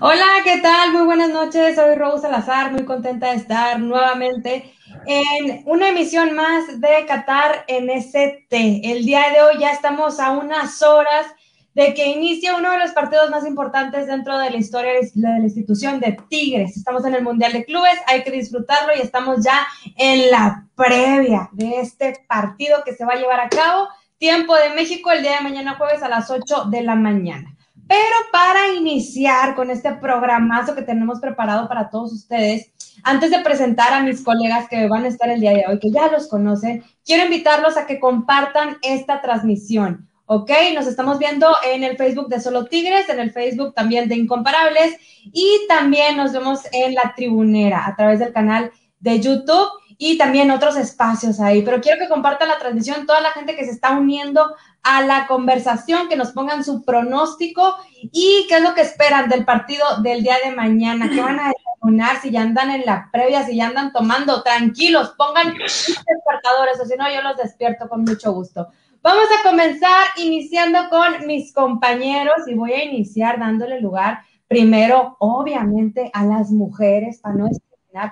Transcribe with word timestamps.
Hola, 0.00 0.26
¿qué 0.42 0.58
tal? 0.58 0.92
Muy 0.92 1.02
buenas 1.02 1.30
noches. 1.30 1.76
Soy 1.76 1.94
Rose 1.94 2.22
Salazar, 2.22 2.72
muy 2.72 2.84
contenta 2.84 3.30
de 3.30 3.36
estar 3.36 3.78
nuevamente 3.78 4.74
en 5.06 5.62
una 5.66 5.90
emisión 5.90 6.34
más 6.34 6.80
de 6.80 7.06
Qatar 7.06 7.64
en 7.68 7.88
ST. 7.88 8.80
El 8.82 9.04
día 9.04 9.30
de 9.32 9.42
hoy 9.42 9.60
ya 9.60 9.70
estamos 9.70 10.18
a 10.18 10.32
unas 10.32 10.82
horas 10.82 11.26
de 11.74 11.94
que 11.94 12.06
inicie 12.06 12.52
uno 12.52 12.72
de 12.72 12.78
los 12.78 12.90
partidos 12.90 13.30
más 13.30 13.46
importantes 13.46 14.08
dentro 14.08 14.36
de 14.36 14.50
la 14.50 14.56
historia 14.56 14.94
de 14.94 15.10
la 15.14 15.38
institución 15.38 16.00
de 16.00 16.18
Tigres. 16.28 16.76
Estamos 16.76 17.04
en 17.04 17.14
el 17.14 17.22
Mundial 17.22 17.52
de 17.52 17.64
Clubes, 17.64 17.98
hay 18.08 18.24
que 18.24 18.32
disfrutarlo 18.32 18.94
y 18.96 19.00
estamos 19.00 19.44
ya 19.44 19.64
en 19.96 20.28
la 20.30 20.66
previa 20.74 21.48
de 21.52 21.80
este 21.80 22.24
partido 22.26 22.82
que 22.84 22.94
se 22.94 23.04
va 23.04 23.12
a 23.12 23.18
llevar 23.18 23.38
a 23.38 23.48
cabo. 23.48 23.88
Tiempo 24.18 24.56
de 24.56 24.70
México 24.70 25.12
el 25.12 25.22
día 25.22 25.36
de 25.36 25.44
mañana 25.44 25.76
jueves 25.76 26.02
a 26.02 26.08
las 26.08 26.30
8 26.30 26.64
de 26.64 26.82
la 26.82 26.96
mañana. 26.96 27.53
Pero 27.86 28.16
para 28.32 28.74
iniciar 28.74 29.54
con 29.54 29.70
este 29.70 29.92
programazo 29.92 30.74
que 30.74 30.82
tenemos 30.82 31.20
preparado 31.20 31.68
para 31.68 31.90
todos 31.90 32.12
ustedes, 32.12 32.72
antes 33.02 33.30
de 33.30 33.40
presentar 33.40 33.92
a 33.92 34.02
mis 34.02 34.22
colegas 34.22 34.68
que 34.68 34.88
van 34.88 35.04
a 35.04 35.08
estar 35.08 35.28
el 35.28 35.40
día 35.40 35.52
de 35.52 35.64
hoy, 35.68 35.78
que 35.78 35.90
ya 35.90 36.10
los 36.10 36.28
conocen, 36.28 36.82
quiero 37.04 37.24
invitarlos 37.24 37.76
a 37.76 37.86
que 37.86 38.00
compartan 38.00 38.78
esta 38.82 39.20
transmisión. 39.20 40.08
¿ok? 40.26 40.50
Nos 40.74 40.86
estamos 40.86 41.18
viendo 41.18 41.48
en 41.70 41.84
el 41.84 41.96
Facebook 41.96 42.28
de 42.28 42.40
Solo 42.40 42.66
Tigres, 42.66 43.08
en 43.08 43.20
el 43.20 43.32
Facebook 43.32 43.74
también 43.74 44.08
de 44.08 44.16
Incomparables 44.16 44.96
y 45.24 45.66
también 45.68 46.16
nos 46.16 46.32
vemos 46.32 46.60
en 46.72 46.94
la 46.94 47.12
tribunera 47.14 47.86
a 47.86 47.94
través 47.96 48.18
del 48.18 48.32
canal 48.32 48.70
de 49.00 49.20
YouTube 49.20 49.68
y 49.98 50.18
también 50.18 50.50
otros 50.50 50.76
espacios 50.76 51.40
ahí. 51.40 51.62
Pero 51.62 51.80
quiero 51.80 51.98
que 51.98 52.08
compartan 52.08 52.48
la 52.48 52.58
transmisión, 52.58 53.06
toda 53.06 53.20
la 53.20 53.30
gente 53.30 53.56
que 53.56 53.64
se 53.64 53.70
está 53.70 53.92
uniendo 53.92 54.54
a 54.82 55.02
la 55.02 55.26
conversación, 55.26 56.08
que 56.08 56.16
nos 56.16 56.32
pongan 56.32 56.64
su 56.64 56.84
pronóstico 56.84 57.76
y 58.12 58.46
qué 58.48 58.56
es 58.56 58.62
lo 58.62 58.74
que 58.74 58.82
esperan 58.82 59.28
del 59.28 59.44
partido 59.44 59.84
del 60.02 60.22
día 60.22 60.36
de 60.44 60.54
mañana, 60.54 61.08
qué 61.08 61.20
van 61.20 61.40
a 61.40 61.52
desayunar, 61.52 62.20
si 62.20 62.30
ya 62.30 62.42
andan 62.42 62.70
en 62.70 62.84
la 62.84 63.08
previa, 63.10 63.44
si 63.44 63.56
ya 63.56 63.68
andan 63.68 63.92
tomando, 63.92 64.42
tranquilos, 64.42 65.14
pongan 65.16 65.54
despertadores, 65.54 66.80
o 66.80 66.84
si 66.84 66.96
no, 66.96 67.10
yo 67.10 67.22
los 67.22 67.36
despierto 67.36 67.88
con 67.88 68.04
mucho 68.04 68.32
gusto. 68.32 68.68
Vamos 69.02 69.26
a 69.38 69.48
comenzar 69.48 70.06
iniciando 70.16 70.88
con 70.88 71.26
mis 71.26 71.52
compañeros 71.52 72.36
y 72.46 72.54
voy 72.54 72.72
a 72.72 72.84
iniciar 72.84 73.38
dándole 73.38 73.80
lugar 73.80 74.20
primero, 74.48 75.16
obviamente, 75.18 76.10
a 76.12 76.24
las 76.24 76.50
mujeres, 76.50 77.18
para 77.18 77.34
no 77.34 77.48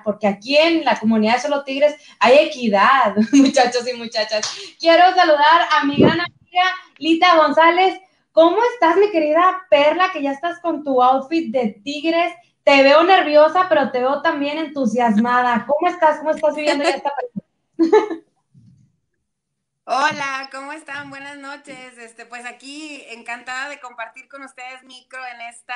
porque 0.03 0.27
aquí 0.27 0.57
en 0.57 0.85
la 0.85 0.99
comunidad 0.99 1.35
de 1.35 1.41
Solo 1.41 1.63
Tigres 1.63 1.95
hay 2.19 2.37
equidad, 2.39 3.15
muchachos 3.33 3.87
y 3.87 3.97
muchachas. 3.97 4.49
Quiero 4.79 5.03
saludar 5.13 5.67
a 5.71 5.85
mi 5.85 5.97
gran 5.97 6.19
amiga 6.19 6.63
Lita 6.97 7.35
González. 7.37 7.99
¿Cómo 8.31 8.57
estás, 8.73 8.97
mi 8.97 9.11
querida 9.11 9.65
Perla, 9.69 10.09
que 10.11 10.23
ya 10.23 10.31
estás 10.31 10.59
con 10.59 10.83
tu 10.83 11.01
outfit 11.03 11.51
de 11.51 11.79
Tigres? 11.83 12.33
Te 12.63 12.81
veo 12.81 13.03
nerviosa, 13.03 13.67
pero 13.69 13.91
te 13.91 13.99
veo 13.99 14.21
también 14.21 14.57
entusiasmada. 14.57 15.65
¿Cómo 15.67 15.87
estás? 15.87 16.19
¿Cómo 16.19 16.31
estás 16.31 16.55
viviendo 16.55 16.83
esta 16.85 17.11
Hola, 19.85 20.49
¿cómo 20.51 20.71
están? 20.71 21.09
Buenas 21.09 21.37
noches. 21.37 21.97
Este, 21.97 22.25
pues 22.25 22.45
aquí 22.45 23.03
encantada 23.09 23.67
de 23.67 23.81
compartir 23.81 24.29
con 24.29 24.41
ustedes 24.43 24.81
micro 24.83 25.19
en 25.25 25.41
esta 25.41 25.75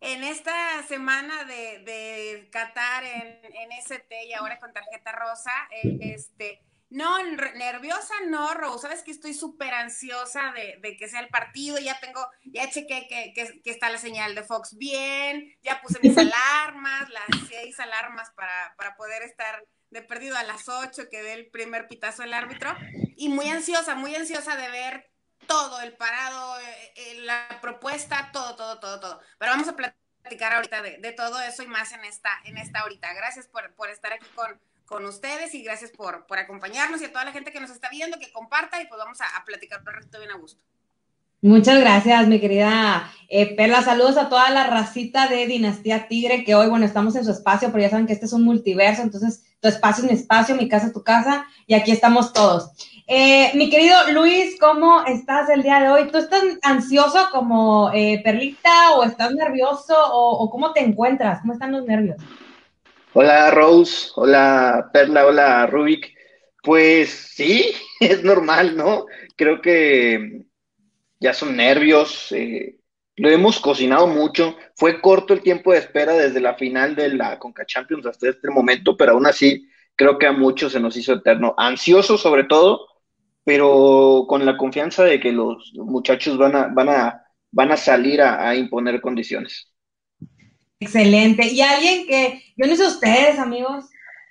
en 0.00 0.24
esta 0.24 0.82
semana 0.86 1.44
de, 1.44 1.78
de 1.80 2.48
Qatar 2.50 3.04
en, 3.04 3.40
en, 3.44 3.72
ST 3.72 4.24
y 4.26 4.32
ahora 4.32 4.58
con 4.58 4.72
tarjeta 4.72 5.12
rosa, 5.12 5.52
eh, 5.70 5.98
este, 6.00 6.62
no, 6.90 7.20
nerviosa 7.24 8.14
no, 8.28 8.54
Rose, 8.54 8.82
sabes 8.82 9.02
que 9.02 9.10
estoy 9.10 9.34
súper 9.34 9.74
ansiosa 9.74 10.52
de, 10.52 10.78
de, 10.80 10.96
que 10.96 11.08
sea 11.08 11.20
el 11.20 11.28
partido, 11.28 11.78
ya 11.78 11.98
tengo, 11.98 12.24
ya 12.44 12.70
chequé 12.70 13.08
que, 13.08 13.32
que, 13.34 13.60
que, 13.62 13.70
está 13.70 13.90
la 13.90 13.98
señal 13.98 14.34
de 14.34 14.44
Fox 14.44 14.76
bien, 14.76 15.56
ya 15.62 15.80
puse 15.82 15.98
mis 16.02 16.16
alarmas, 16.18 17.08
las 17.10 17.24
seis 17.48 17.80
alarmas 17.80 18.30
para, 18.36 18.74
para 18.76 18.94
poder 18.96 19.22
estar 19.22 19.66
de 19.90 20.02
perdido 20.02 20.36
a 20.36 20.44
las 20.44 20.68
ocho 20.68 21.08
que 21.10 21.22
dé 21.22 21.32
el 21.32 21.50
primer 21.50 21.88
pitazo 21.88 22.22
del 22.22 22.34
árbitro, 22.34 22.76
y 23.16 23.28
muy 23.28 23.48
ansiosa, 23.48 23.94
muy 23.94 24.14
ansiosa 24.14 24.56
de 24.56 24.70
ver 24.70 25.13
todo, 25.46 25.80
el 25.80 25.92
parado, 25.92 26.58
eh, 26.60 26.92
eh, 26.96 27.20
la 27.20 27.58
propuesta, 27.60 28.30
todo, 28.32 28.56
todo, 28.56 28.78
todo, 28.78 29.00
todo. 29.00 29.20
Pero 29.38 29.52
vamos 29.52 29.68
a 29.68 29.76
platicar 29.76 30.54
ahorita 30.54 30.82
de, 30.82 31.12
todo 31.12 31.40
eso 31.40 31.62
y 31.62 31.66
más 31.66 31.92
en 31.92 32.04
esta, 32.04 32.30
en 32.44 32.58
esta 32.58 32.80
ahorita. 32.80 33.12
Gracias 33.14 33.48
por, 33.48 33.90
estar 33.90 34.12
aquí 34.12 34.26
con, 34.34 34.58
con 34.86 35.04
ustedes 35.04 35.54
y 35.54 35.62
gracias 35.62 35.90
por, 35.90 36.26
por 36.26 36.38
acompañarnos 36.38 37.00
y 37.00 37.04
a 37.04 37.12
toda 37.12 37.24
la 37.24 37.32
gente 37.32 37.52
que 37.52 37.60
nos 37.60 37.70
está 37.70 37.88
viendo, 37.90 38.18
que 38.18 38.32
comparta 38.32 38.80
y 38.80 38.86
pues 38.86 38.98
vamos 38.98 39.18
a, 39.20 39.44
platicar 39.44 39.80
un 39.80 39.86
ratito 39.86 40.18
bien 40.18 40.30
a 40.30 40.36
gusto. 40.36 40.62
Muchas 41.42 41.78
gracias, 41.78 42.26
mi 42.26 42.40
querida 42.40 43.12
eh, 43.28 43.54
Perla. 43.54 43.82
Saludos 43.82 44.16
a 44.16 44.30
toda 44.30 44.48
la 44.48 44.66
racita 44.66 45.28
de 45.28 45.46
Dinastía 45.46 46.08
Tigre, 46.08 46.42
que 46.42 46.54
hoy, 46.54 46.68
bueno, 46.68 46.86
estamos 46.86 47.16
en 47.16 47.24
su 47.24 47.32
espacio, 47.32 47.70
pero 47.70 47.82
ya 47.82 47.90
saben 47.90 48.06
que 48.06 48.14
este 48.14 48.24
es 48.24 48.32
un 48.32 48.44
multiverso, 48.44 49.02
entonces 49.02 49.44
tu 49.60 49.68
espacio 49.68 50.04
es 50.04 50.10
mi 50.10 50.16
espacio, 50.16 50.54
mi 50.56 50.70
casa 50.70 50.86
es 50.86 50.94
tu 50.94 51.02
casa, 51.02 51.46
y 51.66 51.74
aquí 51.74 51.90
estamos 51.90 52.32
todos. 52.32 52.70
Eh, 53.06 53.50
mi 53.54 53.68
querido 53.68 53.94
Luis, 54.12 54.56
¿cómo 54.58 55.04
estás 55.04 55.50
el 55.50 55.62
día 55.62 55.78
de 55.78 55.90
hoy? 55.90 56.10
¿Tú 56.10 56.16
estás 56.16 56.42
ansioso 56.62 57.28
como 57.32 57.90
eh, 57.92 58.22
Perlita 58.24 58.92
o 58.96 59.04
estás 59.04 59.34
nervioso 59.34 59.94
o, 59.94 60.48
cómo 60.50 60.72
te 60.72 60.80
encuentras? 60.80 61.40
¿Cómo 61.42 61.52
están 61.52 61.72
los 61.72 61.84
nervios? 61.84 62.16
Hola 63.12 63.50
Rose, 63.50 64.10
hola 64.14 64.88
Perla, 64.90 65.26
hola 65.26 65.66
Rubik. 65.66 66.14
Pues 66.62 67.10
sí, 67.10 67.72
es 68.00 68.24
normal, 68.24 68.74
¿no? 68.74 69.04
Creo 69.36 69.60
que 69.60 70.46
ya 71.20 71.34
son 71.34 71.56
nervios, 71.56 72.32
eh, 72.32 72.78
lo 73.16 73.28
hemos 73.28 73.60
cocinado 73.60 74.06
mucho. 74.06 74.56
Fue 74.76 75.02
corto 75.02 75.34
el 75.34 75.42
tiempo 75.42 75.72
de 75.72 75.80
espera 75.80 76.14
desde 76.14 76.40
la 76.40 76.54
final 76.54 76.96
de 76.96 77.10
la 77.10 77.38
Conca 77.38 77.66
Champions 77.66 78.06
hasta 78.06 78.30
este 78.30 78.48
momento, 78.48 78.96
pero 78.96 79.12
aún 79.12 79.26
así 79.26 79.68
creo 79.94 80.18
que 80.18 80.26
a 80.26 80.32
muchos 80.32 80.72
se 80.72 80.80
nos 80.80 80.96
hizo 80.96 81.12
eterno. 81.12 81.54
Ansioso 81.58 82.16
sobre 82.16 82.44
todo, 82.44 82.93
pero 83.44 84.24
con 84.26 84.44
la 84.44 84.56
confianza 84.56 85.04
de 85.04 85.20
que 85.20 85.30
los 85.30 85.72
muchachos 85.74 86.38
van 86.38 86.56
a, 86.56 86.66
van 86.68 86.88
a, 86.88 87.24
van 87.52 87.70
a 87.70 87.76
salir 87.76 88.22
a, 88.22 88.54
imponer 88.56 89.00
condiciones. 89.00 89.70
Excelente. 90.80 91.46
Y 91.52 91.60
alguien 91.60 92.06
que, 92.06 92.42
yo 92.56 92.66
no 92.66 92.74
sé 92.74 92.86
ustedes, 92.86 93.38
amigos, 93.38 93.84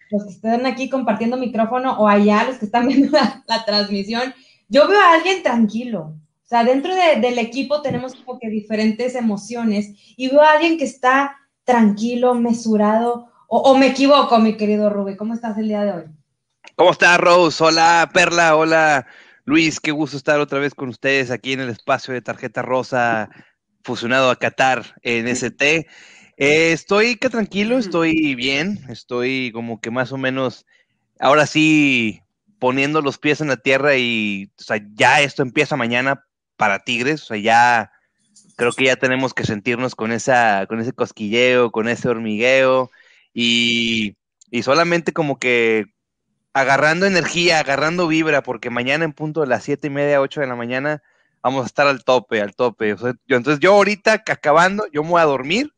los 0.10 0.26
que 0.26 0.32
están 0.32 0.66
aquí 0.66 0.90
compartiendo 0.90 1.38
micrófono 1.38 1.98
o 2.00 2.08
allá, 2.08 2.44
los 2.44 2.58
que 2.58 2.66
están 2.66 2.88
viendo 2.90 3.18
la, 3.48 3.66
transmisión, 3.66 4.34
yo 4.68 4.88
veo 4.88 5.00
a 5.00 5.14
alguien 5.14 5.44
tranquilo. 5.44 6.16
O 6.44 6.46
sea, 6.46 6.64
dentro 6.64 6.94
del 6.94 7.40
equipo 7.40 7.82
tenemos 7.82 8.16
como 8.16 8.40
que 8.40 8.50
diferentes 8.50 9.16
emociones 9.16 9.94
y 10.18 10.30
veo 10.30 10.42
a 10.42 10.54
alguien 10.54 10.78
que 10.78 10.86
está 10.86 11.38
tranquilo, 11.64 12.36
mesurado, 12.36 13.28
o, 13.48 13.60
o 13.60 13.78
me 13.78 13.88
equivoco, 13.88 14.40
mi 14.40 14.58
querido 14.58 14.90
Rubí. 14.90 15.16
¿Cómo 15.16 15.34
estás 15.34 15.58
el 15.58 15.68
día 15.68 15.84
de 15.84 15.92
hoy? 15.94 16.04
¿Cómo 16.76 16.92
está 16.92 17.18
Rose? 17.18 17.64
Hola 17.64 18.10
Perla, 18.12 18.56
hola 18.56 19.06
Luis, 19.46 19.80
qué 19.80 19.92
gusto 19.92 20.18
estar 20.18 20.40
otra 20.40 20.58
vez 20.58 20.74
con 20.74 20.90
ustedes 20.90 21.30
aquí 21.30 21.54
en 21.54 21.60
el 21.60 21.70
espacio 21.70 22.16
de 22.16 22.22
tarjeta 22.24 22.64
rosa 22.64 23.30
fusionado 23.84 24.32
a 24.32 24.38
Qatar 24.38 24.96
en 25.04 25.28
ST. 25.28 25.88
Eh, 26.38 26.72
estoy 26.72 27.18
que 27.18 27.30
tranquilo, 27.30 27.78
estoy 27.78 28.34
bien, 28.34 28.84
estoy 28.90 29.52
como 29.54 29.82
que 29.82 29.92
más 29.92 30.12
o 30.14 30.18
menos, 30.18 30.66
ahora 31.20 31.46
sí, 31.46 32.22
poniendo 32.58 33.04
los 33.04 33.20
pies 33.20 33.40
en 33.42 33.50
la 33.50 33.58
tierra 33.58 33.96
y 33.96 34.50
o 34.58 34.64
sea, 34.64 34.82
ya 34.96 35.22
esto 35.22 35.44
empieza 35.44 35.76
mañana 35.76 36.26
para 36.58 36.80
Tigres, 36.80 37.22
o 37.22 37.26
sea, 37.28 37.38
ya 37.38 37.92
creo 38.56 38.72
que 38.72 38.86
ya 38.86 38.96
tenemos 38.96 39.36
que 39.36 39.46
sentirnos 39.46 39.94
con 39.94 40.12
esa, 40.12 40.66
con 40.68 40.80
ese 40.80 40.94
cosquilleo, 40.94 41.72
con 41.72 41.88
ese 41.88 42.10
hormigueo. 42.10 42.90
Y, 43.32 44.16
y 44.50 44.64
solamente 44.64 45.14
como 45.14 45.38
que 45.40 45.93
agarrando 46.54 47.06
energía, 47.06 47.60
agarrando 47.60 48.08
vibra, 48.08 48.44
porque 48.44 48.70
mañana 48.70 49.06
en 49.06 49.14
punto 49.14 49.42
de 49.42 49.48
las 49.48 49.64
siete 49.64 49.88
y 49.88 49.90
media, 49.90 50.22
ocho 50.22 50.42
de 50.42 50.48
la 50.48 50.56
mañana, 50.56 51.02
vamos 51.42 51.64
a 51.64 51.66
estar 51.66 51.88
al 51.88 52.04
tope, 52.04 52.42
al 52.42 52.56
tope. 52.56 52.96
yo, 53.28 53.38
entonces 53.38 53.60
yo 53.60 53.74
ahorita 53.74 54.24
acabando, 54.28 54.86
yo 54.92 55.04
me 55.04 55.10
voy 55.10 55.22
a 55.22 55.26
dormir, 55.26 55.74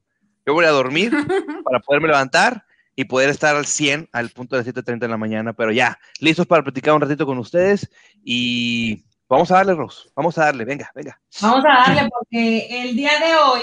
yo 0.45 0.53
voy 0.53 0.65
a 0.65 0.69
dormir 0.69 1.11
para 1.63 1.79
poderme 1.79 2.09
levantar 2.09 2.65
y 2.95 3.05
poder 3.05 3.29
estar 3.29 3.55
al 3.55 3.65
100 3.65 4.09
al 4.11 4.29
punto 4.29 4.55
de 4.55 4.63
las 4.63 4.73
7.30 4.73 4.99
de 4.99 5.07
la 5.07 5.17
mañana, 5.17 5.53
pero 5.53 5.71
ya, 5.71 5.97
listos 6.19 6.45
para 6.45 6.63
platicar 6.63 6.93
un 6.93 7.01
ratito 7.01 7.25
con 7.25 7.37
ustedes 7.37 7.89
y 8.23 9.03
vamos 9.27 9.51
a 9.51 9.55
darle, 9.55 9.73
Ros, 9.73 10.11
vamos 10.15 10.37
a 10.37 10.45
darle, 10.45 10.65
venga, 10.65 10.91
venga. 10.93 11.19
Vamos 11.41 11.63
a 11.65 11.89
darle 11.89 12.09
porque 12.09 12.67
el 12.83 12.95
día 12.95 13.19
de 13.19 13.35
hoy 13.35 13.61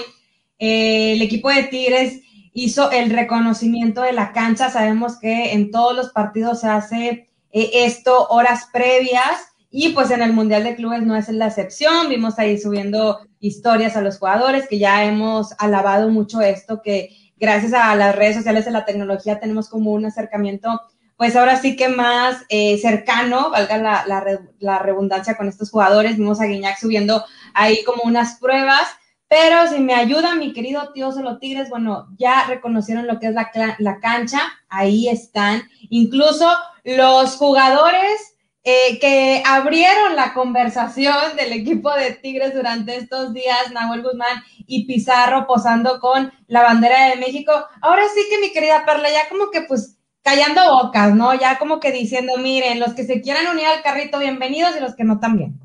eh, 0.59 1.13
el 1.13 1.21
equipo 1.21 1.49
de 1.49 1.63
Tigres 1.63 2.21
hizo 2.53 2.91
el 2.91 3.09
reconocimiento 3.09 4.01
de 4.01 4.13
la 4.13 4.31
cancha. 4.31 4.69
Sabemos 4.69 5.19
que 5.19 5.53
en 5.53 5.71
todos 5.71 5.95
los 5.95 6.09
partidos 6.09 6.61
se 6.61 6.67
hace 6.67 7.29
eh, 7.51 7.69
esto 7.73 8.27
horas 8.27 8.69
previas 8.71 9.53
y 9.69 9.89
pues 9.89 10.11
en 10.11 10.21
el 10.21 10.33
Mundial 10.33 10.63
de 10.63 10.75
Clubes 10.75 11.01
no 11.01 11.15
es 11.15 11.29
la 11.29 11.47
excepción. 11.47 12.09
Vimos 12.09 12.37
ahí 12.37 12.59
subiendo 12.59 13.19
historias 13.39 13.95
a 13.95 14.01
los 14.01 14.19
jugadores 14.19 14.67
que 14.67 14.79
ya 14.79 15.03
hemos 15.03 15.53
alabado 15.57 16.09
mucho 16.09 16.41
esto, 16.41 16.81
que 16.81 17.09
gracias 17.37 17.73
a 17.73 17.95
las 17.95 18.15
redes 18.15 18.37
sociales 18.37 18.67
y 18.67 18.71
la 18.71 18.85
tecnología 18.85 19.39
tenemos 19.39 19.67
como 19.67 19.91
un 19.91 20.05
acercamiento 20.05 20.79
pues 21.15 21.35
ahora 21.35 21.55
sí 21.57 21.75
que 21.75 21.89
más 21.89 22.43
eh, 22.49 22.77
cercano, 22.79 23.51
valga 23.51 23.77
la, 23.77 24.03
la, 24.07 24.23
la 24.59 24.79
redundancia 24.79 25.37
con 25.37 25.47
estos 25.47 25.69
jugadores. 25.69 26.17
Vimos 26.17 26.41
a 26.41 26.45
Guiñac 26.45 26.77
subiendo 26.77 27.23
ahí 27.53 27.83
como 27.83 28.03
unas 28.03 28.39
pruebas 28.39 28.87
Pero 29.33 29.65
si 29.67 29.79
me 29.79 29.95
ayuda 29.95 30.35
mi 30.35 30.53
querido 30.53 30.91
tío 30.93 31.11
Solo 31.11 31.39
Tigres, 31.39 31.67
bueno, 31.71 32.07
ya 32.19 32.45
reconocieron 32.45 33.07
lo 33.07 33.17
que 33.17 33.29
es 33.29 33.33
la, 33.33 33.49
la 33.79 33.99
cancha, 33.99 34.39
ahí 34.69 35.09
están. 35.09 35.63
Incluso 35.89 36.47
los 36.83 37.35
jugadores 37.37 38.35
eh, 38.63 38.99
que 38.99 39.41
abrieron 39.43 40.15
la 40.15 40.35
conversación 40.35 41.35
del 41.35 41.51
equipo 41.51 41.91
de 41.95 42.11
Tigres 42.11 42.53
durante 42.53 42.95
estos 42.95 43.33
días, 43.33 43.71
Nahuel 43.71 44.03
Guzmán 44.03 44.43
y 44.67 44.85
Pizarro 44.85 45.47
posando 45.47 45.99
con 45.99 46.31
la 46.45 46.61
bandera 46.61 47.09
de 47.09 47.15
México. 47.15 47.53
Ahora 47.81 48.03
sí 48.13 48.21
que 48.29 48.39
mi 48.39 48.53
querida 48.53 48.85
Perla, 48.85 49.09
ya 49.09 49.27
como 49.29 49.49
que 49.49 49.61
pues 49.61 49.97
callando 50.21 50.61
bocas, 50.75 51.15
¿no? 51.15 51.33
Ya 51.33 51.57
como 51.57 51.79
que 51.79 51.91
diciendo, 51.91 52.37
miren, 52.37 52.79
los 52.79 52.93
que 52.93 53.03
se 53.03 53.21
quieran 53.21 53.47
unir 53.47 53.65
al 53.65 53.81
carrito, 53.81 54.19
bienvenidos 54.19 54.75
y 54.77 54.79
los 54.79 54.93
que 54.95 55.05
no 55.05 55.19
también. 55.19 55.62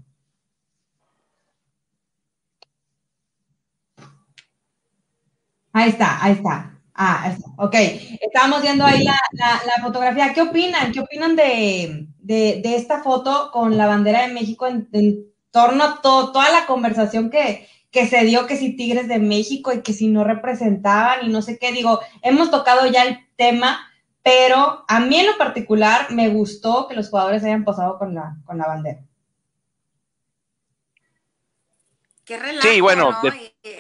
Ahí 5.78 5.90
está, 5.90 6.24
ahí 6.24 6.32
está. 6.32 6.72
Ah, 6.92 7.22
ahí 7.22 7.34
está. 7.34 7.50
ok. 7.56 7.74
Estábamos 8.20 8.62
viendo 8.62 8.84
ahí 8.84 9.04
la, 9.04 9.16
fotografía. 9.80 10.34
¿Qué 10.34 10.42
opinan? 10.42 10.90
¿Qué 10.90 10.98
opinan 10.98 11.36
de, 11.36 12.08
esta 12.64 13.00
foto 13.04 13.50
con 13.52 13.76
la 13.76 13.86
bandera 13.86 14.26
de 14.26 14.34
México 14.34 14.66
en, 14.66 14.88
torno 15.52 15.84
a 15.84 16.00
toda 16.02 16.50
la 16.50 16.66
conversación 16.66 17.30
que, 17.30 17.68
que 17.92 18.08
se 18.08 18.24
dio, 18.24 18.48
que 18.48 18.56
si 18.56 18.76
Tigres 18.76 19.06
de 19.06 19.20
México 19.20 19.72
y 19.72 19.82
que 19.82 19.92
si 19.92 20.08
no 20.08 20.24
representaban 20.24 21.24
y 21.24 21.28
no 21.28 21.42
sé 21.42 21.60
qué? 21.60 21.70
Digo, 21.70 22.00
hemos 22.22 22.50
tocado 22.50 22.84
ya 22.88 23.04
el 23.04 23.28
tema, 23.36 23.88
pero 24.24 24.84
a 24.88 24.98
mí 24.98 25.16
en 25.16 25.26
lo 25.26 25.38
particular 25.38 26.10
me 26.10 26.28
gustó 26.28 26.88
que 26.88 26.96
los 26.96 27.08
jugadores 27.08 27.44
hayan 27.44 27.62
posado 27.62 27.98
con 27.98 28.16
la, 28.16 28.36
con 28.44 28.58
la 28.58 28.66
bandera. 28.66 29.00
Qué 32.24 32.36
relajo, 32.36 32.68
sí, 32.68 32.80
bueno, 32.80 33.10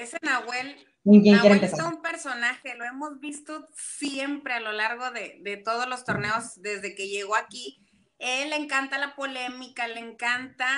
ese 0.08 0.18
Nahuel 0.22 0.76
Nahuel 1.04 1.64
es 1.64 1.72
un 1.74 2.02
personaje, 2.02 2.74
lo 2.74 2.84
hemos 2.84 3.18
visto 3.18 3.68
siempre 3.74 4.54
a 4.54 4.60
lo 4.60 4.72
largo 4.72 5.10
de, 5.10 5.62
todos 5.64 5.88
los 5.88 6.04
torneos 6.04 6.60
desde 6.60 6.94
que 6.94 7.08
llegó 7.08 7.34
aquí. 7.34 7.84
Él 8.18 8.50
le 8.50 8.56
encanta 8.56 8.98
la 8.98 9.14
polémica, 9.14 9.86
le 9.88 10.00
encanta 10.00 10.68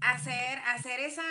hacer, 0.00 0.58
hacer 0.68 1.00
esa, 1.00 1.22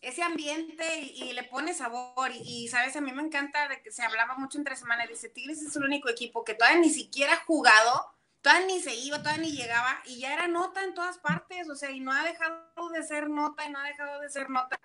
ese 0.00 0.22
ambiente 0.22 1.00
y, 1.00 1.32
le 1.32 1.42
pone 1.44 1.74
sabor. 1.74 2.30
Y, 2.32 2.68
sabes, 2.68 2.96
a 2.96 3.00
mí 3.00 3.12
me 3.12 3.22
encanta 3.22 3.68
de 3.68 3.82
que 3.82 3.90
se 3.90 4.02
hablaba 4.02 4.38
mucho 4.38 4.56
entre 4.56 4.76
semanas. 4.76 5.08
Dice, 5.08 5.28
Tigres 5.28 5.60
es 5.60 5.76
el 5.76 5.84
único 5.84 6.08
equipo 6.08 6.44
que 6.44 6.54
todavía 6.54 6.80
ni 6.80 6.90
siquiera 6.90 7.34
ha 7.34 7.44
jugado, 7.44 8.06
todavía 8.40 8.68
ni 8.68 8.80
se 8.80 8.94
iba, 8.94 9.18
todavía 9.18 9.42
ni 9.42 9.52
llegaba 9.52 10.00
y 10.06 10.20
ya 10.20 10.32
era 10.32 10.46
nota 10.46 10.82
en 10.82 10.94
todas 10.94 11.18
partes. 11.18 11.68
O 11.68 11.74
sea, 11.74 11.90
y 11.90 12.00
no 12.00 12.12
ha 12.12 12.22
dejado 12.22 12.88
de 12.94 13.02
ser 13.02 13.28
nota 13.28 13.66
y 13.66 13.70
no 13.70 13.80
ha 13.80 13.84
dejado 13.84 14.20
de 14.20 14.30
ser 14.30 14.48
nota 14.48 14.80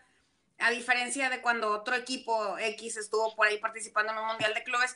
a 0.60 0.72
diferencia 0.72 1.30
de 1.30 1.42
cuando 1.42 1.72
otro 1.72 1.96
equipo 1.96 2.58
X 2.58 2.98
estuvo 2.98 3.36
por 3.36 3.48
ahí 3.48 3.58
participando 3.58 4.14
en 4.14 4.20
un 4.20 4.28
Mundial 4.28 4.54
de 4.54 4.64
Clubes. 4.64 4.96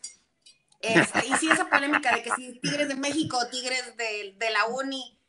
Este, 0.80 1.26
y 1.26 1.34
sí, 1.38 1.50
esa 1.50 1.70
polémica 1.70 2.16
de 2.16 2.24
que 2.24 2.32
si 2.32 2.60
Tigres 2.60 2.88
de 2.88 2.96
México 2.96 3.40
Tigres 3.50 3.98
de, 3.98 4.50
la 4.52 4.66
Uni, 4.66 5.20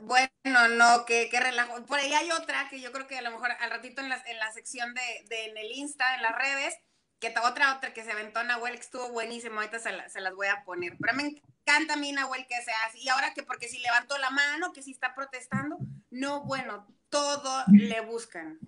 bueno, 0.00 0.68
no, 0.70 1.04
que, 1.04 1.28
relajo. 1.32 1.84
Por 1.84 1.98
ahí 1.98 2.12
hay 2.14 2.30
otra 2.30 2.68
que 2.68 2.80
yo 2.80 2.92
creo 2.92 3.06
que 3.06 3.18
a 3.18 3.22
lo 3.22 3.32
mejor 3.32 3.50
al 3.50 3.70
ratito 3.70 4.00
en 4.00 4.08
la, 4.08 4.22
en 4.26 4.38
la 4.38 4.52
sección 4.52 4.94
de, 4.94 5.46
en 5.46 5.56
el 5.56 5.72
Insta, 5.72 6.14
en 6.14 6.22
las 6.22 6.36
redes, 6.36 6.74
que 7.18 7.34
otra, 7.44 7.76
otra 7.76 7.92
que 7.92 8.04
se 8.04 8.12
aventó 8.12 8.44
Nahuel, 8.44 8.74
que 8.74 8.80
estuvo 8.80 9.10
buenísimo, 9.10 9.56
ahorita 9.56 9.80
se, 9.80 9.90
se, 10.08 10.20
las 10.20 10.34
voy 10.34 10.46
a 10.46 10.62
poner. 10.64 10.96
Pero 11.00 11.14
me 11.14 11.24
encanta 11.24 11.94
a 11.94 11.96
mí 11.96 12.12
Nahuel 12.12 12.46
que 12.46 12.62
sea 12.62 12.76
así. 12.86 13.00
Y 13.02 13.08
ahora 13.08 13.34
que 13.34 13.42
porque 13.42 13.68
si 13.68 13.80
levantó 13.80 14.16
la 14.18 14.30
mano, 14.30 14.72
que 14.72 14.82
si 14.82 14.92
está 14.92 15.16
protestando, 15.16 15.78
no, 16.10 16.44
bueno, 16.44 16.86
todo 17.08 17.64
le 17.72 18.00
buscan. 18.02 18.60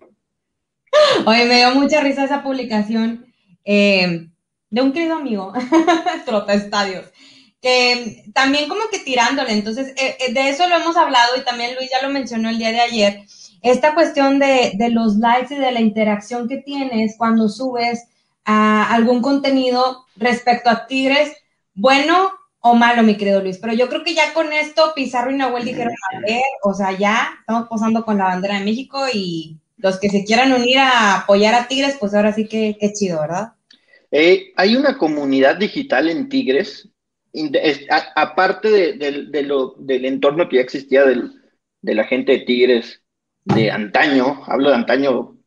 Oye, 1.25 1.45
me 1.45 1.57
dio 1.57 1.75
mucha 1.75 2.01
risa 2.01 2.25
esa 2.25 2.43
publicación 2.43 3.25
eh, 3.65 4.27
de 4.69 4.81
un 4.81 4.93
querido 4.93 5.15
amigo, 5.15 5.53
Trota 6.25 6.53
Estadios, 6.53 7.05
que 7.61 8.23
también 8.33 8.67
como 8.69 8.81
que 8.91 8.99
tirándole, 8.99 9.51
entonces 9.53 9.93
eh, 9.97 10.17
eh, 10.19 10.33
de 10.33 10.49
eso 10.49 10.67
lo 10.67 10.77
hemos 10.77 10.97
hablado 10.97 11.37
y 11.37 11.43
también 11.43 11.75
Luis 11.75 11.89
ya 11.91 12.05
lo 12.05 12.11
mencionó 12.11 12.49
el 12.49 12.57
día 12.57 12.71
de 12.71 12.79
ayer, 12.79 13.21
esta 13.61 13.93
cuestión 13.93 14.39
de, 14.39 14.73
los 14.91 15.17
likes 15.17 15.53
y 15.53 15.57
de 15.57 15.71
la 15.71 15.81
interacción 15.81 16.47
que 16.47 16.57
tienes 16.57 17.15
cuando 17.17 17.47
subes 17.49 18.07
a 18.43 18.91
algún 18.91 19.21
contenido 19.21 20.05
respecto 20.15 20.69
a 20.69 20.87
Tigres, 20.87 21.35
bueno 21.75 22.31
o 22.59 22.73
malo, 22.75 23.03
mi 23.03 23.17
querido 23.17 23.41
Luis, 23.41 23.57
pero 23.57 23.73
yo 23.73 23.89
creo 23.89 24.03
que 24.03 24.15
ya 24.15 24.33
con 24.33 24.53
esto 24.53 24.93
Pizarro 24.95 25.31
y 25.31 25.35
Nahuel 25.35 25.65
dijeron, 25.65 25.93
a 25.93 26.19
ver, 26.21 26.41
o 26.63 26.73
sea, 26.73 26.91
ya 26.91 27.29
estamos 27.39 27.67
posando 27.67 28.05
con 28.05 28.17
la 28.17 28.25
bandera 28.25 28.57
de 28.57 28.65
México 28.65 29.05
y 29.11 29.57
los 29.81 29.99
que 29.99 30.09
se 30.09 30.23
quieran 30.23 30.53
unir 30.53 30.77
a 30.77 31.21
apoyar 31.21 31.53
a 31.53 31.67
Tigres, 31.67 31.97
pues 31.99 32.13
ahora 32.13 32.33
sí 32.33 32.47
que, 32.47 32.77
chido, 32.93 33.21
¿verdad? 33.21 33.53
Eh, 34.11 34.51
hay 34.55 34.75
una 34.75 34.97
comunidad 34.97 35.57
digital 35.57 36.09
en 36.09 36.29
Tigres, 36.29 36.89
aparte 38.15 38.69
de, 38.93 39.43
lo, 39.43 39.75
del 39.77 40.05
entorno 40.05 40.49
que 40.49 40.57
ya 40.57 40.61
existía 40.61 41.05
de 41.05 41.95
la 41.95 42.03
gente 42.03 42.33
de 42.33 42.39
Tigres 42.39 43.01
de 43.45 43.71
antaño, 43.71 44.43
hablo 44.47 44.69
de 44.69 44.75
antaño 44.75 45.37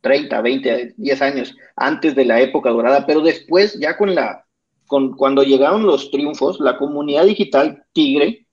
30, 0.00 0.40
20, 0.40 0.94
10 0.96 1.22
años 1.22 1.56
antes 1.76 2.14
de 2.14 2.24
la 2.24 2.40
época 2.40 2.70
dorada, 2.70 3.06
pero 3.06 3.20
después 3.20 3.78
ya 3.78 3.96
con 3.96 4.14
la, 4.14 4.44
con, 4.86 5.16
cuando 5.16 5.42
llegaron 5.42 5.86
los 5.86 6.10
triunfos, 6.10 6.60
la 6.60 6.76
comunidad 6.76 7.24
digital 7.24 7.84
Tigre, 7.92 8.46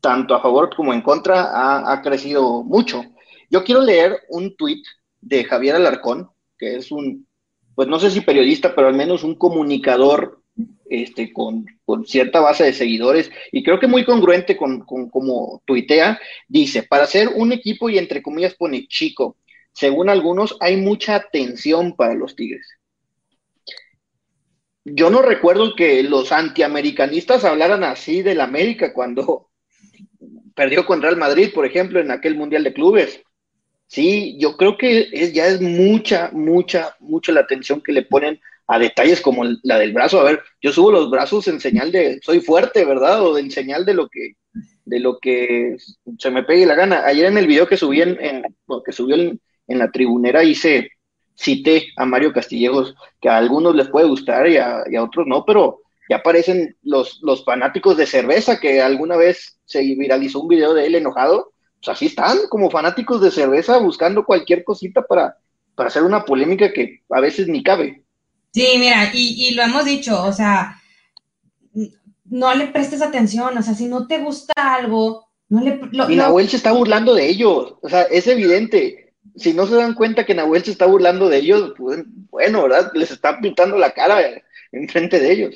tanto 0.00 0.34
a 0.34 0.40
favor 0.40 0.74
como 0.74 0.92
en 0.92 1.02
contra, 1.02 1.44
ha, 1.44 1.92
ha 1.92 2.02
crecido 2.02 2.62
mucho. 2.62 3.02
Yo 3.52 3.64
quiero 3.64 3.82
leer 3.82 4.18
un 4.30 4.56
tuit 4.56 4.82
de 5.20 5.44
Javier 5.44 5.76
Alarcón, 5.76 6.30
que 6.58 6.76
es 6.76 6.90
un, 6.90 7.28
pues 7.74 7.86
no 7.86 8.00
sé 8.00 8.10
si 8.10 8.22
periodista, 8.22 8.74
pero 8.74 8.88
al 8.88 8.94
menos 8.94 9.24
un 9.24 9.34
comunicador 9.34 10.42
este, 10.88 11.34
con, 11.34 11.66
cierta 12.06 12.40
base 12.40 12.64
de 12.64 12.72
seguidores 12.72 13.30
y 13.52 13.62
creo 13.62 13.78
que 13.78 13.86
muy 13.86 14.06
congruente 14.06 14.56
con, 14.56 14.80
con 14.86 15.10
como 15.10 15.62
tuitea, 15.66 16.18
dice, 16.48 16.82
para 16.82 17.06
ser 17.06 17.28
un 17.28 17.52
equipo 17.52 17.90
y 17.90 17.98
entre 17.98 18.22
comillas 18.22 18.54
pone 18.54 18.86
chico, 18.86 19.36
según 19.74 20.08
algunos 20.08 20.56
hay 20.58 20.78
mucha 20.78 21.14
atención 21.14 21.94
para 21.94 22.14
los 22.14 22.34
Tigres. 22.34 22.66
Yo 24.82 25.10
no 25.10 25.20
recuerdo 25.20 25.76
que 25.76 26.02
los 26.02 26.32
antiamericanistas 26.32 27.44
hablaran 27.44 27.84
así 27.84 28.22
del 28.22 28.40
América 28.40 28.94
cuando 28.94 29.50
perdió 30.56 30.86
con 30.86 31.02
Real 31.02 31.18
Madrid, 31.18 31.50
por 31.54 31.66
ejemplo, 31.66 32.00
en 32.00 32.10
aquel 32.10 32.34
Mundial 32.34 32.64
de 32.64 32.72
Clubes. 32.72 33.22
Sí, 33.92 34.38
yo 34.38 34.56
creo 34.56 34.78
que 34.78 35.10
es, 35.12 35.34
ya 35.34 35.46
es 35.48 35.60
mucha, 35.60 36.30
mucha, 36.32 36.96
mucha 36.98 37.30
la 37.30 37.40
atención 37.40 37.82
que 37.82 37.92
le 37.92 38.00
ponen 38.02 38.40
a 38.66 38.78
detalles 38.78 39.20
como 39.20 39.44
la 39.62 39.78
del 39.78 39.92
brazo. 39.92 40.18
A 40.18 40.24
ver, 40.24 40.40
yo 40.62 40.72
subo 40.72 40.90
los 40.90 41.10
brazos 41.10 41.46
en 41.48 41.60
señal 41.60 41.92
de 41.92 42.18
soy 42.22 42.40
fuerte, 42.40 42.86
¿verdad? 42.86 43.20
O 43.22 43.36
en 43.36 43.50
señal 43.50 43.84
de 43.84 43.92
lo 43.92 44.08
que, 44.08 44.36
de 44.86 44.98
lo 44.98 45.18
que 45.20 45.76
se 46.18 46.30
me 46.30 46.42
pegue 46.42 46.64
la 46.64 46.74
gana. 46.74 47.04
Ayer 47.04 47.26
en 47.26 47.36
el 47.36 47.46
video 47.46 47.68
que 47.68 47.76
subí 47.76 48.00
en, 48.00 48.16
que 48.82 48.92
subió 48.92 49.14
en, 49.16 49.38
la 49.66 49.90
tribunera 49.90 50.42
hice, 50.42 50.92
cité 51.34 51.88
a 51.98 52.06
Mario 52.06 52.32
Castillejos, 52.32 52.94
que 53.20 53.28
a 53.28 53.36
algunos 53.36 53.74
les 53.74 53.88
puede 53.88 54.06
gustar 54.06 54.48
y 54.48 54.56
a, 54.56 54.84
y 54.90 54.96
a 54.96 55.02
otros 55.04 55.26
no, 55.26 55.44
pero 55.44 55.82
ya 56.08 56.16
aparecen 56.16 56.78
los, 56.82 57.18
los 57.22 57.44
fanáticos 57.44 57.98
de 57.98 58.06
cerveza, 58.06 58.58
que 58.58 58.80
alguna 58.80 59.18
vez 59.18 59.58
se 59.66 59.82
viralizó 59.82 60.40
un 60.40 60.48
video 60.48 60.72
de 60.72 60.86
él 60.86 60.94
enojado 60.94 61.51
pues 61.82 61.96
así 61.96 62.06
están, 62.06 62.38
como 62.48 62.70
fanáticos 62.70 63.20
de 63.20 63.30
cerveza, 63.30 63.78
buscando 63.78 64.24
cualquier 64.24 64.62
cosita 64.62 65.02
para, 65.02 65.36
para 65.74 65.88
hacer 65.88 66.04
una 66.04 66.24
polémica 66.24 66.72
que 66.72 67.02
a 67.10 67.20
veces 67.20 67.48
ni 67.48 67.62
cabe. 67.62 68.04
Sí, 68.52 68.74
mira, 68.78 69.10
y, 69.12 69.52
lo 69.54 69.62
hemos 69.62 69.84
dicho, 69.84 70.22
o 70.22 70.32
sea, 70.32 70.80
no 72.24 72.54
le 72.54 72.68
prestes 72.68 73.02
atención, 73.02 73.56
o 73.56 73.62
sea, 73.62 73.74
si 73.74 73.86
no 73.86 74.06
te 74.06 74.18
gusta 74.18 74.52
algo, 74.56 75.28
no 75.48 75.60
le... 75.60 75.80
y 76.08 76.16
Nahuel 76.16 76.48
se 76.48 76.56
está 76.56 76.72
burlando 76.72 77.14
de 77.14 77.28
ellos, 77.28 77.74
o 77.82 77.88
sea, 77.88 78.02
es 78.02 78.26
evidente. 78.26 79.14
Si 79.34 79.54
no 79.54 79.66
se 79.66 79.74
dan 79.74 79.94
cuenta 79.94 80.26
que 80.26 80.34
Nahuel 80.34 80.62
se 80.62 80.72
está 80.72 80.86
burlando 80.86 81.28
de 81.28 81.38
ellos, 81.38 81.72
pues, 81.76 82.04
bueno, 82.30 82.62
¿verdad? 82.62 82.92
Les 82.94 83.10
está 83.10 83.40
pintando 83.40 83.78
la 83.78 83.92
cara 83.92 84.20
enfrente 84.70 85.18
de 85.18 85.32
ellos. 85.32 85.54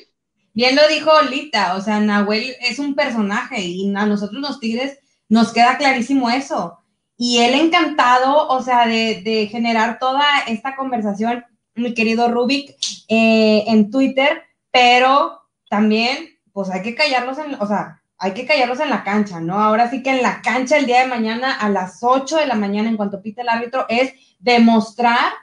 Bien 0.53 0.75
lo 0.75 0.87
dijo 0.87 1.11
Lita, 1.29 1.75
o 1.75 1.81
sea, 1.81 1.99
Nahuel 1.99 2.55
es 2.61 2.79
un 2.79 2.95
personaje 2.95 3.61
y 3.61 3.93
a 3.95 4.07
nosotros 4.07 4.41
los 4.41 4.59
Tigres 4.59 4.97
nos 5.29 5.53
queda 5.53 5.77
clarísimo 5.77 6.29
eso. 6.29 6.79
Y 7.17 7.39
él 7.39 7.55
encantado, 7.55 8.47
o 8.47 8.61
sea, 8.61 8.85
de, 8.85 9.47
generar 9.51 9.97
toda 9.99 10.23
esta 10.47 10.75
conversación, 10.75 11.45
mi 11.75 11.93
querido 11.93 12.29
Rubik, 12.29 12.75
eh, 13.07 13.63
en 13.67 13.89
Twitter, 13.89 14.43
pero 14.71 15.41
también, 15.69 16.37
pues 16.53 16.69
hay 16.69 16.83
que 16.83 16.95
callarlos 16.95 17.39
en, 17.39 17.55
o 17.55 17.65
sea, 17.65 18.01
hay 18.19 18.33
que 18.33 18.45
callarlos 18.45 18.79
en 18.79 18.89
la 18.89 19.03
cancha, 19.03 19.39
¿no? 19.39 19.59
Ahora 19.59 19.89
sí 19.89 20.01
que 20.01 20.11
en 20.11 20.23
la 20.23 20.41
cancha 20.41 20.77
el 20.77 20.85
día 20.85 21.01
de 21.01 21.07
mañana 21.07 21.53
a 21.53 21.69
las 21.69 21.99
8 22.01 22.37
de 22.37 22.47
la 22.47 22.55
mañana, 22.55 22.89
en 22.89 22.97
cuanto 22.97 23.21
pite 23.21 23.41
el 23.41 23.49
árbitro, 23.49 23.85
es 23.89 24.13
demostrar 24.39 25.33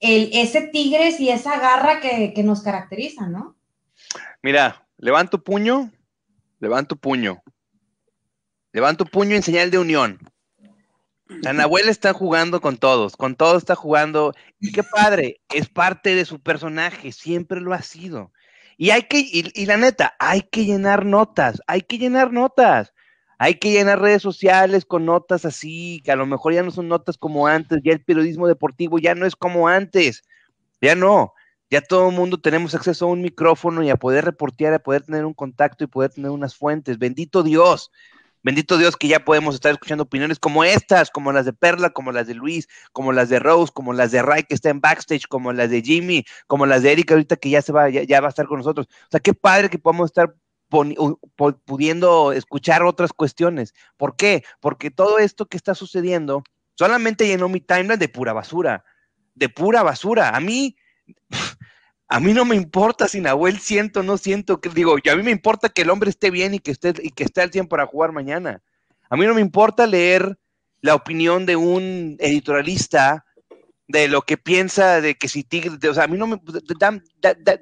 el, 0.00 0.30
ese 0.32 0.62
tigres 0.62 1.20
y 1.20 1.30
esa 1.30 1.58
garra 1.58 2.00
que, 2.00 2.32
que 2.34 2.42
nos 2.42 2.62
caracteriza, 2.62 3.26
¿no? 3.26 3.56
Mira, 4.42 4.86
levanto 4.98 5.42
puño, 5.42 5.90
levanto 6.58 6.96
puño. 6.96 7.42
Levanto 8.76 9.06
puño 9.06 9.34
en 9.34 9.42
señal 9.42 9.70
de 9.70 9.78
unión. 9.78 10.18
Nahuel 11.30 11.88
está 11.88 12.12
jugando 12.12 12.60
con 12.60 12.76
todos, 12.76 13.16
con 13.16 13.34
todos 13.34 13.62
está 13.62 13.74
jugando. 13.74 14.34
Y 14.60 14.70
qué 14.70 14.82
padre, 14.82 15.40
es 15.48 15.70
parte 15.70 16.14
de 16.14 16.26
su 16.26 16.42
personaje, 16.42 17.10
siempre 17.10 17.62
lo 17.62 17.72
ha 17.72 17.80
sido. 17.80 18.32
Y 18.76 18.90
hay 18.90 19.04
que, 19.04 19.20
y, 19.20 19.64
la 19.64 19.78
neta, 19.78 20.14
hay 20.18 20.42
que 20.42 20.66
llenar 20.66 21.06
notas, 21.06 21.62
hay 21.66 21.80
que 21.80 21.96
llenar 21.96 22.34
notas. 22.34 22.92
Hay 23.38 23.54
que 23.54 23.72
llenar 23.72 23.98
redes 23.98 24.20
sociales 24.20 24.84
con 24.84 25.06
notas 25.06 25.46
así, 25.46 26.02
que 26.04 26.12
a 26.12 26.16
lo 26.16 26.26
mejor 26.26 26.52
ya 26.52 26.62
no 26.62 26.70
son 26.70 26.88
notas 26.88 27.16
como 27.16 27.46
antes, 27.46 27.80
ya 27.82 27.92
el 27.92 28.04
periodismo 28.04 28.46
deportivo 28.46 28.98
ya 28.98 29.14
no 29.14 29.24
es 29.24 29.36
como 29.36 29.68
antes, 29.68 30.22
ya 30.82 30.94
no, 30.94 31.32
ya 31.70 31.80
todo 31.80 32.10
el 32.10 32.14
mundo 32.14 32.38
tenemos 32.40 32.74
acceso 32.74 33.06
a 33.06 33.10
un 33.10 33.22
micrófono 33.22 33.82
y 33.82 33.88
a 33.88 33.96
poder 33.96 34.26
reportear, 34.26 34.74
a 34.74 34.78
poder 34.78 35.02
tener 35.02 35.24
un 35.24 35.34
contacto 35.34 35.84
y 35.84 35.86
poder 35.86 36.12
tener 36.12 36.30
unas 36.30 36.54
fuentes. 36.56 36.98
Bendito 36.98 37.42
Dios, 37.42 37.90
Bendito 38.46 38.78
Dios 38.78 38.96
que 38.96 39.08
ya 39.08 39.24
podemos 39.24 39.56
estar 39.56 39.72
escuchando 39.72 40.04
opiniones 40.04 40.38
como 40.38 40.62
estas, 40.62 41.10
como 41.10 41.32
las 41.32 41.46
de 41.46 41.52
Perla, 41.52 41.90
como 41.90 42.12
las 42.12 42.28
de 42.28 42.34
Luis, 42.34 42.68
como 42.92 43.12
las 43.12 43.28
de 43.28 43.40
Rose, 43.40 43.72
como 43.74 43.92
las 43.92 44.12
de 44.12 44.22
Ray 44.22 44.44
que 44.44 44.54
está 44.54 44.70
en 44.70 44.80
backstage, 44.80 45.26
como 45.26 45.52
las 45.52 45.68
de 45.68 45.82
Jimmy, 45.82 46.24
como 46.46 46.64
las 46.64 46.84
de 46.84 46.92
Erika 46.92 47.14
ahorita 47.14 47.34
que 47.34 47.50
ya 47.50 47.60
se 47.60 47.72
va, 47.72 47.88
ya, 47.90 48.20
va 48.20 48.28
a 48.28 48.30
estar 48.30 48.46
con 48.46 48.58
nosotros. 48.58 48.86
O 48.88 49.08
sea, 49.10 49.18
qué 49.18 49.34
padre 49.34 49.68
que 49.68 49.80
podamos 49.80 50.10
estar 50.10 50.32
pudiendo 51.64 52.30
escuchar 52.30 52.84
otras 52.84 53.12
cuestiones. 53.12 53.74
¿Por 53.96 54.14
qué? 54.14 54.44
Porque 54.60 54.92
todo 54.92 55.18
esto 55.18 55.46
que 55.46 55.56
está 55.56 55.74
sucediendo 55.74 56.44
solamente 56.76 57.26
llenó 57.26 57.48
mi 57.48 57.58
timeline 57.58 57.98
de 57.98 58.08
pura 58.08 58.32
basura, 58.32 58.84
de 59.34 59.48
pura 59.48 59.82
basura. 59.82 60.36
A 60.36 60.38
mí, 60.38 60.76
a 62.08 62.20
mí 62.20 62.32
no 62.32 62.44
me 62.44 62.54
importa 62.54 63.08
si 63.08 63.20
Nahuel 63.20 63.58
siento 63.58 64.00
o 64.00 64.02
no 64.02 64.16
siento, 64.16 64.60
que, 64.60 64.68
digo, 64.68 64.94
a 64.94 65.16
mí 65.16 65.22
me 65.22 65.30
importa 65.30 65.68
que 65.68 65.82
el 65.82 65.90
hombre 65.90 66.10
esté 66.10 66.30
bien 66.30 66.54
y 66.54 66.60
que 66.60 66.70
esté, 66.70 66.94
y 67.02 67.10
que 67.10 67.24
esté 67.24 67.42
al 67.42 67.50
100 67.50 67.66
para 67.66 67.86
jugar 67.86 68.12
mañana. 68.12 68.62
A 69.10 69.16
mí 69.16 69.26
no 69.26 69.34
me 69.34 69.40
importa 69.40 69.86
leer 69.86 70.38
la 70.80 70.94
opinión 70.94 71.46
de 71.46 71.56
un 71.56 72.16
editorialista 72.20 73.24
de 73.88 74.08
lo 74.08 74.22
que 74.22 74.36
piensa 74.36 75.00
de 75.00 75.16
que 75.16 75.28
si 75.28 75.44
Tigre, 75.44 75.88
o 75.88 75.94
sea, 75.94 76.04
a 76.04 76.08
mí 76.08 76.18
no 76.18 76.26
me, 76.26 76.40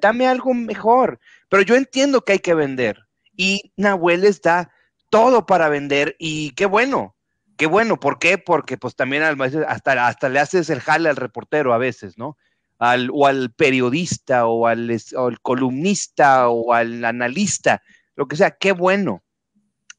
dame 0.01 0.27
algo 0.27 0.53
mejor, 0.53 1.19
pero 1.49 1.63
yo 1.63 1.75
entiendo 1.75 2.21
que 2.21 2.33
hay 2.33 2.39
que 2.39 2.55
vender 2.55 3.05
y 3.35 3.73
Nahuel 3.77 4.21
les 4.21 4.41
da 4.41 4.71
todo 5.09 5.45
para 5.45 5.69
vender 5.69 6.15
y 6.17 6.51
qué 6.51 6.65
bueno, 6.65 7.15
qué 7.57 7.67
bueno, 7.67 7.99
¿por 7.99 8.17
qué? 8.19 8.37
Porque 8.37 8.77
pues 8.77 8.95
también 8.95 9.23
hasta, 9.23 10.07
hasta 10.07 10.29
le 10.29 10.39
haces 10.39 10.69
el 10.69 10.81
jale 10.81 11.09
al 11.09 11.15
reportero 11.15 11.73
a 11.73 11.77
veces, 11.77 12.17
¿no? 12.17 12.37
Al, 12.79 13.09
o 13.13 13.27
al 13.27 13.51
periodista 13.51 14.47
o 14.47 14.67
al, 14.67 14.99
columnista 15.41 16.49
o 16.49 16.73
al 16.73 17.03
analista, 17.05 17.81
lo 18.15 18.27
que 18.27 18.35
sea, 18.35 18.51
qué 18.51 18.71
bueno, 18.71 19.23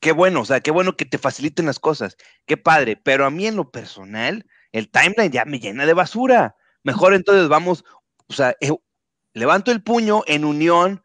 qué 0.01 0.13
bueno, 0.13 0.43
o 0.43 0.45
sea, 0.45 0.61
qué 0.61 0.71
bueno 0.71 0.97
que 0.97 1.05
te 1.05 1.19
faciliten 1.19 1.67
las 1.67 1.79
cosas, 1.79 2.17
qué 2.47 2.57
padre, 2.57 2.97
pero 2.97 3.27
a 3.27 3.31
mí 3.31 3.47
en 3.47 3.57
lo 3.57 3.71
personal, 3.71 4.47
el 4.73 4.91
timeline 4.91 5.33
ya 5.33 5.45
me 5.45 5.59
llena 5.59 5.87
de 5.87 5.95
basura. 5.95 6.57
Mejor 6.83 7.15
entonces 7.15 7.49
vamos, 7.49 7.85
o 8.29 8.33
sea, 8.33 8.55
eh, 8.61 8.73
levanto 9.33 9.73
el 9.73 9.83
puño 9.83 10.23
en 10.27 10.45
unión, 10.45 11.03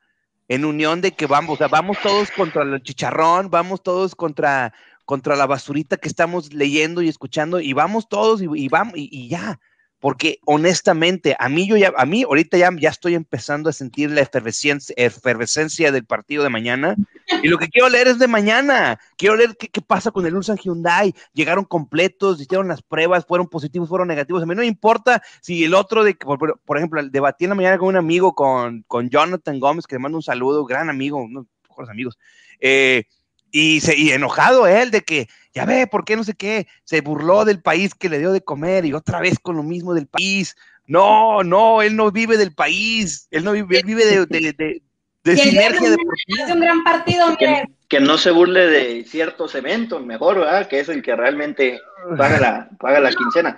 en 0.47 0.65
unión 0.65 1.01
de 1.01 1.13
que 1.13 1.25
vamos, 1.25 1.55
o 1.55 1.57
sea, 1.57 1.67
vamos 1.67 1.97
todos 2.03 2.29
contra 2.31 2.63
el 2.63 2.81
chicharrón, 2.83 3.49
vamos 3.49 3.81
todos 3.81 4.15
contra, 4.15 4.73
contra 5.05 5.35
la 5.35 5.47
basurita 5.47 5.97
que 5.97 6.09
estamos 6.09 6.53
leyendo 6.53 7.01
y 7.01 7.07
escuchando, 7.07 7.61
y 7.61 7.73
vamos 7.73 8.09
todos 8.09 8.41
y, 8.41 8.67
vamos, 8.67 8.93
y 8.95 9.29
ya 9.29 9.59
porque 10.01 10.39
honestamente, 10.45 11.35
a 11.39 11.47
mí 11.47 11.67
yo 11.67 11.77
ya, 11.77 11.93
a 11.95 12.07
mí 12.07 12.23
ahorita 12.23 12.57
ya, 12.57 12.71
ya 12.75 12.89
estoy 12.89 13.13
empezando 13.13 13.69
a 13.69 13.73
sentir 13.73 14.09
la 14.09 14.21
efervescencia, 14.21 14.95
efervescencia 14.97 15.91
del 15.91 16.05
partido 16.05 16.41
de 16.41 16.49
mañana, 16.49 16.95
y 17.43 17.47
lo 17.47 17.59
que 17.59 17.69
quiero 17.69 17.87
leer 17.87 18.07
es 18.07 18.17
de 18.17 18.27
mañana, 18.27 18.99
quiero 19.15 19.35
leer 19.35 19.55
qué, 19.55 19.81
pasa 19.81 20.09
con 20.09 20.25
el 20.25 20.35
Ulsan 20.35 20.57
Hyundai, 20.57 21.13
llegaron 21.33 21.65
completos, 21.65 22.41
hicieron 22.41 22.67
las 22.67 22.81
pruebas, 22.81 23.27
fueron 23.27 23.47
positivos, 23.47 23.89
fueron 23.89 24.07
negativos, 24.07 24.41
a 24.41 24.47
mí 24.47 24.55
no 24.55 24.61
me 24.61 24.67
importa 24.67 25.21
si 25.39 25.63
el 25.63 25.75
otro, 25.75 26.03
de, 26.03 26.15
por, 26.15 26.59
por 26.59 26.77
ejemplo, 26.77 26.99
debatí 27.07 27.45
en 27.45 27.49
la 27.49 27.55
mañana 27.55 27.77
con 27.77 27.89
un 27.89 27.95
amigo, 27.95 28.33
con, 28.33 28.81
con 28.87 29.07
Jonathan 29.07 29.59
Gómez, 29.59 29.85
que 29.85 29.95
le 29.95 29.99
mando 29.99 30.17
un 30.17 30.23
saludo, 30.23 30.65
gran 30.65 30.89
amigo, 30.89 31.19
uno 31.19 31.41
de 31.41 31.47
los 31.47 31.69
mejores 31.69 31.89
amigos, 31.91 32.17
eh, 32.59 33.03
y, 33.51 33.81
se, 33.81 33.95
y 33.95 34.09
enojado 34.11 34.65
él 34.65 34.89
de 34.89 35.01
que, 35.01 35.27
ya 35.53 35.65
ve, 35.65 35.87
¿por 35.87 36.05
qué 36.05 36.15
no 36.15 36.23
sé 36.23 36.33
qué? 36.33 36.67
Se 36.83 37.01
burló 37.01 37.45
del 37.45 37.61
país 37.61 37.93
que 37.93 38.09
le 38.09 38.19
dio 38.19 38.31
de 38.31 38.41
comer 38.41 38.85
y 38.85 38.93
otra 38.93 39.19
vez 39.19 39.37
con 39.39 39.55
lo 39.55 39.63
mismo 39.63 39.93
del 39.93 40.07
país. 40.07 40.55
No, 40.87 41.43
no, 41.43 41.81
él 41.81 41.95
no 41.95 42.11
vive 42.11 42.37
del 42.37 42.53
país, 42.53 43.27
él 43.31 43.43
no 43.43 43.51
vive, 43.51 43.79
él 43.79 43.85
vive 43.85 44.05
de, 44.05 44.25
de, 44.25 44.81
de, 45.23 45.37
sinergia 45.37 45.89
deportiva. 45.89 46.45
Es 46.45 46.51
un 46.51 46.59
gran 46.59 46.83
partido, 46.83 47.37
que, 47.37 47.65
que, 47.87 47.99
no 47.99 48.17
se 48.17 48.31
burle 48.31 48.67
de 48.67 49.03
ciertos 49.05 49.55
eventos, 49.55 50.05
mejor, 50.05 50.39
¿verdad? 50.39 50.67
Que 50.67 50.79
es 50.79 50.89
el 50.89 51.01
que 51.01 51.15
realmente 51.15 51.79
paga 52.17 52.39
la, 52.39 52.69
paga 52.79 52.99
la 52.99 53.11
quincena. 53.11 53.57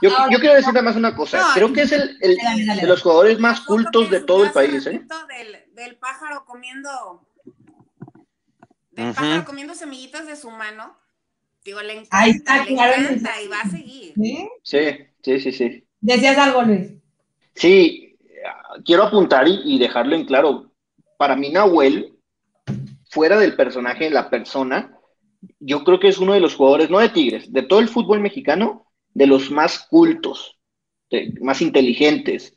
Yo, 0.00 0.10
yo 0.30 0.38
quiero 0.38 0.54
decir 0.54 0.72
nada 0.72 0.82
más 0.82 0.96
una 0.96 1.14
cosa, 1.14 1.50
creo 1.54 1.72
que 1.72 1.82
es 1.82 1.92
el, 1.92 2.16
el 2.20 2.36
de 2.80 2.86
los 2.86 3.02
jugadores 3.02 3.38
más 3.38 3.60
cultos 3.60 4.10
de 4.10 4.20
todo 4.20 4.44
el 4.44 4.52
país, 4.52 4.86
¿eh? 4.86 5.02
Del, 5.38 5.74
del 5.74 5.96
pájaro 5.96 6.44
comiendo 6.44 7.26
del 8.92 9.14
pájaro 9.14 9.44
comiendo 9.44 9.74
semillitas 9.74 10.26
de 10.26 10.36
su 10.36 10.50
mano. 10.50 10.96
Digo, 11.64 11.80
le 11.80 12.00
encanta, 12.00 12.64
le 12.64 12.72
encanta 12.72 13.42
y 13.42 13.48
va 13.48 13.60
a 13.60 13.70
seguir. 13.70 14.14
¿Sí? 14.14 14.48
sí, 15.22 15.40
sí, 15.40 15.52
sí, 15.52 15.84
¿Decías 16.00 16.36
algo, 16.36 16.62
Luis? 16.62 16.92
Sí, 17.54 18.16
quiero 18.84 19.04
apuntar 19.04 19.46
y, 19.46 19.78
dejarlo 19.78 20.16
en 20.16 20.24
claro. 20.24 20.72
Para 21.16 21.36
mí, 21.36 21.50
Nahuel, 21.50 22.18
fuera 23.08 23.38
del 23.38 23.54
personaje, 23.54 24.10
la 24.10 24.28
persona, 24.28 24.98
yo 25.60 25.84
creo 25.84 26.00
que 26.00 26.08
es 26.08 26.18
uno 26.18 26.34
de 26.34 26.40
los 26.40 26.56
jugadores, 26.56 26.90
no 26.90 26.98
de 26.98 27.10
Tigres, 27.10 27.52
de 27.52 27.62
todo 27.62 27.78
el 27.78 27.88
fútbol 27.88 28.18
mexicano, 28.18 28.86
de 29.14 29.28
los 29.28 29.50
más 29.52 29.86
cultos, 29.88 30.58
más 31.40 31.62
inteligentes. 31.62 32.56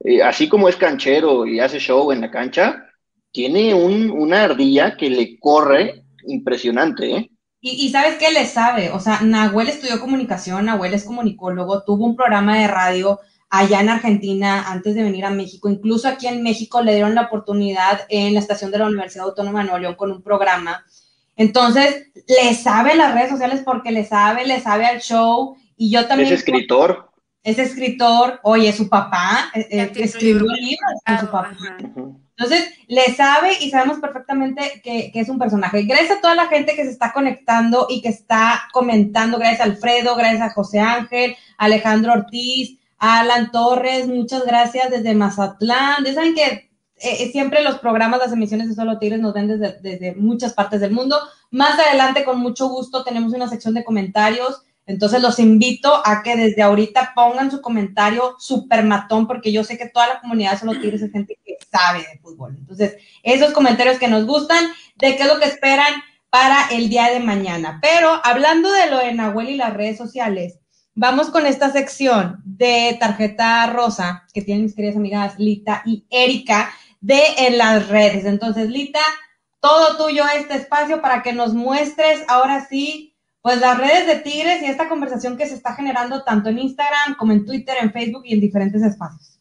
Eh, 0.00 0.22
así 0.22 0.48
como 0.48 0.68
es 0.68 0.76
canchero 0.76 1.44
y 1.44 1.60
hace 1.60 1.80
show 1.80 2.12
en 2.12 2.22
la 2.22 2.30
cancha, 2.30 2.86
tiene 3.30 3.74
un, 3.74 4.10
una 4.10 4.44
ardilla 4.44 4.96
que 4.96 5.10
le 5.10 5.38
corre 5.38 6.04
impresionante, 6.26 7.14
¿eh? 7.14 7.30
Y, 7.60 7.90
sabes 7.90 8.18
qué 8.18 8.30
le 8.30 8.46
sabe, 8.46 8.90
o 8.90 9.00
sea, 9.00 9.20
Nahuel 9.20 9.68
estudió 9.68 9.98
comunicación, 9.98 10.66
Nahuel 10.66 10.94
es 10.94 11.02
comunicólogo, 11.02 11.82
tuvo 11.82 12.04
un 12.04 12.14
programa 12.14 12.56
de 12.56 12.68
radio 12.68 13.18
allá 13.50 13.80
en 13.80 13.88
Argentina 13.88 14.70
antes 14.70 14.94
de 14.94 15.02
venir 15.02 15.24
a 15.24 15.30
México, 15.30 15.68
incluso 15.68 16.06
aquí 16.06 16.28
en 16.28 16.44
México 16.44 16.82
le 16.82 16.94
dieron 16.94 17.16
la 17.16 17.22
oportunidad 17.22 18.02
en 18.10 18.34
la 18.34 18.40
estación 18.40 18.70
de 18.70 18.78
la 18.78 18.86
Universidad 18.86 19.26
Autónoma 19.26 19.60
de 19.60 19.64
Nuevo 19.64 19.80
León 19.80 19.94
con 19.96 20.12
un 20.12 20.22
programa. 20.22 20.84
Entonces, 21.34 22.12
le 22.14 22.54
sabe 22.54 22.94
las 22.94 23.12
redes 23.12 23.30
sociales 23.30 23.62
porque 23.64 23.90
le 23.90 24.04
sabe, 24.04 24.46
le 24.46 24.60
sabe 24.60 24.86
al 24.86 25.00
show 25.00 25.56
y 25.76 25.90
yo 25.90 26.06
también... 26.06 26.32
Es 26.32 26.38
escritor. 26.38 27.10
Es 27.42 27.58
escritor, 27.58 28.38
oye, 28.44 28.72
su 28.72 28.88
papá 28.88 29.50
eh, 29.54 29.66
eh, 29.70 29.92
escribió 29.96 30.42
libros 30.42 30.92
con 31.04 31.18
su 31.18 31.26
papá. 31.26 31.56
Entonces, 32.38 32.70
le 32.86 33.02
sabe 33.16 33.52
y 33.60 33.68
sabemos 33.70 33.98
perfectamente 33.98 34.80
que, 34.84 35.10
es 35.12 35.28
un 35.28 35.40
personaje. 35.40 35.82
Gracias 35.82 36.18
a 36.18 36.20
toda 36.20 36.36
la 36.36 36.46
gente 36.46 36.76
que 36.76 36.84
se 36.84 36.90
está 36.90 37.12
conectando 37.12 37.88
y 37.90 38.00
que 38.00 38.10
está 38.10 38.68
comentando, 38.72 39.38
gracias 39.38 39.60
a 39.60 39.64
Alfredo, 39.64 40.14
gracias 40.14 40.42
a 40.42 40.54
José 40.54 40.78
Ángel, 40.78 41.36
Alejandro 41.56 42.12
Ortiz, 42.12 42.78
Alan 42.96 43.50
Torres, 43.50 44.06
muchas 44.06 44.46
gracias 44.46 44.88
desde 44.88 45.14
Mazatlán. 45.14 46.04
Ya 46.04 46.14
saben 46.14 46.36
que 46.36 46.44
eh, 46.44 46.68
eh, 47.00 47.30
siempre 47.32 47.60
los 47.64 47.78
programas, 47.80 48.20
las 48.20 48.32
emisiones 48.32 48.68
de 48.68 48.76
Solo 48.76 49.00
Tigres 49.00 49.20
nos 49.20 49.34
ven 49.34 49.48
desde, 49.48 49.80
desde 49.80 50.14
muchas 50.14 50.52
partes 50.54 50.80
del 50.80 50.92
mundo. 50.92 51.18
Más 51.50 51.76
adelante, 51.76 52.24
con 52.24 52.38
mucho 52.38 52.68
gusto, 52.68 53.02
tenemos 53.02 53.32
una 53.32 53.48
sección 53.48 53.74
de 53.74 53.84
comentarios 53.84 54.62
entonces 54.88 55.20
los 55.20 55.38
invito 55.38 56.02
a 56.04 56.22
que 56.22 56.34
desde 56.34 56.62
ahorita 56.62 57.12
pongan 57.14 57.50
su 57.50 57.60
comentario 57.60 58.36
super 58.38 58.82
matón, 58.84 59.26
porque 59.26 59.52
yo 59.52 59.62
sé 59.62 59.76
que 59.76 59.90
toda 59.90 60.08
la 60.08 60.20
comunidad 60.20 60.58
Solo 60.58 60.80
Tigres 60.80 61.02
es 61.02 61.12
gente 61.12 61.38
que 61.44 61.58
sabe 61.70 61.98
de 61.98 62.18
fútbol. 62.22 62.56
Entonces, 62.58 62.96
esos 63.22 63.52
comentarios 63.52 63.98
que 63.98 64.08
nos 64.08 64.24
gustan, 64.24 64.64
de 64.96 65.14
qué 65.14 65.24
es 65.24 65.28
lo 65.28 65.38
que 65.38 65.44
esperan 65.44 65.92
para 66.30 66.68
el 66.70 66.88
día 66.88 67.10
de 67.10 67.20
mañana. 67.20 67.80
Pero 67.82 68.18
hablando 68.24 68.72
de 68.72 68.90
lo 68.90 68.98
de 68.98 69.12
Nahuel 69.12 69.50
y 69.50 69.56
las 69.56 69.74
redes 69.74 69.98
sociales, 69.98 70.58
vamos 70.94 71.28
con 71.28 71.44
esta 71.44 71.70
sección 71.70 72.40
de 72.46 72.96
tarjeta 72.98 73.66
rosa 73.66 74.26
que 74.32 74.40
tienen 74.40 74.64
mis 74.64 74.74
queridas 74.74 74.96
amigas 74.96 75.38
Lita 75.38 75.82
y 75.84 76.06
Erika 76.08 76.70
de 77.02 77.20
en 77.36 77.58
las 77.58 77.88
redes. 77.88 78.24
Entonces, 78.24 78.70
Lita, 78.70 79.00
todo 79.60 79.98
tuyo 79.98 80.24
este 80.34 80.54
espacio 80.54 81.02
para 81.02 81.22
que 81.22 81.34
nos 81.34 81.52
muestres 81.52 82.22
ahora 82.26 82.66
sí 82.70 83.07
pues 83.48 83.60
las 83.60 83.78
redes 83.78 84.06
de 84.06 84.16
Tigres 84.16 84.60
y 84.60 84.66
esta 84.66 84.90
conversación 84.90 85.38
que 85.38 85.46
se 85.46 85.54
está 85.54 85.74
generando 85.74 86.22
tanto 86.22 86.50
en 86.50 86.58
Instagram 86.58 87.16
como 87.16 87.32
en 87.32 87.46
Twitter, 87.46 87.78
en 87.80 87.94
Facebook 87.94 88.24
y 88.26 88.34
en 88.34 88.40
diferentes 88.40 88.82
espacios. 88.82 89.40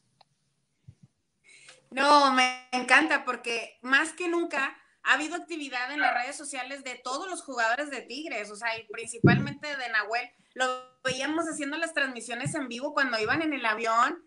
No, 1.91 2.31
me 2.31 2.69
encanta 2.71 3.25
porque 3.25 3.77
más 3.81 4.13
que 4.13 4.29
nunca 4.29 4.77
ha 5.03 5.15
habido 5.15 5.35
actividad 5.35 5.91
en 5.91 5.99
las 5.99 6.13
redes 6.13 6.37
sociales 6.37 6.85
de 6.85 6.95
todos 7.03 7.29
los 7.29 7.43
jugadores 7.43 7.89
de 7.89 8.01
Tigres, 8.01 8.49
o 8.49 8.55
sea, 8.55 8.79
y 8.79 8.87
principalmente 8.87 9.67
de 9.67 9.89
Nahuel. 9.89 10.29
Lo 10.53 10.65
veíamos 11.03 11.43
haciendo 11.43 11.75
las 11.75 11.93
transmisiones 11.93 12.55
en 12.55 12.69
vivo 12.69 12.93
cuando 12.93 13.19
iban 13.19 13.41
en 13.41 13.51
el 13.51 13.65
avión 13.65 14.23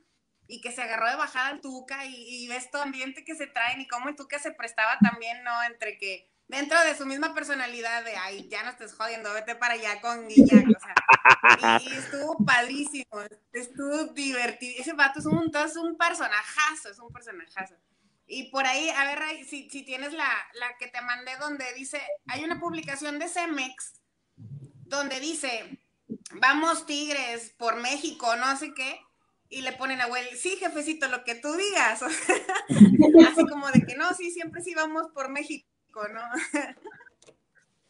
y 0.46 0.60
que 0.60 0.72
se 0.72 0.82
agarró 0.82 1.08
de 1.08 1.16
bajada 1.16 1.49
al 1.49 1.62
Tuca 1.62 2.04
y, 2.04 2.46
ves 2.49 2.70
todo 2.70 2.82
ambiente 2.82 3.25
que 3.25 3.34
se 3.34 3.46
traen 3.46 3.80
y 3.80 3.88
cómo 3.88 4.10
el 4.10 4.16
Tuca 4.16 4.38
se 4.40 4.52
prestaba 4.52 4.99
también, 4.99 5.42
¿no? 5.42 5.62
Entre 5.62 5.96
que 5.96 6.30
dentro 6.50 6.78
de 6.80 6.97
su 6.97 7.07
misma 7.07 7.33
personalidad 7.33 8.04
de, 8.04 8.16
ay, 8.16 8.49
ya 8.49 8.62
no 8.64 8.71
estés 8.71 8.92
jodiendo, 8.95 9.33
vete 9.33 9.54
para 9.54 9.75
allá 9.75 10.00
con 10.00 10.28
Guiñac, 10.28 10.66
o 10.69 10.80
sea, 10.80 11.80
y, 11.80 11.92
estuvo 11.92 12.45
padrísimo, 12.45 13.21
estuvo 13.52 14.04
divertido, 14.12 14.75
ese 14.80 14.92
vato 14.92 15.21
es 15.21 15.26
un, 15.26 15.50
es 15.54 15.76
un 15.76 15.97
personajazo, 15.97 16.90
es 16.90 16.99
un 16.99 17.12
personajazo. 17.12 17.76
Y 18.26 18.50
por 18.50 18.66
ahí, 18.66 18.88
a 18.90 19.04
ver, 19.04 19.45
si, 19.45 19.71
si 19.71 19.85
tienes 19.85 20.12
la, 20.12 20.28
la 20.54 20.76
que 20.78 20.88
te 20.88 21.00
mandé 21.00 21.37
donde 21.38 21.64
dice, 21.75 22.00
hay 22.26 22.45
una 22.45 22.61
publicación 22.61 23.19
de 23.19 23.28
Cemex 23.28 24.00
donde 24.37 25.21
dice, 25.21 25.80
vamos 26.40 26.87
Tigres 26.87 27.54
por 27.57 27.76
México, 27.76 28.35
no 28.37 28.57
sé 28.57 28.75
qué, 28.75 29.00
y 29.49 29.62
le 29.62 29.73
ponen 29.73 30.00
a 30.00 30.07
Will, 30.07 30.37
sí, 30.37 30.57
jefecito, 30.57 31.09
lo 31.09 31.25
que 31.25 31.35
tú 31.35 31.52
digas. 31.54 32.02
Así 33.33 33.47
como 33.49 33.69
de 33.71 33.83
que 33.85 33.97
no, 33.97 34.14
sí, 34.14 34.30
siempre 34.30 34.62
sí 34.62 34.75
vamos 34.75 35.09
por 35.12 35.28
México, 35.28 35.69
¿no? 35.94 36.20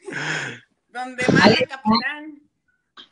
Donde 0.89 1.25
capitán. 1.25 2.43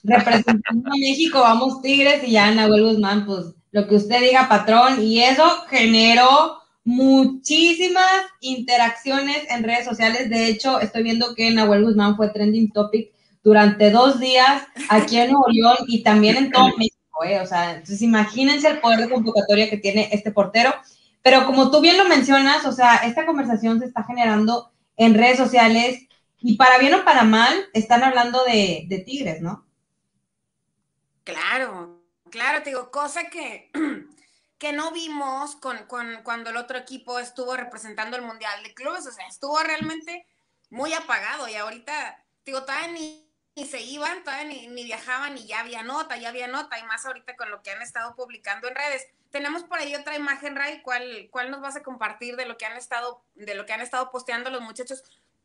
Representando 0.02 0.90
a 0.90 0.96
México, 0.98 1.40
vamos 1.40 1.80
Tigres 1.82 2.22
y 2.24 2.32
ya 2.32 2.50
Nahuel 2.50 2.84
Guzmán, 2.84 3.24
pues 3.26 3.54
lo 3.70 3.86
que 3.86 3.96
usted 3.96 4.20
diga, 4.20 4.48
patrón, 4.48 5.02
y 5.02 5.22
eso 5.22 5.44
generó 5.68 6.58
muchísimas 6.84 8.04
interacciones 8.40 9.44
en 9.50 9.62
redes 9.62 9.84
sociales. 9.84 10.30
De 10.30 10.46
hecho, 10.48 10.80
estoy 10.80 11.02
viendo 11.02 11.34
que 11.34 11.50
Nahuel 11.50 11.84
Guzmán 11.84 12.16
fue 12.16 12.30
trending 12.30 12.72
topic 12.72 13.12
durante 13.42 13.90
dos 13.90 14.20
días 14.20 14.62
aquí 14.88 15.18
en 15.18 15.32
Nuevo 15.32 15.48
León 15.48 15.76
y 15.86 16.02
también 16.02 16.36
en 16.36 16.50
todo 16.50 16.68
México. 16.76 17.24
¿eh? 17.24 17.40
O 17.40 17.46
sea, 17.46 17.72
entonces 17.72 18.02
imagínense 18.02 18.68
el 18.68 18.80
poder 18.80 19.00
de 19.00 19.10
convocatoria 19.10 19.70
que 19.70 19.76
tiene 19.78 20.08
este 20.12 20.30
portero. 20.30 20.74
Pero 21.22 21.44
como 21.46 21.70
tú 21.70 21.80
bien 21.80 21.98
lo 21.98 22.06
mencionas, 22.06 22.64
o 22.64 22.72
sea, 22.72 22.96
esta 22.96 23.26
conversación 23.26 23.80
se 23.80 23.86
está 23.86 24.04
generando 24.04 24.70
en 24.98 25.14
redes 25.14 25.38
sociales 25.38 26.06
y 26.40 26.56
para 26.56 26.78
bien 26.78 26.94
o 26.94 27.04
para 27.04 27.24
mal 27.24 27.68
están 27.72 28.04
hablando 28.04 28.44
de, 28.44 28.84
de 28.88 28.98
Tigres, 28.98 29.40
¿no? 29.40 29.66
Claro, 31.24 32.02
claro, 32.30 32.62
te 32.62 32.70
digo, 32.70 32.90
cosa 32.90 33.30
que 33.30 33.70
que 34.58 34.72
no 34.72 34.90
vimos 34.90 35.56
con, 35.56 35.86
cuando 35.86 36.50
el 36.50 36.56
otro 36.56 36.76
equipo 36.76 37.18
estuvo 37.18 37.56
representando 37.56 38.16
el 38.16 38.22
Mundial 38.22 38.62
de 38.64 38.74
Clubes, 38.74 39.06
o 39.06 39.12
sea, 39.12 39.26
estuvo 39.28 39.58
realmente 39.60 40.26
muy 40.68 40.92
apagado 40.92 41.48
y 41.48 41.54
ahorita, 41.54 42.24
digo, 42.44 42.62
todavía 42.64 42.88
ni, 42.88 43.27
se 43.66 43.80
iban, 43.80 44.22
todavía 44.24 44.44
ni, 44.68 44.84
viajaban 44.84 45.36
y 45.38 45.46
ya 45.46 45.60
había 45.60 45.82
nota, 45.82 46.16
ya 46.16 46.28
había 46.28 46.48
nota 46.48 46.78
y 46.78 46.82
más 46.84 47.04
ahorita 47.06 47.36
con 47.36 47.50
lo 47.50 47.62
que 47.62 47.70
han 47.70 47.82
estado 47.82 48.14
publicando 48.14 48.68
en 48.68 48.74
redes. 48.74 49.06
Tenemos 49.30 49.64
por 49.64 49.78
ahí 49.78 49.94
otra 49.94 50.16
imagen, 50.16 50.56
Ray, 50.56 50.82
¿cuál, 50.82 51.28
cuál 51.30 51.50
nos 51.50 51.60
vas 51.60 51.76
a 51.76 51.82
compartir 51.82 52.36
de 52.36 52.46
lo 52.46 52.56
que 52.56 52.66
han 52.66 52.76
estado, 52.76 53.22
de 53.34 53.54
lo 53.54 53.66
que 53.66 53.72
han 53.72 53.80
estado 53.80 54.10
posteando 54.10 54.50
los 54.50 54.62
muchachos? 54.62 55.02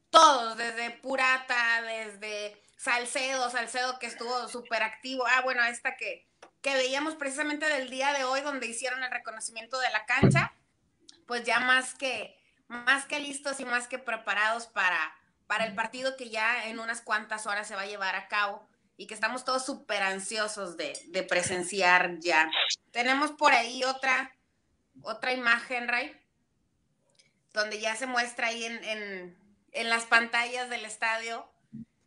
Todos, 0.09 0.57
desde 0.57 0.91
Purata, 0.91 1.81
desde 1.81 2.61
Salcedo, 2.77 3.49
Salcedo 3.49 3.97
que 3.99 4.07
estuvo 4.07 4.47
súper 4.47 4.83
activo. 4.83 5.25
Ah, 5.27 5.41
bueno, 5.41 5.63
esta 5.63 5.95
que, 5.95 6.27
que 6.61 6.73
veíamos 6.75 7.15
precisamente 7.15 7.67
del 7.67 7.89
día 7.89 8.13
de 8.13 8.23
hoy 8.23 8.41
donde 8.41 8.67
hicieron 8.67 9.03
el 9.03 9.11
reconocimiento 9.11 9.79
de 9.79 9.89
la 9.89 10.05
cancha, 10.05 10.53
pues 11.25 11.43
ya 11.43 11.59
más 11.59 11.93
que, 11.95 12.37
más 12.67 13.05
que 13.05 13.19
listos 13.19 13.59
y 13.59 13.65
más 13.65 13.87
que 13.87 13.99
preparados 13.99 14.67
para, 14.67 15.15
para 15.53 15.65
el 15.65 15.75
partido 15.75 16.17
que 16.17 16.31
ya 16.31 16.67
en 16.67 16.79
unas 16.79 17.01
cuantas 17.01 17.45
horas 17.45 17.67
se 17.67 17.75
va 17.75 17.81
a 17.81 17.85
llevar 17.85 18.15
a 18.15 18.27
cabo 18.27 18.67
y 18.97 19.05
que 19.05 19.13
estamos 19.13 19.45
todos 19.45 19.63
súper 19.63 20.01
ansiosos 20.01 20.77
de, 20.77 20.95
presenciar 21.29 22.17
ya. 22.21 22.49
Tenemos 22.89 23.33
por 23.33 23.53
ahí 23.53 23.83
otra, 23.83 24.35
otra 25.03 25.31
imagen, 25.31 25.87
Ray, 25.87 26.11
donde 27.53 27.79
ya 27.79 27.95
se 27.95 28.07
muestra 28.07 28.47
ahí 28.47 28.65
en, 28.65 29.37
las 29.89 30.05
pantallas 30.05 30.71
del 30.71 30.85
estadio 30.85 31.47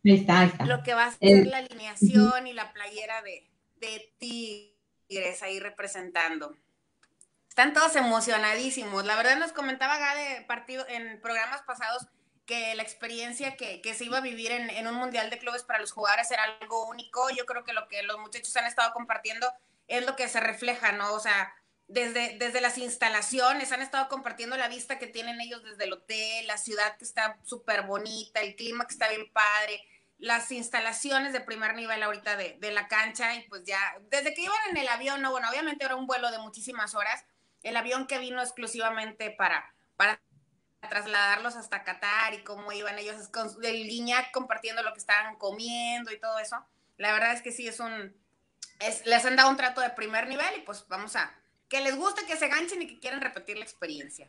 lo 0.02 0.82
que 0.82 0.94
va 0.94 1.04
a 1.04 1.12
ser 1.12 1.46
la 1.46 1.58
alineación 1.58 2.48
y 2.48 2.52
la 2.52 2.72
playera 2.72 3.22
de, 3.22 3.48
de 3.76 4.12
Tigres 4.18 5.40
ahí 5.44 5.60
representando. 5.60 6.56
Están 7.48 7.72
todos 7.72 7.94
emocionadísimos. 7.94 9.04
La 9.04 9.14
verdad 9.14 9.38
nos 9.38 9.52
comentaba 9.52 9.98
Gade 9.98 10.44
partido 10.48 10.84
en 10.88 11.20
programas 11.20 11.62
pasados 11.62 12.08
que 12.46 12.74
la 12.74 12.82
experiencia 12.82 13.56
que, 13.56 13.94
se 13.94 14.04
iba 14.04 14.18
a 14.18 14.22
vivir 14.22 14.52
en, 14.52 14.86
un 14.86 14.94
mundial 14.94 15.28
de 15.30 15.38
clubes 15.38 15.64
para 15.64 15.80
los 15.80 15.92
jugadores 15.92 16.30
era 16.30 16.44
algo 16.60 16.86
único. 16.88 17.28
Yo 17.30 17.44
creo 17.44 17.64
que 17.64 17.72
lo 17.72 17.88
que 17.88 18.02
los 18.04 18.18
muchachos 18.18 18.56
han 18.56 18.66
estado 18.66 18.92
compartiendo 18.92 19.52
es 19.88 20.06
lo 20.06 20.16
que 20.16 20.28
se 20.28 20.40
refleja, 20.40 20.92
¿no? 20.92 21.12
O 21.12 21.20
sea, 21.20 21.54
desde, 21.88 22.36
desde 22.38 22.60
las 22.60 22.78
instalaciones 22.78 23.72
han 23.72 23.82
estado 23.82 24.08
compartiendo 24.08 24.56
la 24.56 24.68
vista 24.68 24.98
que 24.98 25.06
tienen 25.06 25.40
ellos 25.40 25.62
desde 25.62 25.84
el 25.84 25.92
hotel, 25.92 26.46
la 26.46 26.58
ciudad 26.58 26.96
que 26.96 27.04
está 27.04 27.36
súper 27.44 27.82
bonita, 27.82 28.40
el 28.40 28.56
clima 28.56 28.86
que 28.86 28.94
está 28.94 29.08
bien 29.08 29.30
padre, 29.32 29.84
las 30.18 30.50
instalaciones 30.50 31.32
de 31.32 31.40
primer 31.40 31.74
nivel 31.74 32.02
ahorita 32.02 32.36
de, 32.36 32.58
la 32.72 32.88
cancha 32.88 33.34
y 33.34 33.46
pues 33.48 33.64
ya, 33.64 33.98
desde 34.10 34.34
que 34.34 34.42
iban 34.42 34.56
en 34.70 34.78
el 34.78 34.88
avión, 34.88 35.20
no, 35.20 35.30
bueno, 35.30 35.48
obviamente 35.50 35.84
era 35.84 35.96
un 35.96 36.06
vuelo 36.06 36.30
de 36.30 36.38
muchísimas 36.38 36.94
horas, 36.94 37.24
el 37.62 37.76
avión 37.76 38.06
que 38.06 38.18
vino 38.18 38.40
exclusivamente 38.40 39.30
para, 39.30 39.74
para 39.96 40.20
trasladarlos 40.88 41.56
hasta 41.56 41.84
Qatar 41.84 42.34
y 42.34 42.44
cómo 42.44 42.72
iban 42.72 42.98
ellos 42.98 43.28
con 43.28 43.48
el 43.64 43.88
compartiendo 44.32 44.82
lo 44.82 44.92
que 44.92 44.98
estaban 44.98 45.36
comiendo 45.36 46.12
y 46.12 46.20
todo 46.20 46.38
eso. 46.38 46.56
La 46.96 47.12
verdad 47.12 47.32
es 47.32 47.42
que 47.42 47.52
sí 47.52 47.68
es 47.68 47.80
un, 47.80 48.14
es, 48.80 49.04
les 49.06 49.24
han 49.24 49.36
dado 49.36 49.50
un 49.50 49.56
trato 49.56 49.80
de 49.80 49.90
primer 49.90 50.28
nivel 50.28 50.46
y 50.58 50.62
pues 50.62 50.84
vamos 50.88 51.16
a, 51.16 51.32
que 51.68 51.80
les 51.80 51.96
guste, 51.96 52.26
que 52.26 52.36
se 52.36 52.48
ganchen 52.48 52.82
y 52.82 52.86
que 52.86 53.00
quieran 53.00 53.20
repetir 53.20 53.58
la 53.58 53.64
experiencia. 53.64 54.28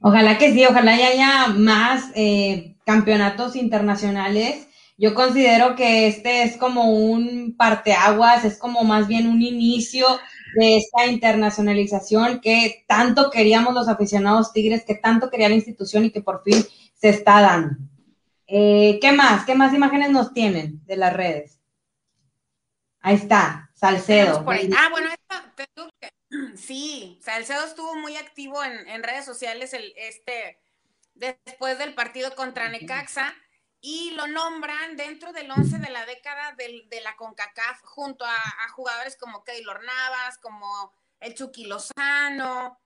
Ojalá 0.00 0.38
que 0.38 0.52
sí, 0.52 0.64
ojalá 0.64 0.92
haya 0.92 1.48
más 1.48 2.10
eh, 2.14 2.76
campeonatos 2.84 3.56
internacionales. 3.56 4.68
Yo 4.98 5.14
considero 5.14 5.74
que 5.74 6.06
este 6.06 6.42
es 6.44 6.56
como 6.56 6.90
un 6.90 7.54
parteaguas, 7.56 8.44
es 8.44 8.58
como 8.58 8.84
más 8.84 9.08
bien 9.08 9.28
un 9.28 9.42
inicio 9.42 10.06
de 10.56 10.78
esta 10.78 11.06
internacionalización 11.06 12.40
que 12.40 12.84
tanto 12.88 13.30
queríamos 13.30 13.74
los 13.74 13.88
aficionados 13.88 14.52
Tigres, 14.52 14.84
que 14.84 14.94
tanto 14.94 15.30
quería 15.30 15.48
la 15.48 15.54
institución 15.54 16.04
y 16.04 16.10
que 16.10 16.22
por 16.22 16.42
fin 16.42 16.64
se 16.94 17.10
está 17.10 17.42
dando. 17.42 17.76
Eh, 18.46 18.98
¿Qué 19.00 19.12
más? 19.12 19.44
¿Qué 19.44 19.54
más 19.54 19.74
imágenes 19.74 20.10
nos 20.10 20.32
tienen 20.32 20.84
de 20.86 20.96
las 20.96 21.12
redes? 21.12 21.60
Ahí 23.00 23.16
está, 23.16 23.70
Salcedo. 23.74 24.44
Ah, 24.76 24.88
bueno, 24.90 25.08
Sí, 26.56 27.18
Salcedo 27.22 27.64
estuvo 27.64 27.94
muy 27.94 28.16
activo 28.16 28.62
en, 28.64 29.02
redes 29.02 29.24
sociales 29.24 29.72
el, 29.74 29.92
este, 29.96 30.58
después 31.14 31.78
del 31.78 31.94
partido 31.94 32.34
contra 32.34 32.68
Necaxa 32.68 33.34
y 33.88 34.10
lo 34.16 34.26
nombran 34.26 34.96
dentro 34.96 35.32
del 35.32 35.48
11 35.48 35.78
de 35.78 35.90
la 35.90 36.04
década 36.06 36.56
de 36.56 37.00
la 37.02 37.14
CONCACAF 37.14 37.82
junto 37.84 38.24
a, 38.24 38.68
jugadores 38.70 39.16
como 39.16 39.44
Keylor 39.44 39.84
Navas, 39.84 40.38
como 40.38 40.92
el 41.20 41.36
Chucky 41.36 41.66
Lozano, 41.66 42.80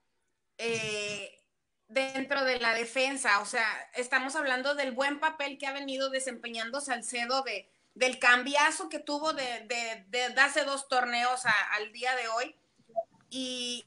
eh, 0.58 1.42
dentro 1.88 2.44
de 2.44 2.60
la 2.60 2.74
defensa. 2.74 3.40
O 3.40 3.46
sea, 3.46 3.64
estamos 3.94 4.36
hablando 4.36 4.74
del 4.74 4.92
buen 4.92 5.20
papel 5.20 5.56
que 5.56 5.66
ha 5.66 5.72
venido 5.72 6.10
desempeñando 6.10 6.82
Salcedo 6.82 7.40
de, 7.44 7.66
del 7.94 8.18
cambiazo 8.18 8.90
que 8.90 8.98
tuvo 8.98 9.32
de, 9.32 10.04
de, 10.06 10.34
hace 10.38 10.64
dos 10.64 10.86
torneos 10.88 11.44
al 11.70 11.92
día 11.92 12.14
de 12.14 12.28
hoy 12.28 12.54
y 13.30 13.86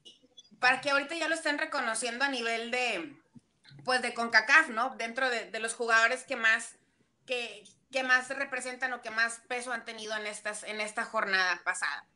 para 0.59 0.81
que 0.81 0.89
ahorita 0.89 1.13
ya 1.13 1.27
lo 1.27 1.35
estén 1.35 1.59
reconociendo 1.59 2.25
a 2.25 2.29
nivel 2.29 2.71
de, 2.71 3.15
pues 3.83 4.01
de 4.01 4.15
CONCACAF, 4.15 4.69
¿no? 4.69 4.95
Dentro 4.95 5.29
de, 5.29 5.59
los 5.59 5.75
jugadores 5.75 6.23
que 6.23 6.35
más, 6.35 6.75
que, 7.25 7.63
más 8.03 8.29
representan 8.29 8.93
o 8.93 9.01
que 9.01 9.11
más 9.11 9.41
peso 9.47 9.71
han 9.71 9.85
tenido 9.85 10.15
en, 10.15 10.25
estas, 10.25 10.63
en 10.63 10.81
esta 10.81 11.05
jornada 11.05 11.61
pasada. 11.63 12.07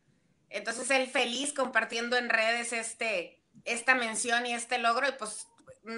Entonces, 0.50 0.90
él 0.90 1.08
feliz 1.08 1.52
compartiendo 1.52 2.16
en 2.16 2.30
redes 2.30 2.72
este, 2.72 3.42
esta 3.64 3.94
mención 3.94 4.46
y 4.46 4.54
este 4.54 4.78
logro, 4.78 5.08
y 5.08 5.12
pues 5.12 5.46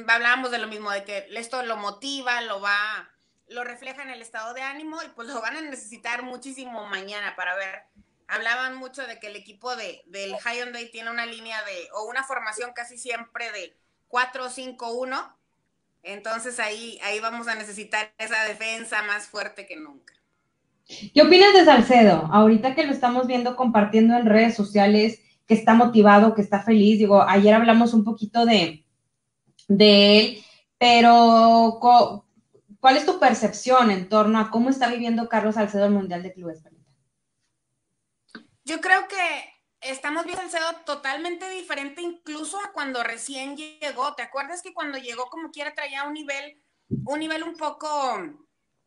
hablábamos 0.09 0.51
de 0.51 0.59
lo 0.59 0.69
mismo, 0.69 0.91
de 0.91 1.05
que 1.05 1.29
esto 1.31 1.63
lo 1.63 1.77
motiva, 1.77 2.41
lo 2.43 2.61
va, 2.61 3.11
lo 3.49 3.65
refleja 3.65 4.03
en 4.03 4.11
el 4.11 4.21
estado 4.21 4.53
de 4.55 4.63
ánimo, 4.63 5.03
y 5.03 5.09
pues 5.09 5.29
lo 5.29 5.41
van 5.41 5.57
a 5.57 5.61
necesitar 5.61 6.23
muchísimo 6.23 6.87
mañana 6.87 7.35
para 7.37 7.55
ver 7.57 7.85
hablaban 8.31 8.77
mucho 8.77 9.07
de 9.07 9.19
que 9.19 9.27
el 9.27 9.37
equipo 9.37 9.75
de, 9.77 10.03
del 10.07 10.37
Hyundai 10.37 10.91
tiene 10.91 11.11
una 11.11 11.27
línea 11.27 11.63
de, 11.65 11.89
o 11.95 12.05
una 12.05 12.23
formación 12.23 12.73
casi 12.73 12.97
siempre 12.97 13.51
de 13.51 13.77
4-5-1. 14.09 15.37
Entonces 16.03 16.59
ahí, 16.59 16.99
ahí 17.03 17.21
vamos 17.21 17.49
a 17.49 17.55
necesitar 17.55 18.13
esa 18.19 18.45
defensa 18.45 19.03
más 19.03 19.27
fuerte 19.27 19.67
que 19.67 19.77
nunca. 19.77 20.15
¿Qué 21.15 21.23
opinas 21.23 21.53
de 21.53 21.65
Salcedo? 21.65 22.29
Ahorita 22.33 22.75
que 22.75 22.85
lo 22.85 22.93
estamos 22.93 23.27
viendo 23.27 23.55
compartiendo 23.55 24.17
en 24.17 24.27
redes 24.27 24.55
sociales, 24.57 25.21
que 25.47 25.55
está 25.55 25.75
motivado, 25.75 26.35
que 26.35 26.43
está 26.43 26.63
feliz. 26.63 26.99
Digo, 26.99 27.23
ayer 27.23 27.55
hablamos 27.55 27.95
un 27.95 28.05
poquito 28.05 28.45
de, 28.45 28.85
de 29.69 30.19
él, 30.19 30.45
pero 30.79 31.79
¿cuál 32.81 32.97
es 32.97 33.07
tu 33.07 33.21
percepción 33.21 33.91
en 33.91 34.09
torno 34.09 34.39
a 34.41 34.51
cómo 34.51 34.71
está 34.71 34.89
viviendo 34.89 35.29
Carlos 35.29 35.55
Salcedo 35.55 35.87
el 35.87 35.93
Mundial 35.93 36.23
de 36.23 36.33
Clubes? 36.33 36.63
Yo 38.65 38.81
creo 38.81 39.07
que 39.09 39.17
estamos 39.81 40.25
viendo 40.25 40.43
el 40.43 40.85
totalmente 40.85 41.49
diferente 41.51 42.03
incluso 42.03 42.61
a 42.61 42.73
cuando 42.73 43.03
recién 43.03 43.57
llegó. 43.57 44.15
¿Te 44.15 44.23
acuerdas 44.23 44.63
que 44.63 44.75
cuando 44.75 44.99
llegó 44.99 45.29
como 45.31 45.51
quiera 45.51 45.75
traía 45.75 46.05
un 46.05 46.15
nivel 46.15 46.63
un 47.05 47.21
nivel 47.21 47.43
un 47.43 47.57
poco 47.57 47.89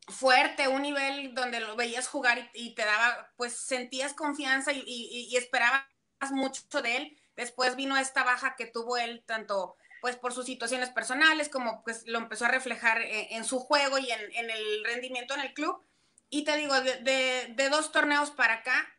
fuerte, 0.08 0.67
un 0.67 0.82
nivel 0.82 1.34
donde 1.34 1.60
lo 1.60 1.75
veías 1.75 2.08
jugar 2.08 2.49
y, 2.53 2.75
te 2.75 2.84
daba, 2.84 3.32
pues 3.38 3.53
sentías 3.53 4.13
confianza 4.13 4.71
y, 4.73 5.36
esperabas 5.36 5.86
mucho 6.32 6.82
de 6.82 6.97
él. 6.97 7.17
Después 7.36 7.75
vino 7.75 7.97
esta 7.97 8.23
baja 8.23 8.56
que 8.56 8.67
tuvo 8.67 8.97
él, 8.97 9.23
tanto 9.25 9.75
pues 10.01 10.17
por 10.17 10.34
sus 10.34 10.45
situaciones 10.45 10.89
personales, 10.89 11.47
como 11.47 11.82
pues 11.84 12.03
lo 12.06 12.19
empezó 12.19 12.45
a 12.45 12.49
reflejar 12.49 13.01
e, 13.01 13.36
en, 13.36 13.45
su 13.45 13.60
juego 13.60 13.97
y 13.97 14.12
en, 14.12 14.49
el 14.49 14.84
rendimiento 14.84 15.34
en 15.34 15.39
el 15.39 15.53
club. 15.53 15.82
Y 16.29 16.43
te 16.43 16.58
digo, 16.58 16.73
de, 16.82 17.69
dos 17.71 17.91
torneos 17.91 18.32
para 18.32 18.56
acá, 18.56 18.92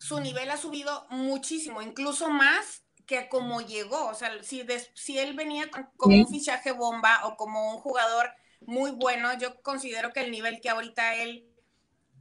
su 0.00 0.18
nivel 0.18 0.50
ha 0.50 0.56
subido 0.56 1.06
muchísimo, 1.10 1.82
incluso 1.82 2.30
más 2.30 2.84
que 3.04 3.28
como 3.28 3.60
llegó. 3.60 4.06
O 4.06 4.14
sea, 4.14 4.42
si, 4.42 4.66
si 4.94 5.18
él 5.18 5.34
venía 5.34 5.70
como 5.98 6.16
un 6.16 6.26
fichaje 6.26 6.72
bomba 6.72 7.26
o 7.26 7.36
como 7.36 7.74
un 7.74 7.78
jugador 7.78 8.32
muy 8.60 8.92
bueno. 8.92 9.36
Yo 9.38 9.60
considero 9.62 10.12
que 10.14 10.20
el 10.20 10.30
nivel 10.30 10.62
que 10.62 10.70
ahorita 10.70 11.16
él, 11.16 11.46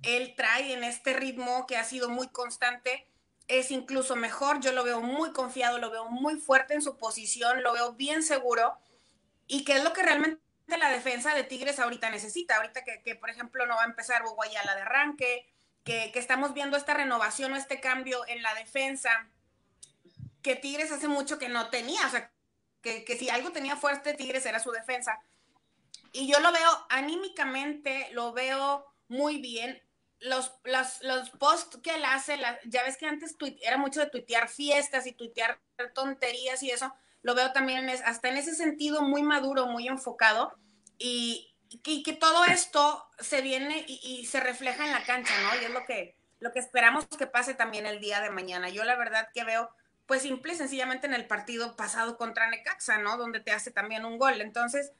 él 0.04 0.34
trae 0.36 0.74
en 0.74 0.84
este 0.84 1.14
ritmo 1.14 1.66
que 1.68 1.78
ha 1.78 1.86
sido 1.86 2.10
muy 2.10 2.28
constante 2.28 3.08
es 3.48 3.72
incluso 3.72 4.18
mejor. 4.18 4.60
Yo 4.60 4.74
lo 4.74 4.84
veo 4.84 5.00
muy 5.00 5.32
confiado, 5.32 5.80
lo 5.80 5.90
veo 5.90 6.10
muy 6.10 6.36
fuerte 6.36 6.74
en 6.74 6.82
su 6.82 6.98
posición, 6.98 7.64
lo 7.64 7.72
veo 7.72 7.94
bien 7.94 8.24
seguro 8.24 8.78
y 9.48 9.64
que 9.64 9.78
es 9.78 9.84
lo 9.86 9.94
que 9.94 10.04
realmente 10.04 10.42
la 10.68 10.90
defensa 10.90 11.34
de 11.34 11.46
Tigres 11.46 11.80
ahorita 11.80 12.10
necesita. 12.10 12.58
Ahorita 12.58 12.84
que, 12.84 13.16
por 13.16 13.30
ejemplo, 13.30 13.66
no 13.66 13.76
va 13.76 13.84
a 13.84 13.88
empezar 13.88 14.24
Guayala 14.24 14.76
de 14.76 14.82
arranque, 14.82 15.48
que, 15.90 16.12
que 16.12 16.20
estamos 16.20 16.54
viendo 16.54 16.78
esta 16.78 16.94
renovación 16.94 17.52
o 17.52 17.56
este 17.56 17.80
cambio 17.80 18.22
en 18.28 18.44
la 18.44 18.54
defensa 18.54 19.10
que 20.44 20.56
Tigres 20.56 20.92
hace 20.92 21.08
mucho 21.08 21.40
que 21.40 21.50
no 21.50 21.72
tenía. 21.72 22.06
O 22.06 22.10
sea, 22.12 22.32
que, 22.84 23.04
que 23.04 23.18
si 23.18 23.30
algo 23.32 23.52
tenía 23.52 23.76
fuerte 23.76 24.14
Tigres 24.14 24.46
era 24.46 24.60
su 24.60 24.70
defensa 24.70 25.20
y 26.12 26.32
yo 26.32 26.40
lo 26.42 26.52
veo 26.52 26.86
anímicamente, 26.90 28.10
lo 28.12 28.34
veo 28.34 28.86
muy 29.08 29.42
bien. 29.42 29.82
Los, 30.20 30.52
los, 30.64 31.02
los 31.02 31.32
posts 31.32 31.80
que 31.82 31.96
él 31.96 32.06
hace, 32.06 32.38
ya 32.66 32.84
ves 32.84 32.98
que 32.98 33.08
antes 33.08 33.36
era 33.62 33.78
mucho 33.78 34.00
de 34.00 34.12
tuitear 34.12 34.48
fiestas 34.48 35.08
y 35.08 35.14
tuitear 35.14 35.60
tonterías 35.96 36.62
y 36.62 36.70
eso, 36.70 36.94
lo 37.24 37.34
veo 37.34 37.52
también 37.52 37.90
hasta 37.90 38.30
en 38.30 38.38
ese 38.38 38.54
sentido 38.54 39.02
muy 39.02 39.24
maduro, 39.24 39.66
muy 39.66 39.88
enfocado 39.88 40.54
y, 41.00 41.49
que 41.78 42.14
todo 42.14 42.46
esto 42.46 43.08
se 43.20 43.42
viene 43.42 43.86
y, 43.88 44.26
se 44.26 44.40
refleja 44.40 44.86
en 44.86 44.92
la 44.92 45.04
cancha, 45.04 45.34
¿no? 45.44 45.62
Y 45.62 45.66
es 45.66 45.72
lo 45.72 45.86
que, 45.86 46.16
lo 46.40 46.52
que 46.52 46.60
esperamos 46.60 47.06
que 47.06 47.28
pase 47.28 47.54
también 47.54 47.86
el 47.86 48.00
día 48.00 48.22
de 48.22 48.30
mañana. 48.30 48.70
Yo 48.70 48.84
la 48.84 48.96
verdad 48.96 49.30
que 49.34 49.44
veo, 49.44 49.70
pues 50.06 50.24
simple 50.24 50.54
y 50.54 50.56
sencillamente 50.56 51.08
en 51.08 51.14
el 51.14 51.28
partido 51.28 51.76
pasado 51.76 52.18
contra 52.18 52.50
Necaxa, 52.50 52.98
¿no? 52.98 53.18
Donde 53.18 53.40
te 53.40 53.52
hace 53.52 53.72
también 53.72 54.06
un 54.06 54.18
gol. 54.18 54.42
Entonces, 54.42 54.92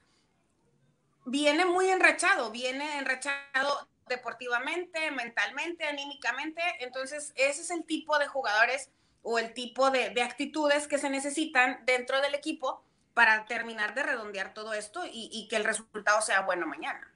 viene 1.24 1.64
muy 1.64 1.88
enrachado, 1.90 2.50
viene 2.50 2.98
enrachado 2.98 3.88
deportivamente, 4.06 5.10
mentalmente, 5.10 5.86
anímicamente. 5.86 6.62
Entonces, 6.80 7.32
ese 7.36 7.62
es 7.62 7.70
el 7.70 7.84
tipo 7.84 8.18
de 8.18 8.26
jugadores 8.26 8.90
o 9.22 9.38
el 9.38 9.54
tipo 9.54 9.90
de, 9.90 10.20
actitudes 10.22 10.86
que 10.86 10.98
se 10.98 11.10
necesitan 11.10 11.80
dentro 11.84 12.20
del 12.20 12.34
equipo 12.34 12.82
para 13.14 13.44
terminar 13.46 13.94
de 13.94 14.02
redondear 14.02 14.54
todo 14.54 14.72
esto 14.72 15.02
y, 15.10 15.46
que 15.48 15.56
el 15.56 15.64
resultado 15.64 16.20
sea 16.22 16.42
bueno 16.42 16.66
mañana. 16.66 17.12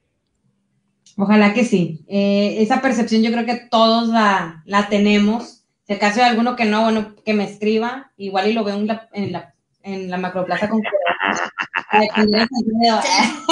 Ojalá 1.16 1.52
que 1.54 1.64
sí. 1.64 2.04
Eh, 2.08 2.56
esa 2.58 2.80
percepción 2.80 3.22
yo 3.22 3.30
creo 3.30 3.46
que 3.46 3.66
todos 3.70 4.08
la, 4.08 4.62
la, 4.66 4.88
tenemos. 4.88 5.64
Si 5.86 5.92
acaso 5.92 6.22
hay 6.22 6.30
alguno 6.30 6.56
que 6.56 6.64
no, 6.64 6.82
bueno, 6.82 7.14
que 7.24 7.34
me 7.34 7.44
escriba. 7.44 8.12
Igual 8.16 8.48
y 8.48 8.52
lo 8.52 8.64
veo 8.64 8.76
en 8.76 8.86
la, 8.86 9.08
en 9.12 9.32
la, 9.32 9.54
en 9.82 10.10
la 10.10 10.16
macroplaza 10.16 10.68
con 10.68 10.82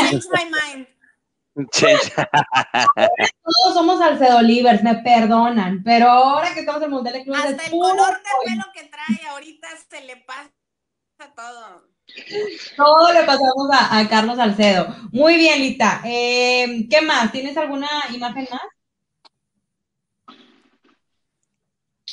Change 0.01 0.25
my 0.33 0.45
mind. 0.51 0.87
Todos 3.43 3.75
somos 3.75 4.01
Alcedo 4.01 4.41
Livers, 4.41 4.83
me 4.83 4.97
perdonan, 4.97 5.83
pero 5.85 6.09
ahora 6.09 6.55
que 6.55 6.61
estamos 6.61 6.81
en 6.81 6.87
el 6.87 6.91
Mundial 6.91 7.15
de 7.15 7.25
Clubes. 7.25 7.45
Hasta 7.45 7.65
el 7.65 7.71
color 7.71 8.15
de 8.17 8.51
pelo 8.51 8.65
que 8.73 8.85
trae 8.85 9.29
ahorita 9.29 9.69
se 9.91 10.01
le 10.05 10.17
pasa 10.17 10.51
todo. 11.37 11.92
Todo 12.77 13.13
le 13.13 13.25
pasamos 13.25 13.69
a, 13.73 14.09
Carlos 14.09 14.39
Alcedo. 14.39 14.95
Muy 15.13 15.37
bien, 15.37 15.61
Lita. 15.61 16.03
Eh, 16.05 16.87
¿Qué 16.89 17.01
más? 17.03 17.33
¿Tienes 17.33 17.57
alguna 17.57 17.89
imagen 18.13 18.49
más? 18.51 18.63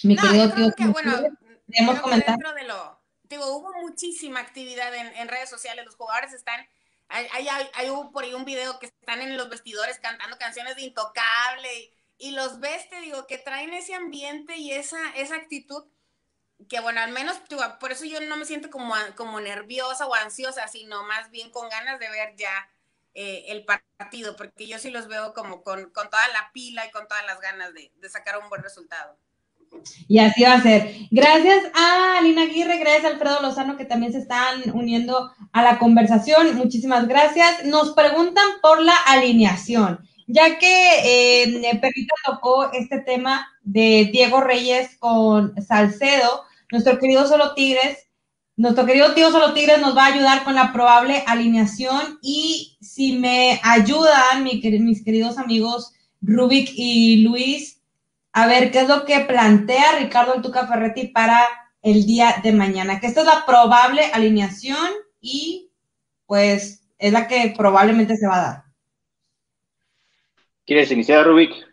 Mi 0.03 0.15
querido 0.15 0.51
tío. 0.53 0.71
Que, 0.75 0.87
bueno, 0.87 1.17
dentro 1.67 2.53
de 2.53 2.63
lo, 2.63 2.99
digo, 3.23 3.57
hubo 3.57 3.71
muchísima 3.81 4.39
actividad 4.39 4.93
en, 4.95 5.27
redes 5.27 5.49
sociales, 5.49 5.85
los 5.85 5.95
jugadores 5.95 6.33
están, 6.33 6.67
hay, 7.07 7.27
hay, 7.33 7.47
hay, 7.73 7.89
por 8.11 8.23
ahí 8.23 8.33
un 8.33 8.45
video 8.45 8.79
que 8.79 8.87
están 8.87 9.21
en 9.21 9.37
los 9.37 9.49
vestidores 9.49 9.99
cantando 9.99 10.37
canciones 10.37 10.75
de 10.75 10.83
Intocable 10.83 11.91
y, 12.17 12.31
los 12.31 12.59
ves, 12.59 12.89
te 12.89 12.99
digo, 13.01 13.27
que 13.27 13.37
traen 13.37 13.73
ese 13.73 13.93
ambiente 13.93 14.57
y 14.57 14.71
esa, 14.71 14.99
esa 15.15 15.35
actitud 15.35 15.85
que 16.67 16.79
bueno, 16.81 17.01
al 17.01 17.11
menos 17.11 17.41
por 17.79 17.91
eso 17.91 18.05
yo 18.05 18.19
no 18.21 18.35
me 18.35 18.45
siento 18.45 18.69
como, 18.69 18.93
como 19.15 19.39
nerviosa 19.39 20.07
o 20.07 20.15
ansiosa, 20.15 20.67
sino 20.67 21.03
más 21.03 21.31
bien 21.31 21.49
con 21.51 21.69
ganas 21.69 21.99
de 21.99 22.09
ver 22.09 22.35
ya 22.35 22.69
eh, 23.13 23.45
el 23.47 23.65
partido, 23.65 24.35
porque 24.35 24.67
yo 24.67 24.77
sí 24.79 24.91
los 24.91 25.07
veo 25.07 25.33
como 25.33 25.63
con, 25.63 25.91
toda 25.93 26.27
la 26.33 26.51
pila 26.53 26.85
y 26.85 26.91
con 26.91 27.07
todas 27.07 27.25
las 27.25 27.39
ganas 27.39 27.73
de, 27.73 27.91
de 27.95 28.09
sacar 28.09 28.37
un 28.37 28.49
buen 28.49 28.61
resultado. 28.61 29.17
Y 30.07 30.19
así 30.19 30.43
va 30.43 30.53
a 30.53 30.61
ser. 30.61 30.95
Gracias 31.11 31.65
a 31.73 32.21
Lina 32.21 32.43
Aguirre, 32.43 32.77
gracias 32.77 33.05
a 33.05 33.07
Alfredo 33.09 33.41
Lozano 33.41 33.77
que 33.77 33.85
también 33.85 34.11
se 34.11 34.19
están 34.19 34.71
uniendo 34.73 35.31
a 35.51 35.61
la 35.61 35.79
conversación. 35.79 36.55
Muchísimas 36.55 37.07
gracias. 37.07 37.65
Nos 37.65 37.91
preguntan 37.91 38.45
por 38.61 38.81
la 38.81 38.95
alineación, 39.05 39.99
ya 40.27 40.57
que 40.57 41.43
eh, 41.43 41.79
Perrita 41.79 42.15
tocó 42.25 42.71
este 42.73 42.99
tema 43.01 43.47
de 43.61 44.09
Diego 44.11 44.41
Reyes 44.41 44.97
con 44.97 45.53
Salcedo, 45.61 46.45
nuestro 46.71 46.99
querido 46.99 47.27
Solo 47.27 47.53
Tigres. 47.53 48.07
Nuestro 48.55 48.85
querido 48.85 49.13
tío 49.13 49.31
Solo 49.31 49.53
Tigres 49.53 49.79
nos 49.79 49.95
va 49.95 50.05
a 50.05 50.13
ayudar 50.13 50.43
con 50.43 50.53
la 50.53 50.73
probable 50.73 51.23
alineación 51.27 52.19
y 52.21 52.77
si 52.81 53.13
me 53.13 53.59
ayudan, 53.63 54.43
mis 54.43 55.03
queridos 55.03 55.37
amigos 55.37 55.93
Rubik 56.21 56.69
y 56.75 57.23
Luis, 57.23 57.81
a 58.33 58.47
ver 58.47 58.71
qué 58.71 58.81
es 58.81 58.89
lo 58.89 59.05
que 59.05 59.21
plantea 59.21 59.99
Ricardo 59.99 60.33
Altuca 60.33 60.67
Ferretti 60.67 61.07
para 61.07 61.47
el 61.81 62.05
día 62.05 62.41
de 62.43 62.51
mañana, 62.51 62.99
que 62.99 63.07
esta 63.07 63.21
es 63.21 63.27
la 63.27 63.45
probable 63.45 64.01
alineación 64.11 64.89
y 65.21 65.71
pues 66.25 66.81
es 66.97 67.13
la 67.13 67.27
que 67.27 67.53
probablemente 67.57 68.17
se 68.17 68.27
va 68.27 68.35
a 68.35 68.41
dar. 68.41 68.63
¿Quieres 70.65 70.91
iniciar, 70.91 71.25
Rubik? 71.25 71.68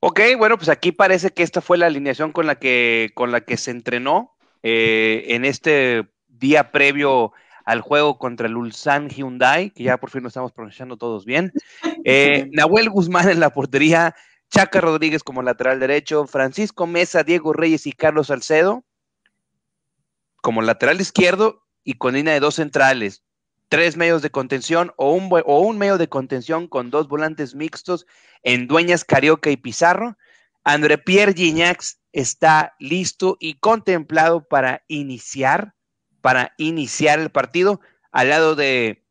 Ok, 0.00 0.20
bueno, 0.38 0.56
pues 0.56 0.70
aquí 0.70 0.92
parece 0.92 1.30
que 1.30 1.42
esta 1.42 1.60
fue 1.60 1.78
la 1.78 1.86
alineación 1.86 2.32
con 2.32 2.46
la 2.46 2.54
que, 2.54 3.10
con 3.14 3.32
la 3.32 3.42
que 3.42 3.56
se 3.56 3.70
entrenó 3.70 4.34
eh, 4.62 5.24
en 5.28 5.44
este 5.44 6.08
día 6.28 6.72
previo 6.72 7.32
al 7.66 7.82
juego 7.82 8.18
contra 8.18 8.46
el 8.46 8.56
Ulsan 8.56 9.10
Hyundai, 9.10 9.70
que 9.70 9.84
ya 9.84 9.98
por 9.98 10.10
fin 10.10 10.22
lo 10.22 10.28
estamos 10.28 10.52
pronunciando 10.52 10.96
todos 10.96 11.24
bien. 11.24 11.52
Eh, 12.02 12.48
Nahuel 12.52 12.88
Guzmán 12.88 13.28
en 13.28 13.40
la 13.40 13.50
portería, 13.50 14.14
Chaca 14.48 14.80
Rodríguez 14.80 15.22
como 15.22 15.42
lateral 15.42 15.80
derecho, 15.80 16.26
Francisco 16.26 16.86
Mesa, 16.86 17.24
Diego 17.24 17.52
Reyes 17.52 17.86
y 17.86 17.92
Carlos 17.92 18.28
Salcedo 18.28 18.84
como 20.40 20.62
lateral 20.62 21.00
izquierdo 21.00 21.62
y 21.84 21.94
con 21.94 22.14
línea 22.14 22.34
de 22.34 22.40
dos 22.40 22.54
centrales, 22.56 23.22
tres 23.68 23.96
medios 23.96 24.22
de 24.22 24.30
contención 24.30 24.92
o 24.96 25.12
un, 25.12 25.28
o 25.44 25.60
un 25.60 25.78
medio 25.78 25.98
de 25.98 26.08
contención 26.08 26.66
con 26.66 26.90
dos 26.90 27.08
volantes 27.08 27.54
mixtos 27.54 28.06
en 28.42 28.66
Dueñas, 28.66 29.04
Carioca 29.04 29.50
y 29.50 29.56
Pizarro. 29.56 30.16
André 30.64 30.98
Pierre 30.98 31.34
Gignac 31.34 31.82
está 32.12 32.74
listo 32.78 33.36
y 33.40 33.54
contemplado 33.54 34.46
para 34.46 34.82
iniciar, 34.88 35.74
para 36.20 36.54
iniciar 36.58 37.18
el 37.18 37.30
partido 37.30 37.80
al 38.12 38.30
lado 38.30 38.54
de 38.56 39.04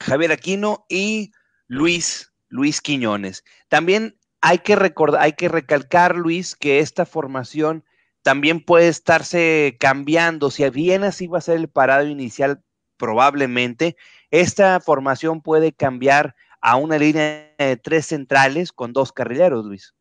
Javier 0.00 0.32
Aquino 0.32 0.84
y 0.88 1.32
Luis, 1.66 2.32
Luis 2.48 2.80
Quiñones. 2.80 3.44
También 3.68 4.18
hay 4.40 4.58
que 4.58 4.76
recordar, 4.76 5.22
hay 5.22 5.34
que 5.34 5.48
recalcar, 5.48 6.16
Luis, 6.16 6.56
que 6.56 6.80
esta 6.80 7.06
formación 7.06 7.84
también 8.22 8.64
puede 8.64 8.88
estarse 8.88 9.76
cambiando. 9.80 10.50
Si 10.50 10.68
bien 10.70 11.04
así 11.04 11.26
va 11.26 11.38
a 11.38 11.42
ser 11.42 11.56
el 11.56 11.68
parado 11.68 12.06
inicial, 12.06 12.62
probablemente, 12.96 13.96
esta 14.30 14.80
formación 14.80 15.40
puede 15.42 15.72
cambiar 15.72 16.34
a 16.62 16.76
una 16.76 16.98
línea 16.98 17.52
de 17.58 17.76
tres 17.76 18.06
centrales 18.06 18.72
con 18.72 18.92
dos 18.92 19.12
carrileros, 19.12 19.66
Luis. 19.66 19.94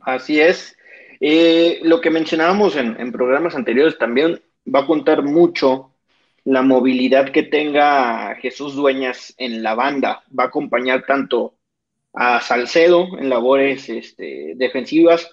Así 0.00 0.40
es. 0.40 0.76
Eh, 1.20 1.80
lo 1.82 2.00
que 2.00 2.10
mencionábamos 2.10 2.76
en, 2.76 2.98
en, 2.98 3.12
programas 3.12 3.54
anteriores 3.56 3.98
también 3.98 4.40
va 4.72 4.80
a 4.80 4.86
contar 4.86 5.22
mucho 5.22 5.92
la 6.44 6.62
movilidad 6.62 7.30
que 7.30 7.42
tenga 7.42 8.34
Jesús 8.36 8.74
Dueñas 8.74 9.34
en 9.36 9.62
la 9.62 9.74
banda. 9.74 10.22
Va 10.36 10.44
a 10.44 10.46
acompañar 10.46 11.04
tanto 11.04 11.58
a 12.14 12.40
Salcedo 12.40 13.18
en 13.18 13.28
labores 13.28 13.88
este, 13.88 14.54
defensivas. 14.56 15.30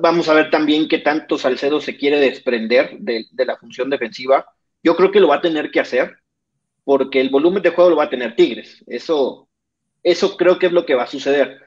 Vamos 0.00 0.28
a 0.28 0.34
ver 0.34 0.50
también 0.50 0.88
qué 0.88 0.98
tanto 0.98 1.38
Salcedo 1.38 1.80
se 1.80 1.96
quiere 1.96 2.18
desprender 2.18 2.98
de, 2.98 3.26
la 3.44 3.56
función 3.56 3.90
defensiva. 3.90 4.46
Yo 4.82 4.96
creo 4.96 5.10
que 5.10 5.20
lo 5.20 5.28
va 5.28 5.36
a 5.36 5.40
tener 5.40 5.70
que 5.70 5.80
hacer, 5.80 6.16
porque 6.82 7.20
el 7.20 7.30
volumen 7.30 7.62
de 7.62 7.70
juego 7.70 7.90
lo 7.90 7.96
va 7.96 8.04
a 8.04 8.10
tener 8.10 8.34
Tigres. 8.34 8.82
Eso, 8.86 9.45
eso 10.06 10.36
creo 10.36 10.56
que 10.56 10.66
es 10.66 10.72
lo 10.72 10.86
que 10.86 10.94
va 10.94 11.02
a 11.02 11.08
suceder. 11.08 11.60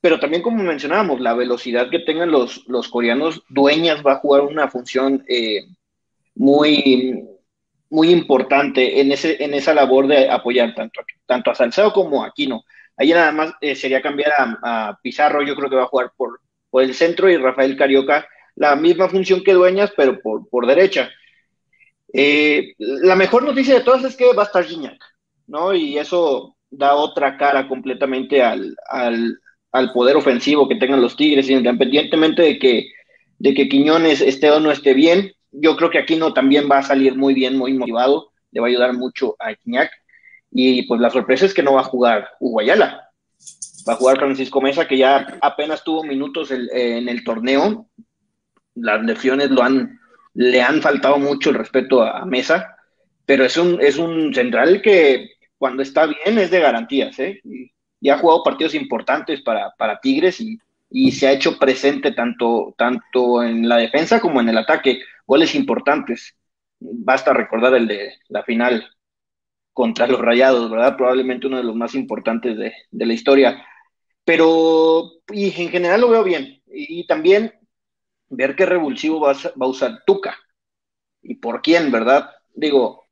Pero 0.00 0.18
también, 0.18 0.42
como 0.42 0.64
mencionábamos, 0.64 1.20
la 1.20 1.34
velocidad 1.34 1.88
que 1.90 2.00
tengan 2.00 2.32
los, 2.32 2.66
los 2.66 2.88
coreanos, 2.88 3.44
Dueñas 3.48 4.04
va 4.04 4.14
a 4.14 4.18
jugar 4.18 4.42
una 4.42 4.68
función 4.68 5.24
eh, 5.28 5.60
muy, 6.34 7.24
muy 7.88 8.10
importante 8.10 9.00
en, 9.00 9.12
ese, 9.12 9.42
en 9.42 9.54
esa 9.54 9.74
labor 9.74 10.08
de 10.08 10.28
apoyar 10.28 10.74
tanto, 10.74 11.02
tanto 11.24 11.52
a 11.52 11.54
Salcedo 11.54 11.92
como 11.92 12.24
a 12.24 12.26
Aquino. 12.26 12.64
Ahí 12.96 13.10
nada 13.10 13.30
más 13.30 13.52
eh, 13.60 13.76
sería 13.76 14.02
cambiar 14.02 14.32
a, 14.38 14.98
Pizarro, 15.00 15.44
yo 15.44 15.54
creo 15.54 15.70
que 15.70 15.76
va 15.76 15.84
a 15.84 15.88
jugar 15.88 16.10
por, 16.16 16.40
por 16.70 16.82
el 16.82 16.94
centro 16.94 17.30
y 17.30 17.36
Rafael 17.36 17.76
Carioca, 17.76 18.26
la 18.56 18.74
misma 18.74 19.08
función 19.08 19.44
que 19.44 19.52
Dueñas, 19.52 19.92
pero 19.96 20.20
por, 20.20 20.48
por 20.48 20.66
derecha. 20.66 21.10
Eh, 22.12 22.74
la 22.78 23.14
mejor 23.14 23.44
noticia 23.44 23.74
de 23.74 23.82
todas 23.82 24.02
es 24.02 24.16
que 24.16 24.32
va 24.34 24.42
a 24.42 24.46
estar 24.46 24.64
Gignac, 24.64 25.00
¿no? 25.46 25.72
Y 25.72 25.96
eso 25.96 26.56
da 26.70 26.94
otra 26.94 27.36
cara 27.36 27.68
completamente 27.68 28.42
al, 28.42 28.76
al, 28.90 29.92
poder 29.92 30.16
ofensivo 30.16 30.68
que 30.68 30.76
tengan 30.76 31.00
los 31.00 31.16
Tigres, 31.16 31.48
independientemente 31.48 32.42
de 32.42 32.58
que, 32.58 32.90
de 33.38 33.54
que 33.54 33.68
Quiñones 33.68 34.20
esté 34.20 34.50
o 34.50 34.60
no 34.60 34.70
esté 34.70 34.94
bien. 34.94 35.32
Yo 35.50 35.76
creo 35.76 35.90
que 35.90 35.98
Aquino 35.98 36.32
también 36.32 36.68
va 36.70 36.78
a 36.78 36.82
salir 36.82 37.16
muy 37.16 37.34
bien, 37.34 37.56
muy 37.56 37.72
motivado, 37.72 38.32
le 38.50 38.60
va 38.60 38.66
a 38.66 38.70
ayudar 38.70 38.92
mucho 38.94 39.36
a 39.38 39.54
Gignac. 39.54 39.90
Y 40.50 40.82
pues 40.82 41.00
la 41.00 41.10
sorpresa 41.10 41.46
es 41.46 41.54
que 41.54 41.62
no 41.62 41.74
va 41.74 41.80
a 41.80 41.84
jugar 41.84 42.30
Uguayala, 42.40 43.10
va 43.88 43.92
a 43.92 43.96
jugar 43.96 44.18
Francisco 44.18 44.60
Mesa, 44.60 44.88
que 44.88 44.98
ya 44.98 45.38
apenas 45.40 45.84
tuvo 45.84 46.02
minutos 46.04 46.50
en 46.50 47.08
el 47.08 47.24
torneo. 47.24 47.88
Las 48.74 49.02
lesiones 49.02 49.50
lo 49.50 49.62
han, 49.62 49.98
le 50.34 50.62
han 50.62 50.80
faltado 50.80 51.18
mucho 51.18 51.50
el 51.50 51.56
respeto 51.56 52.02
a, 52.02 52.24
Mesa, 52.24 52.76
pero 53.26 53.44
es 53.44 53.56
un, 53.56 53.80
es 53.80 53.98
un 53.98 54.32
central 54.32 54.80
que 54.82 55.37
cuando 55.58 55.82
está 55.82 56.06
bien 56.06 56.38
es 56.38 56.50
de 56.50 56.60
garantías, 56.60 57.18
¿eh? 57.18 57.40
Y, 57.44 57.72
ha 58.10 58.18
jugado 58.18 58.44
partidos 58.44 58.74
importantes 58.74 59.42
para, 59.42 59.72
para 59.76 60.00
Tigres 60.00 60.40
y, 60.40 60.56
y, 60.88 61.10
se 61.12 61.26
ha 61.26 61.32
hecho 61.32 61.58
presente 61.58 62.12
tanto, 62.12 62.74
tanto 62.78 63.42
en 63.42 63.68
la 63.68 63.76
defensa 63.76 64.20
como 64.20 64.40
en 64.40 64.48
el 64.48 64.58
ataque, 64.58 65.00
goles 65.26 65.54
importantes. 65.56 66.36
Basta 66.78 67.32
recordar 67.32 67.74
el 67.74 67.88
de 67.88 68.14
la 68.28 68.44
final 68.44 68.88
contra 69.72 70.06
los 70.06 70.20
Rayados, 70.20 70.70
¿verdad? 70.70 70.96
Probablemente 70.96 71.48
uno 71.48 71.56
de 71.56 71.64
los 71.64 71.74
más 71.74 71.94
importantes 71.96 72.56
de, 72.56 72.72
de 72.90 73.06
la 73.06 73.14
historia. 73.14 73.64
Pero, 74.24 75.10
y 75.32 75.46
en 75.46 75.70
general 75.70 76.02
lo 76.02 76.10
veo 76.10 76.22
bien. 76.22 76.62
Y, 76.66 77.06
también 77.06 77.54
ver 78.28 78.54
qué 78.56 78.66
revulsivo 78.66 79.20
va 79.20 79.32
a, 79.32 79.66
usar 79.66 80.02
Tuca 80.06 80.36
y 81.22 81.36
por 81.36 81.62
quién, 81.62 81.90
¿verdad? 81.90 82.30
Digo, 82.54 83.06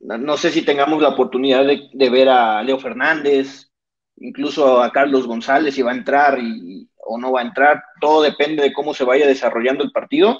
no 0.00 0.36
sé 0.36 0.50
si 0.50 0.62
tengamos 0.62 1.02
la 1.02 1.10
oportunidad 1.10 1.64
de, 1.64 2.10
ver 2.10 2.28
a 2.28 2.62
Leo 2.62 2.78
Fernández, 2.78 3.70
incluso 4.16 4.82
a 4.82 4.90
Carlos 4.90 5.26
González, 5.26 5.74
si 5.74 5.82
va 5.82 5.92
a 5.92 5.96
entrar 5.96 6.38
y, 6.40 6.88
o 6.96 7.18
no 7.18 7.32
va 7.32 7.40
a 7.40 7.44
entrar. 7.44 7.82
Todo 8.00 8.22
depende 8.22 8.62
de 8.62 8.72
cómo 8.72 8.94
se 8.94 9.04
vaya 9.04 9.26
desarrollando 9.26 9.84
el 9.84 9.92
partido. 9.92 10.38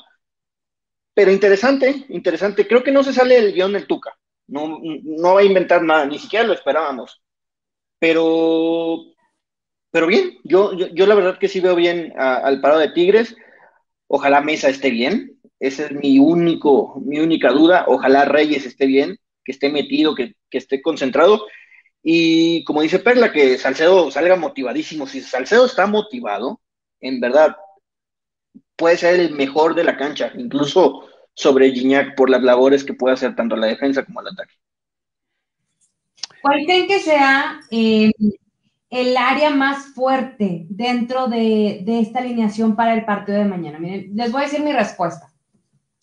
Pero 1.15 1.31
interesante, 1.31 2.07
interesante. 2.09 2.67
Creo 2.67 2.83
que 2.83 2.93
no 2.93 3.03
se 3.03 3.13
sale 3.13 3.37
el 3.37 3.53
guion 3.53 3.73
del 3.73 3.87
Tuca. 3.87 4.17
No, 4.47 4.81
no 4.83 5.35
va 5.35 5.41
a 5.41 5.45
inventar 5.45 5.83
nada, 5.83 6.07
ni 6.07 6.19
siquiera 6.19 6.47
lo 6.47 6.55
esperábamos. 6.55 7.23
Pero, 7.99 8.99
pero 9.91 10.07
bien, 10.07 10.39
yo, 10.45 10.73
yo, 10.73 11.07
la 11.07 11.15
verdad 11.15 11.39
que 11.39 11.49
sí 11.49 11.61
veo 11.61 11.77
bien 11.77 12.15
al 12.17 12.61
parado 12.61 12.81
de 12.81 12.93
Tigres. 12.93 13.37
Ojalá 14.09 14.41
Mesa 14.41 14.69
esté 14.69 14.91
bien. 14.91 15.39
Esa 15.61 15.85
es 15.85 15.93
mi, 15.93 16.19
único, 16.19 16.99
mi 17.05 17.19
única 17.21 17.51
duda. 17.51 17.85
Ojalá 17.87 18.25
Reyes 18.25 18.65
esté 18.65 18.87
bien, 18.87 19.19
que 19.45 19.53
esté 19.53 19.69
metido, 19.69 20.15
que, 20.15 20.35
esté 20.51 20.81
concentrado. 20.83 21.47
Y 22.03 22.65
como 22.65 22.83
dice 22.83 22.99
Perla, 22.99 23.33
que 23.33 23.59
Salcedo 23.59 24.11
salga 24.11 24.37
motivadísimo. 24.37 25.07
Si 25.07 25.21
Salcedo 25.21 25.67
está 25.67 25.87
motivado, 25.87 26.61
en 27.01 27.21
verdad, 27.21 27.57
puede 28.77 28.97
ser 28.97 29.21
el 29.21 29.33
mejor 29.33 29.75
de 29.75 29.85
la 29.85 29.97
cancha, 29.97 30.33
incluso 30.37 31.07
sobre 31.35 31.71
Gignac 31.71 32.17
por 32.17 32.31
las 32.31 32.43
labores 32.43 32.85
que 32.85 32.95
puede 32.95 33.15
hacer 33.15 33.35
tanto 33.37 33.57
la 33.57 33.67
defensa 33.67 34.05
como 34.05 34.21
el 34.21 34.29
ataque. 34.29 34.55
¿Cuál 36.43 36.65
creen 36.65 36.87
que 36.87 37.01
sea 37.01 37.61
eh, 37.71 38.11
el 38.89 39.17
área 39.17 39.51
más 39.51 39.95
fuerte 39.95 40.67
dentro 40.69 41.29
de, 41.29 41.85
esta 41.87 42.21
alineación 42.21 42.77
para 42.77 42.95
el 42.95 43.05
partido 43.05 43.39
de 43.39 43.45
mañana? 43.45 43.79
Miren, 43.79 44.17
les 44.17 44.33
voy 44.33 44.43
a 44.43 44.45
decir 44.45 44.63
mi 44.63 44.73
respuesta. 44.73 45.31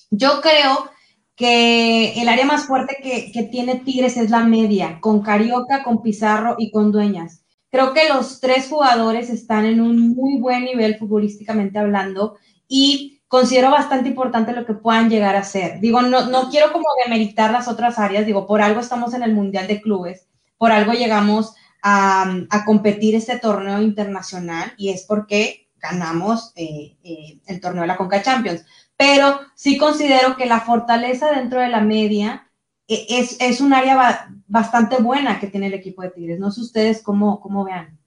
Yo 0.10 0.42
creo 0.42 0.90
que 1.38 2.20
el 2.20 2.28
área 2.28 2.46
más 2.46 2.66
fuerte 2.66 2.98
que, 3.02 3.32
que, 3.32 3.44
tiene 3.44 3.76
Tigres 3.76 4.18
es 4.18 4.30
la 4.30 4.44
media, 4.44 5.00
con 5.00 5.22
Carioca, 5.22 5.84
con 5.84 6.02
Pizarro 6.02 6.56
y 6.58 6.72
con 6.72 6.92
Dueñas. 6.92 7.44
Creo 7.70 7.94
que 7.94 8.10
los 8.10 8.42
tres 8.42 8.68
jugadores 8.68 9.30
están 9.30 9.66
en 9.66 9.80
un 9.80 10.16
muy 10.16 10.40
buen 10.40 10.66
nivel 10.66 10.98
futbolísticamente 10.98 11.78
hablando 11.78 12.38
y 12.68 13.22
considero 13.28 13.70
bastante 13.70 14.10
importante 14.10 14.54
lo 14.54 14.66
que 14.66 14.74
puedan 14.74 15.10
llegar 15.10 15.36
a 15.36 15.44
ser. 15.44 15.80
Digo, 15.80 16.02
no, 16.02 16.28
no 16.28 16.50
quiero 16.50 16.72
como 16.74 16.86
demeritar 17.06 17.52
las 17.52 17.68
otras 17.68 18.00
áreas, 18.00 18.26
digo, 18.26 18.48
por 18.48 18.62
algo 18.62 18.80
estamos 18.80 19.14
en 19.14 19.24
el 19.24 19.34
Mundial 19.34 19.68
de 19.68 19.80
Clubes, 19.80 20.28
por 20.58 20.72
algo 20.72 20.94
llegamos 20.94 21.54
a, 21.84 22.64
competir 22.66 23.16
este 23.16 23.38
torneo 23.38 23.82
internacional 23.82 24.74
y 24.78 24.90
es 24.90 25.04
porque 25.04 25.70
ganamos 25.78 26.52
eh, 26.56 26.98
eh, 27.04 27.40
el 27.46 27.62
torneo 27.62 27.82
de 27.82 27.88
la 27.88 27.98
Conca 27.98 28.22
Champions. 28.22 28.66
Pero 28.98 29.40
sí 29.54 29.78
considero 29.78 30.36
que 30.36 30.48
la 30.48 30.62
fortaleza 30.62 31.32
dentro 31.32 31.62
de 31.62 31.70
la 31.70 31.82
media 31.82 32.50
eh, 32.88 33.06
es, 33.10 33.38
es 33.40 33.62
un 33.62 33.74
área 33.74 34.28
bastante 34.48 34.98
buena 34.98 35.40
que 35.40 35.48
tiene 35.48 35.68
el 35.68 35.76
equipo 35.76 36.02
de 36.02 36.10
Tigres. 36.10 36.40
No 36.40 36.52
sé 36.52 36.62
ustedes 36.62 37.04
cómo, 37.04 37.40
cómo 37.40 37.64
vean. 37.64 37.98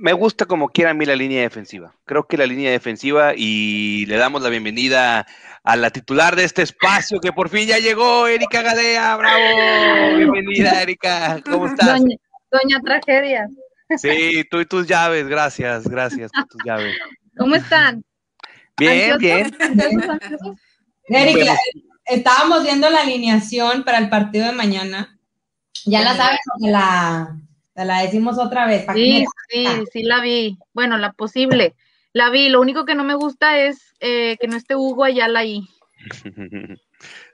Me 0.00 0.12
gusta 0.12 0.46
como 0.46 0.68
quiera 0.68 0.90
a 0.92 0.94
mí 0.94 1.04
la 1.04 1.16
línea 1.16 1.42
defensiva. 1.42 1.92
Creo 2.04 2.26
que 2.26 2.36
la 2.36 2.46
línea 2.46 2.70
defensiva 2.70 3.32
y 3.36 4.06
le 4.06 4.16
damos 4.16 4.42
la 4.42 4.48
bienvenida 4.48 5.26
a 5.64 5.76
la 5.76 5.90
titular 5.90 6.36
de 6.36 6.44
este 6.44 6.62
espacio 6.62 7.20
que 7.20 7.32
por 7.32 7.48
fin 7.48 7.66
ya 7.66 7.78
llegó, 7.78 8.28
Erika 8.28 8.62
Gadea. 8.62 9.16
¡Bravo! 9.16 10.16
Bienvenida, 10.16 10.82
Erika. 10.82 11.40
¿Cómo 11.44 11.66
estás? 11.66 12.00
Doña, 12.50 12.80
Tragedia. 12.82 13.48
Sí, 13.96 14.44
tú 14.50 14.60
y 14.60 14.66
tus 14.66 14.86
llaves. 14.86 15.26
Gracias, 15.26 15.88
gracias 15.88 16.30
por 16.32 16.46
tus 16.46 16.62
llaves. 16.64 16.96
¿Cómo 17.36 17.56
están? 17.56 18.04
Bien, 18.78 19.18
bien. 19.18 19.56
Erika, 21.08 21.56
estábamos 22.06 22.62
viendo 22.62 22.90
la 22.90 23.02
alineación 23.02 23.84
para 23.84 23.98
el 23.98 24.08
partido 24.08 24.46
de 24.46 24.52
mañana. 24.52 25.18
Ya 25.84 26.02
la 26.02 26.16
sabes 26.16 26.40
o 26.60 26.68
la, 26.68 27.36
la 27.74 28.02
decimos 28.02 28.38
otra 28.38 28.66
vez. 28.66 28.86
Sí, 28.94 29.24
sí, 29.48 29.66
sí 29.92 30.02
la 30.02 30.20
vi. 30.20 30.58
Bueno, 30.72 30.98
la 30.98 31.12
posible. 31.12 31.74
La 32.12 32.30
vi, 32.30 32.48
lo 32.48 32.60
único 32.60 32.84
que 32.84 32.94
no 32.94 33.04
me 33.04 33.14
gusta 33.14 33.58
es 33.58 33.94
eh, 34.00 34.36
que 34.40 34.48
no 34.48 34.56
esté 34.56 34.76
Hugo 34.76 35.04
Ayala 35.04 35.40
ahí. 35.40 35.68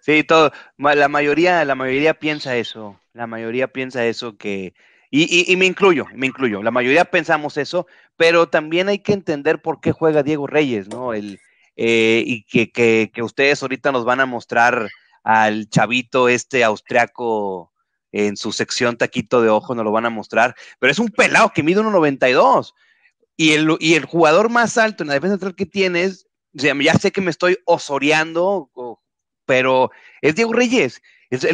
Sí, 0.00 0.22
todo, 0.24 0.52
la 0.76 1.08
mayoría, 1.08 1.64
la 1.64 1.74
mayoría 1.74 2.12
piensa 2.12 2.56
eso, 2.58 3.00
la 3.14 3.26
mayoría 3.26 3.68
piensa 3.68 4.04
eso 4.04 4.36
que, 4.36 4.74
y, 5.16 5.52
y, 5.52 5.56
me 5.56 5.66
incluyo, 5.66 6.06
me 6.12 6.26
incluyo, 6.26 6.60
la 6.60 6.72
mayoría 6.72 7.04
pensamos 7.04 7.56
eso, 7.56 7.86
pero 8.16 8.48
también 8.48 8.88
hay 8.88 8.98
que 8.98 9.12
entender 9.12 9.62
por 9.62 9.80
qué 9.80 9.92
juega 9.92 10.24
Diego 10.24 10.48
Reyes, 10.48 10.88
¿no? 10.88 11.14
El, 11.14 11.38
eh, 11.76 12.24
y 12.26 12.42
que, 12.42 12.72
que, 13.12 13.22
ustedes 13.22 13.62
ahorita 13.62 13.92
nos 13.92 14.04
van 14.04 14.18
a 14.18 14.26
mostrar 14.26 14.88
al 15.22 15.68
chavito 15.68 16.28
este 16.28 16.64
austriaco 16.64 17.72
en 18.10 18.36
su 18.36 18.50
sección 18.50 18.96
taquito 18.96 19.40
de 19.40 19.50
ojo, 19.50 19.76
nos 19.76 19.84
lo 19.84 19.92
van 19.92 20.06
a 20.06 20.10
mostrar, 20.10 20.56
pero 20.80 20.90
es 20.90 20.98
un 20.98 21.10
pelado 21.10 21.52
que 21.54 21.62
mide 21.62 21.80
1.92 21.80 22.72
y 23.36 23.52
el, 23.52 23.76
y 23.78 23.94
el 23.94 24.06
jugador 24.06 24.50
más 24.50 24.78
alto 24.78 25.04
en 25.04 25.08
la 25.08 25.14
defensa 25.14 25.34
central 25.34 25.54
que 25.54 25.66
tienes, 25.66 26.26
ya 26.52 26.94
sé 26.94 27.12
que 27.12 27.20
me 27.20 27.30
estoy 27.30 27.58
osoreando, 27.66 28.68
pero 29.46 29.92
es 30.22 30.34
Diego 30.34 30.52
Reyes. 30.52 31.00
Es 31.30 31.46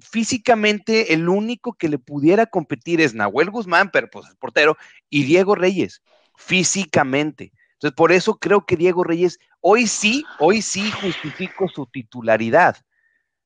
físicamente 0.00 1.12
el 1.12 1.28
único 1.28 1.74
que 1.74 1.88
le 1.88 1.98
pudiera 1.98 2.46
competir 2.46 3.00
es 3.00 3.14
Nahuel 3.14 3.50
Guzmán, 3.50 3.90
pero 3.90 4.08
pues 4.10 4.26
el 4.28 4.36
portero, 4.36 4.76
y 5.08 5.24
Diego 5.24 5.54
Reyes, 5.54 6.02
físicamente. 6.36 7.52
Entonces, 7.74 7.96
por 7.96 8.12
eso 8.12 8.38
creo 8.38 8.66
que 8.66 8.76
Diego 8.76 9.04
Reyes, 9.04 9.38
hoy 9.60 9.86
sí, 9.86 10.24
hoy 10.38 10.62
sí 10.62 10.90
justifico 10.90 11.68
su 11.68 11.86
titularidad. 11.86 12.76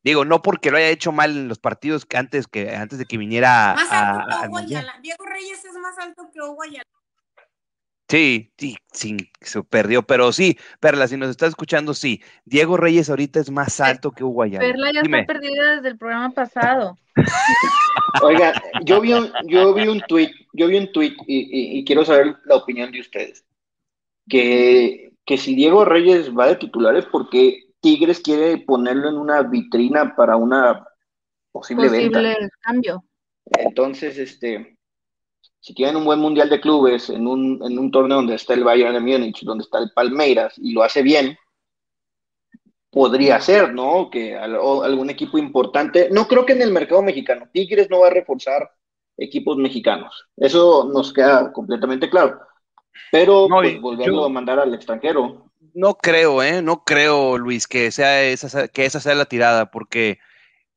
Digo, 0.03 0.25
no 0.25 0.43
porque 0.43 0.71
lo 0.71 0.77
haya 0.77 0.89
hecho 0.89 1.13
mal 1.13 1.31
en 1.31 1.49
los 1.49 1.59
partidos 1.59 2.05
que 2.05 2.19
antes, 2.19 2.47
que, 2.47 2.75
antes 2.75 2.99
de 2.99 3.07
que 3.07 3.17
viniera 3.17 3.75
más 3.75 3.91
alto 3.91 4.57
que 4.59 4.67
Diego 5.03 5.25
Reyes 5.25 5.65
es 5.65 5.73
más 5.75 5.99
alto 5.99 6.29
que 6.33 6.41
Hugo 6.41 6.63
Sí, 8.09 8.53
sí, 8.59 8.77
sí, 8.93 9.17
se 9.40 9.62
perdió, 9.62 10.03
pero 10.03 10.31
sí, 10.31 10.59
Perla, 10.79 11.09
si 11.09 11.17
nos 11.17 11.31
está 11.31 11.47
escuchando, 11.47 11.95
sí, 11.95 12.23
Diego 12.45 12.77
Reyes 12.77 13.09
ahorita 13.09 13.40
es 13.40 13.51
más 13.51 13.81
alto 13.81 14.11
que 14.11 14.23
Hugo 14.23 14.43
Ayala. 14.43 14.67
Perla 14.67 14.93
ya 14.93 15.01
está 15.01 15.25
perdida 15.25 15.77
desde 15.77 15.88
el 15.88 15.99
programa 15.99 16.31
pasado. 16.31 16.99
Oiga, 18.23 18.53
yo 18.85 19.01
vi 19.01 19.14
un, 19.14 19.33
yo 19.47 19.73
vi 19.73 19.88
un 19.88 20.01
tweet, 20.03 20.31
yo 20.53 20.69
vi 20.69 20.77
un 20.77 20.93
tweet 20.93 21.17
y, 21.27 21.83
quiero 21.85 22.05
saber 22.05 22.37
la 22.45 22.57
opinión 22.57 22.93
de 22.93 23.01
ustedes. 23.01 23.45
Que, 24.29 25.12
que 25.25 25.38
si 25.38 25.55
Diego 25.55 25.85
Reyes 25.85 26.31
va 26.31 26.49
de 26.49 26.57
titular 26.57 26.97
es 26.97 27.07
porque 27.07 27.64
Tigres 27.81 28.21
quiere 28.21 28.59
ponerlo 28.59 29.09
en 29.09 29.17
una 29.17 29.43
vitrina 29.43 30.14
para 30.14 30.37
una 30.37 30.87
posible, 31.53 31.88
Posible 31.88 32.49
cambio. 32.61 33.05
Entonces, 33.47 34.19
este, 34.19 34.74
si 35.64 35.72
tienen 35.72 35.96
un 35.96 36.05
buen 36.05 36.18
mundial 36.18 36.50
de 36.50 36.61
clubes 36.61 37.09
en 37.09 37.27
un, 37.27 37.59
en 37.64 37.79
un 37.79 37.90
torneo 37.90 38.18
donde 38.18 38.35
está 38.35 38.53
el 38.53 38.64
Bayern 38.64 38.92
de 38.92 39.00
Múnich, 39.00 39.42
donde 39.44 39.64
está 39.64 39.79
el 39.79 39.90
Palmeiras 39.92 40.53
y 40.59 40.74
lo 40.74 40.83
hace 40.83 41.00
bien, 41.00 41.38
podría 42.90 43.40
ser, 43.40 43.72
¿no? 43.72 44.11
Que 44.11 44.37
algún 44.37 45.09
equipo 45.09 45.38
importante, 45.38 46.11
no 46.11 46.29
creo 46.29 46.44
que 46.44 46.53
en 46.53 46.61
el 46.61 46.70
mercado 46.70 47.00
mexicano, 47.00 47.48
Tigres 47.50 47.88
no 47.88 48.00
va 48.00 48.09
a 48.09 48.11
reforzar 48.11 48.72
equipos 49.16 49.57
mexicanos, 49.57 50.27
eso 50.37 50.87
nos 50.92 51.14
queda 51.14 51.50
completamente 51.50 52.11
claro, 52.11 52.40
pero 53.11 53.48
pues, 53.48 53.81
volverlo 53.81 54.27
a 54.27 54.29
mandar 54.29 54.59
al 54.59 54.74
extranjero. 54.74 55.50
No 55.72 55.94
creo, 55.94 56.42
¿eh? 56.42 56.61
No 56.61 56.85
creo, 56.85 57.38
Luis, 57.38 57.66
que, 57.66 57.90
sea 57.90 58.22
esa, 58.22 58.68
que 58.68 58.85
esa 58.85 59.00
sea 59.00 59.14
la 59.14 59.24
tirada, 59.24 59.70
porque 59.70 60.18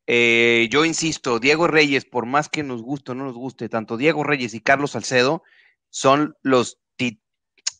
eh, 0.07 0.67
yo 0.71 0.85
insisto, 0.85 1.39
Diego 1.39 1.67
Reyes, 1.67 2.05
por 2.05 2.25
más 2.25 2.49
que 2.49 2.63
nos 2.63 2.81
guste 2.81 3.11
o 3.11 3.15
no 3.15 3.25
nos 3.25 3.35
guste, 3.35 3.69
tanto 3.69 3.97
Diego 3.97 4.23
Reyes 4.23 4.53
y 4.53 4.61
Carlos 4.61 4.91
Salcedo 4.91 5.43
son 5.89 6.35
los 6.41 6.79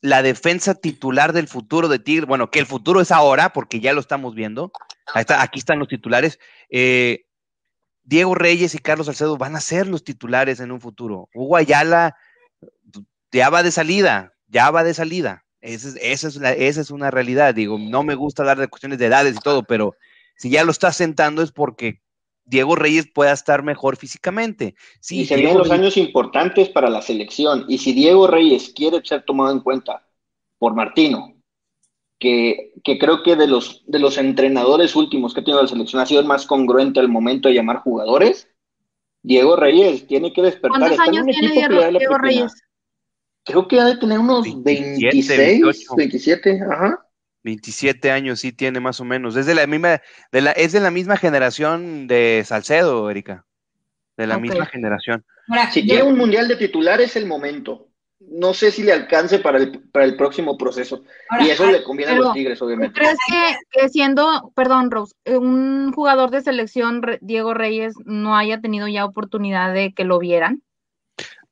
la 0.01 0.21
defensa 0.21 0.75
titular 0.75 1.33
del 1.33 1.47
futuro 1.47 1.87
de 1.87 1.99
Tigre, 1.99 2.25
bueno, 2.25 2.51
que 2.51 2.59
el 2.59 2.65
futuro 2.65 3.01
es 3.01 3.11
ahora, 3.11 3.51
porque 3.53 3.79
ya 3.79 3.93
lo 3.93 3.99
estamos 3.99 4.35
viendo. 4.35 4.71
aquí 5.13 5.59
están 5.59 5.79
los 5.79 5.87
titulares. 5.87 6.39
Eh, 6.69 7.25
Diego 8.03 8.35
Reyes 8.35 8.75
y 8.75 8.79
Carlos 8.79 9.07
Salcedo 9.07 9.37
van 9.37 9.55
a 9.55 9.61
ser 9.61 9.87
los 9.87 10.03
titulares 10.03 10.59
en 10.59 10.71
un 10.71 10.79
futuro. 10.79 11.29
Hugo 11.33 11.57
Ayala 11.57 12.15
ya 13.31 13.49
va 13.49 13.63
de 13.63 13.71
salida, 13.71 14.33
ya 14.47 14.71
va 14.71 14.83
de 14.83 14.93
salida. 14.93 15.45
Esa 15.59 15.89
es, 15.99 16.91
una 16.91 17.11
realidad. 17.11 17.53
Digo, 17.53 17.77
no 17.77 18.03
me 18.03 18.15
gusta 18.15 18.43
hablar 18.43 18.59
de 18.59 18.67
cuestiones 18.67 18.99
de 18.99 19.07
edades 19.07 19.35
y 19.35 19.39
todo, 19.39 19.63
pero 19.63 19.95
si 20.37 20.49
ya 20.49 20.63
lo 20.63 20.71
está 20.71 20.93
sentando 20.93 21.41
es 21.41 21.51
porque 21.51 22.01
Diego 22.47 22.75
Reyes 22.75 23.07
pueda 23.13 23.33
estar 23.33 23.61
mejor 23.61 23.97
físicamente. 23.97 24.75
Sí, 24.99 25.21
y 25.21 25.25
se 25.25 25.35
vienen 25.35 25.57
los 25.57 25.69
años 25.69 25.97
importantes 25.97 26.69
para 26.69 26.89
la 26.89 27.01
selección. 27.01 27.65
Y 27.67 27.77
si 27.77 27.93
Diego 27.93 28.25
Reyes 28.25 28.71
quiere 28.73 29.01
ser 29.03 29.23
tomado 29.23 29.51
en 29.51 29.59
cuenta 29.59 30.07
por 30.57 30.73
Martino, 30.73 31.35
que, 32.19 32.71
creo 32.83 33.21
que 33.21 33.35
de 33.35 33.47
los, 33.47 33.83
de 33.85 33.99
los 33.99 34.17
entrenadores 34.17 34.95
últimos 34.95 35.33
que 35.33 35.41
ha 35.41 35.43
tenido 35.43 35.61
la 35.61 35.67
selección 35.67 36.01
ha 36.01 36.05
sido 36.05 36.21
el 36.21 36.25
más 36.25 36.45
congruente 36.45 36.99
al 36.99 37.09
momento 37.09 37.49
de 37.49 37.55
llamar 37.55 37.81
jugadores, 37.81 38.47
Diego 39.21 39.57
Reyes 39.57 40.07
tiene 40.07 40.31
que 40.31 40.41
despertar. 40.41 40.79
¿Cuántos 40.79 40.99
años 40.99 41.25
tiene 41.25 41.51
Diego, 41.51 42.17
Reyes? 42.17 42.53
Creo 43.43 43.67
que 43.67 43.79
ha 43.79 43.85
de 43.85 43.97
tener 43.97 44.19
unos 44.19 44.45
26, 44.63 45.61
27, 45.95 46.61
ajá. 46.61 47.06
27 47.47 48.11
años 48.11 48.41
sí 48.41 48.51
tiene 48.51 48.81
más 48.81 48.99
o 48.99 49.05
menos. 49.05 49.37
Es 49.37 49.45
de 49.45 49.55
la 49.55 49.65
misma, 49.67 50.01
de 50.33 50.41
la, 50.41 50.51
es 50.51 50.73
de 50.73 50.81
la 50.81 50.91
misma 50.91 51.15
generación 51.15 52.05
de 52.05 52.43
Salcedo, 52.45 53.09
Erika. 53.09 53.45
De 54.17 54.27
la 54.27 54.37
misma 54.37 54.65
generación. 54.65 55.23
si 55.71 55.83
quiere 55.83 56.03
un 56.03 56.17
mundial 56.17 56.49
de 56.49 56.57
titular 56.57 56.99
es 56.99 57.15
el 57.15 57.25
momento. 57.25 57.87
No 58.19 58.53
sé 58.53 58.71
si 58.71 58.83
le 58.83 58.91
alcance 58.91 59.39
para 59.39 59.59
el, 59.59 59.79
para 59.91 60.03
el 60.03 60.17
próximo 60.17 60.57
proceso. 60.57 61.03
y 61.39 61.49
eso 61.49 61.71
le 61.71 61.83
conviene 61.83 62.13
a 62.13 62.15
los 62.15 62.33
Tigres, 62.33 62.61
obviamente. 62.61 62.99
¿Crees 62.99 63.17
que, 63.71 63.87
siendo, 63.87 64.51
perdón, 64.53 64.91
Rose, 64.91 65.15
eh, 65.23 65.37
un 65.37 65.93
jugador 65.93 66.31
de 66.31 66.41
selección, 66.41 67.01
Diego 67.21 67.53
Reyes, 67.53 67.93
no 68.03 68.35
haya 68.35 68.59
tenido 68.59 68.89
ya 68.89 69.05
oportunidad 69.05 69.73
de 69.73 69.93
que 69.93 70.03
lo 70.03 70.19
vieran? 70.19 70.63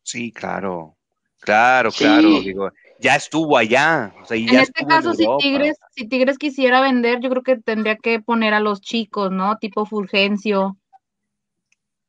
Sí, 0.03 0.34
claro. 0.34 0.97
Claro, 1.39 1.91
claro. 1.91 2.41
Digo, 2.41 2.71
ya 3.05 3.15
estuvo 3.15 3.55
allá. 3.55 4.11
en 4.31 4.55
este 4.55 4.83
caso, 4.83 5.13
si 5.13 5.27
Tigres, 5.37 5.77
si 5.91 6.07
Tigres 6.07 6.39
quisiera 6.39 6.81
vender, 6.81 7.19
yo 7.19 7.29
creo 7.29 7.43
que 7.43 7.57
tendría 7.57 7.97
que 7.97 8.19
poner 8.19 8.55
a 8.55 8.59
los 8.59 8.81
chicos, 8.81 9.31
¿no? 9.31 9.57
Tipo 9.59 9.85
Fulgencio. 9.85 10.75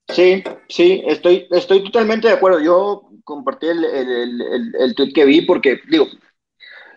Sí, 0.09 0.43
sí, 0.69 1.03
estoy, 1.07 1.47
estoy 1.51 1.85
totalmente 1.85 2.29
de 2.29 2.35
acuerdo. 2.35 2.61
Yo 2.61 3.11
compartí 3.25 3.67
el, 3.67 3.85
el, 3.85 4.75
el, 4.81 4.95
tweet 4.95 5.13
que 5.13 5.27
vi 5.27 5.43
porque, 5.43 5.81
digo, 5.91 6.07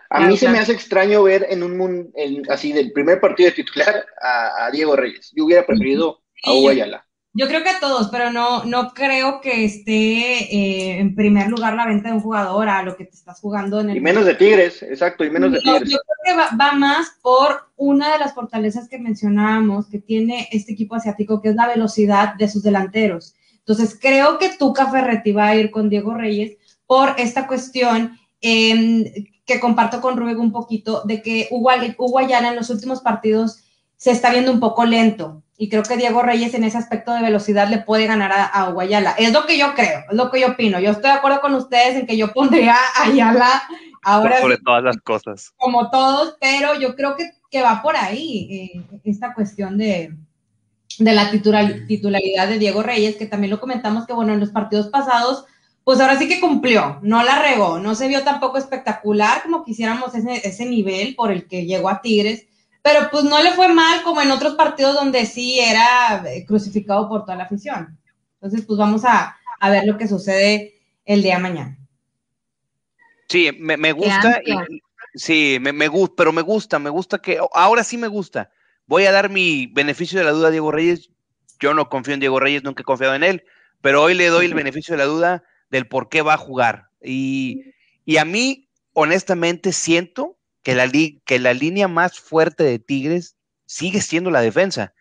a 0.09 0.21
mí 0.21 0.37
se 0.37 0.47
me 0.47 0.59
hace 0.59 0.71
extraño 0.71 1.23
ver 1.23 1.45
en 1.49 1.61
un 1.61 2.13
así 2.47 2.71
del 2.71 2.93
primer 2.93 3.19
partido 3.19 3.49
de 3.49 3.55
titular 3.55 4.05
a, 4.21 4.69
Diego 4.71 4.95
Reyes. 4.95 5.33
Yo 5.35 5.43
hubiera 5.43 5.65
preferido 5.65 6.21
a 6.45 6.53
Hugo 6.53 6.69
Ayala. 6.69 7.05
Yo 7.39 7.47
creo 7.47 7.63
que 7.63 7.69
a 7.69 7.79
todos, 7.79 8.09
pero 8.09 8.33
no, 8.33 8.65
no 8.65 8.93
creo 8.93 9.39
que 9.39 9.63
esté 9.63 10.53
eh, 10.53 10.99
en 10.99 11.15
primer 11.15 11.47
lugar 11.47 11.73
la 11.73 11.85
venta 11.85 12.09
de 12.09 12.15
un 12.15 12.21
jugador 12.21 12.67
a 12.67 12.83
lo 12.83 12.97
que 12.97 13.05
te 13.05 13.15
estás 13.15 13.39
jugando 13.39 13.79
en 13.79 13.91
el. 13.91 13.95
Y 13.97 14.01
menos 14.01 14.25
de 14.25 14.35
Tigres, 14.35 14.83
exacto, 14.83 15.23
y 15.23 15.29
menos 15.29 15.53
de 15.53 15.59
Tigres. 15.59 15.89
Yo 15.89 15.99
creo 15.99 16.35
que 16.35 16.57
va, 16.57 16.73
más 16.73 17.13
por 17.21 17.69
una 17.77 18.11
de 18.11 18.19
las 18.19 18.33
fortalezas 18.33 18.89
que 18.89 18.99
mencionábamos 18.99 19.87
que 19.87 19.99
tiene 19.99 20.49
este 20.51 20.73
equipo 20.73 20.95
asiático, 20.95 21.41
que 21.41 21.47
es 21.47 21.55
la 21.55 21.69
velocidad 21.69 22.33
de 22.35 22.49
sus 22.49 22.61
delanteros. 22.61 23.35
Entonces, 23.59 23.97
creo 23.97 24.37
que 24.37 24.49
Tuca 24.57 24.91
Ferretti 24.91 25.31
va 25.31 25.47
a 25.47 25.55
ir 25.55 25.71
con 25.71 25.87
Diego 25.87 26.13
Reyes 26.15 26.57
por 26.87 27.15
esta 27.17 27.47
cuestión 27.47 28.19
em, 28.41 29.05
que 29.45 29.61
comparto 29.61 30.01
con 30.01 30.17
Rubén 30.17 30.39
un 30.39 30.51
poquito, 30.51 31.03
de 31.05 31.21
que 31.21 31.47
Hugo, 31.51 31.69
Hugo 31.99 32.19
Ayala 32.19 32.49
en 32.49 32.57
los 32.57 32.69
últimos 32.69 32.99
partidos 32.99 33.63
se 33.95 34.11
está 34.11 34.29
viendo 34.29 34.51
un 34.51 34.59
poco 34.59 34.83
lento 34.83 35.41
y 35.61 35.67
creo 35.67 35.83
que 35.83 35.97
Diego 35.97 36.21
Reyes 36.21 36.53
en 36.53 36.63
ese 36.63 36.77
aspecto 36.77 37.11
de 37.11 37.21
velocidad 37.21 37.67
le 37.67 37.79
puede 37.79 38.07
ganar 38.07 38.31
a, 38.31 38.69
Guayala. 38.69 39.11
Es 39.17 39.33
lo 39.33 39.45
que 39.45 39.57
yo 39.57 39.75
creo, 39.75 40.05
es 40.09 40.15
lo 40.15 40.31
que 40.31 40.39
yo 40.39 40.47
opino. 40.51 40.79
Yo 40.79 40.91
estoy 40.91 41.11
de 41.11 41.17
acuerdo 41.17 41.41
con 41.41 41.53
ustedes 41.53 41.97
en 41.97 42.07
que 42.07 42.15
yo 42.15 42.31
pondría 42.31 42.75
a 42.95 43.03
Ayala 43.03 43.63
ahora. 44.01 44.39
Sobre 44.39 44.57
todas 44.59 44.81
las 44.81 44.95
cosas. 45.01 45.53
Como 45.57 45.89
todos, 45.89 46.37
pero 46.39 46.79
yo 46.79 46.95
creo 46.95 47.17
que, 47.17 47.31
que 47.51 47.61
va 47.61 47.81
por 47.81 47.97
ahí 47.97 48.73
eh, 48.73 48.99
esta 49.03 49.33
cuestión 49.33 49.77
de, 49.77 50.15
de 50.97 51.13
la 51.13 51.29
titularidad 51.29 52.47
de 52.47 52.57
Diego 52.57 52.81
Reyes, 52.81 53.17
que 53.17 53.25
también 53.25 53.51
lo 53.51 53.59
comentamos 53.59 54.07
que, 54.07 54.13
bueno, 54.13 54.31
en 54.31 54.39
los 54.39 54.51
partidos 54.51 54.87
pasados, 54.87 55.43
pues 55.83 55.99
ahora 55.99 56.17
sí 56.17 56.29
que 56.29 56.39
cumplió, 56.39 56.99
no 57.01 57.21
la 57.21 57.41
regó, 57.41 57.79
no 57.79 57.95
se 57.95 58.07
vio 58.07 58.23
tampoco 58.23 58.57
espectacular 58.57 59.43
como 59.43 59.65
quisiéramos 59.65 60.15
ese, 60.15 60.47
ese 60.47 60.65
nivel 60.65 61.15
por 61.15 61.33
el 61.33 61.49
que 61.49 61.65
llegó 61.65 61.89
a 61.89 62.01
Tigres 62.01 62.45
pero 62.81 63.09
pues 63.11 63.23
no 63.23 63.41
le 63.43 63.53
fue 63.53 63.67
mal 63.67 64.03
como 64.03 64.21
en 64.21 64.31
otros 64.31 64.55
partidos 64.55 64.95
donde 64.95 65.25
sí 65.25 65.59
era 65.59 66.23
eh, 66.25 66.45
crucificado 66.45 67.09
por 67.09 67.25
toda 67.25 67.37
la 67.37 67.43
afición. 67.43 67.97
Entonces, 68.35 68.65
pues 68.65 68.79
vamos 68.79 69.03
a, 69.05 69.35
ver 69.61 69.85
lo 69.85 69.97
que 69.97 70.07
sucede 70.07 70.75
el 71.05 71.21
día 71.21 71.39
mañana. 71.39 71.77
Sí, 73.27 73.51
me, 73.59 73.91
gusta, 73.91 74.41
sí, 75.13 75.59
me, 75.59 75.87
gusta, 75.87 76.15
pero 76.17 76.31
me 76.31 76.41
gusta, 76.41 76.79
me 76.79 76.89
gusta 76.89 77.19
que, 77.19 77.39
ahora 77.53 77.83
sí 77.83 77.97
me 77.97 78.07
gusta. 78.07 78.49
Voy 78.87 79.05
a 79.05 79.11
dar 79.11 79.29
mi 79.29 79.67
beneficio 79.67 80.17
de 80.17 80.25
la 80.25 80.31
duda 80.31 80.47
a 80.47 80.51
Diego 80.51 80.71
Reyes. 80.71 81.11
Yo 81.59 81.73
no 81.73 81.89
confío 81.89 82.13
en 82.13 82.21
Diego 82.21 82.39
Reyes, 82.39 82.63
nunca 82.63 82.81
he 82.81 82.85
confiado 82.85 83.13
en 83.13 83.23
él, 83.23 83.43
pero 83.81 84.01
hoy 84.01 84.15
le 84.15 84.27
doy 84.27 84.45
el 84.45 84.55
beneficio 84.55 84.93
de 84.93 84.99
la 84.99 85.05
duda 85.05 85.43
del 85.69 85.87
por 85.87 86.09
qué 86.09 86.21
va 86.21 86.35
a 86.35 86.37
jugar. 86.37 86.89
Y, 87.03 87.73
y 88.05 88.17
a 88.17 88.25
mí, 88.25 88.69
honestamente, 88.93 89.73
siento 89.73 90.38
que 90.63 90.75
la, 90.75 90.89
que 91.25 91.39
la 91.39 91.53
línea 91.53 91.87
más 91.87 92.19
fuerte 92.19 92.63
de 92.63 92.79
Tigres 92.79 93.35
sigue 93.65 94.01
siendo 94.01 94.31
la 94.31 94.41
defensa. 94.41 94.93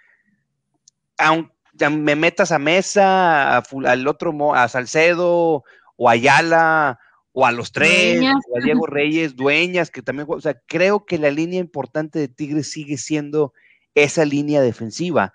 Aunque 1.16 1.52
me 1.90 2.16
metas 2.16 2.52
a 2.52 2.58
Mesa, 2.58 3.58
al 3.58 4.08
otro, 4.08 4.54
a 4.54 4.68
Salcedo, 4.68 5.64
o 5.96 6.08
a 6.08 6.12
Ayala, 6.12 6.98
o 7.32 7.46
a 7.46 7.52
los 7.52 7.72
tres, 7.72 8.20
o 8.22 8.58
a 8.58 8.60
Diego 8.60 8.86
Reyes, 8.86 9.36
Dueñas, 9.36 9.90
que 9.90 10.02
también, 10.02 10.26
o 10.28 10.40
sea, 10.40 10.60
creo 10.66 11.06
que 11.06 11.18
la 11.18 11.30
línea 11.30 11.60
importante 11.60 12.18
de 12.18 12.28
Tigres 12.28 12.70
sigue 12.70 12.96
siendo 12.96 13.52
esa 13.94 14.24
línea 14.24 14.60
defensiva. 14.60 15.32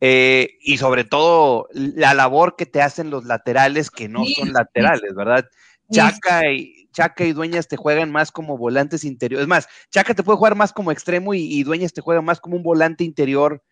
Eh, 0.00 0.58
y 0.60 0.76
sobre 0.76 1.04
todo 1.04 1.68
la 1.72 2.12
labor 2.12 2.56
que 2.56 2.66
te 2.66 2.82
hacen 2.82 3.08
los 3.08 3.24
laterales 3.24 3.90
que 3.90 4.08
no 4.08 4.26
son 4.26 4.52
laterales, 4.52 5.14
¿verdad? 5.14 5.48
Chaca 5.90 6.50
y, 6.52 6.85
Chaca 6.96 7.24
y 7.24 7.34
Dueñas 7.34 7.68
te 7.68 7.76
juegan 7.76 8.10
más 8.10 8.32
como 8.32 8.56
volantes 8.56 9.04
interiores. 9.04 9.42
Es 9.42 9.48
más, 9.48 9.68
Chaca 9.90 10.14
te 10.14 10.22
puede 10.22 10.38
jugar 10.38 10.54
más 10.54 10.72
como 10.72 10.90
extremo 10.90 11.34
y, 11.34 11.62
Dueñas 11.62 11.92
te 11.92 12.00
juega 12.00 12.22
más 12.22 12.40
como 12.40 12.56
un 12.56 12.62
volante 12.62 13.04
interior 13.04 13.62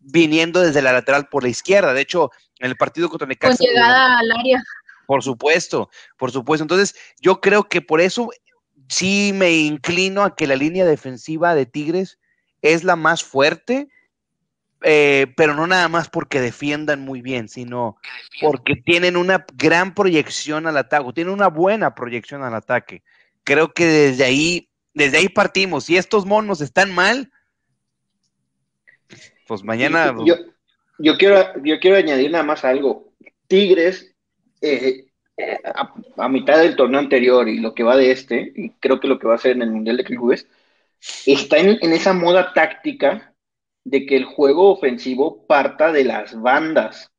viniendo 0.00 0.60
desde 0.60 0.82
la 0.82 0.92
lateral 0.92 1.28
por 1.28 1.44
la 1.44 1.48
izquierda. 1.48 1.94
De 1.94 2.00
hecho, 2.00 2.32
en 2.58 2.70
el 2.70 2.76
partido 2.76 3.08
contra 3.08 3.28
Necaxa. 3.28 3.56
Con 3.56 3.66
llegada 3.66 4.18
al 4.18 4.32
área. 4.32 4.64
Por 5.06 5.22
supuesto, 5.22 5.90
por 6.18 6.32
supuesto. 6.32 6.64
Entonces, 6.64 6.96
yo 7.20 7.40
creo 7.40 7.68
que 7.68 7.82
por 7.82 8.00
eso 8.00 8.30
sí 8.88 9.30
me 9.32 9.52
inclino 9.52 10.24
a 10.24 10.34
que 10.34 10.48
la 10.48 10.56
línea 10.56 10.84
defensiva 10.84 11.54
de 11.54 11.66
Tigres 11.66 12.18
es 12.62 12.82
la 12.82 12.96
más 12.96 13.22
fuerte 13.22 13.90
eh, 14.84 15.26
pero 15.36 15.54
no 15.54 15.66
nada 15.66 15.88
más 15.88 16.08
porque 16.08 16.40
defiendan 16.40 17.00
muy 17.00 17.22
bien, 17.22 17.48
sino 17.48 17.96
porque 18.40 18.76
tienen 18.76 19.16
una 19.16 19.44
gran 19.54 19.94
proyección 19.94 20.66
al 20.66 20.76
ataque, 20.76 21.12
tienen 21.14 21.32
una 21.32 21.48
buena 21.48 21.94
proyección 21.94 22.42
al 22.42 22.54
ataque. 22.54 23.02
Creo 23.44 23.72
que 23.72 23.86
desde 23.86 24.24
ahí, 24.24 24.68
desde 24.94 25.18
ahí 25.18 25.28
partimos. 25.28 25.84
Si 25.84 25.96
estos 25.96 26.26
monos 26.26 26.60
están 26.60 26.94
mal, 26.94 27.30
pues 29.46 29.64
mañana. 29.64 30.14
Yo, 30.24 30.36
yo 30.98 31.16
quiero, 31.16 31.62
yo 31.62 31.80
quiero 31.80 31.96
añadir 31.96 32.30
nada 32.30 32.44
más 32.44 32.64
algo. 32.64 33.12
Tigres, 33.48 34.14
eh, 34.60 35.06
a, 36.16 36.28
mitad 36.28 36.58
del 36.58 36.76
torneo 36.76 37.00
anterior 37.00 37.48
y 37.48 37.58
lo 37.58 37.74
que 37.74 37.82
va 37.82 37.96
de 37.96 38.10
este, 38.10 38.52
y 38.54 38.70
creo 38.80 39.00
que 39.00 39.08
lo 39.08 39.18
que 39.18 39.26
va 39.26 39.34
a 39.34 39.36
hacer 39.36 39.52
en 39.52 39.62
el 39.62 39.70
Mundial 39.70 39.96
de 39.96 40.04
Clubes, 40.04 40.46
está 41.26 41.58
en, 41.58 41.78
en 41.80 41.92
esa 41.92 42.12
moda 42.12 42.52
táctica 42.52 43.31
de 43.84 44.06
que 44.06 44.16
el 44.16 44.24
juego 44.24 44.70
ofensivo 44.70 45.46
parta 45.46 45.92
de 45.92 46.04
las 46.04 46.40
bandas, 46.40 47.10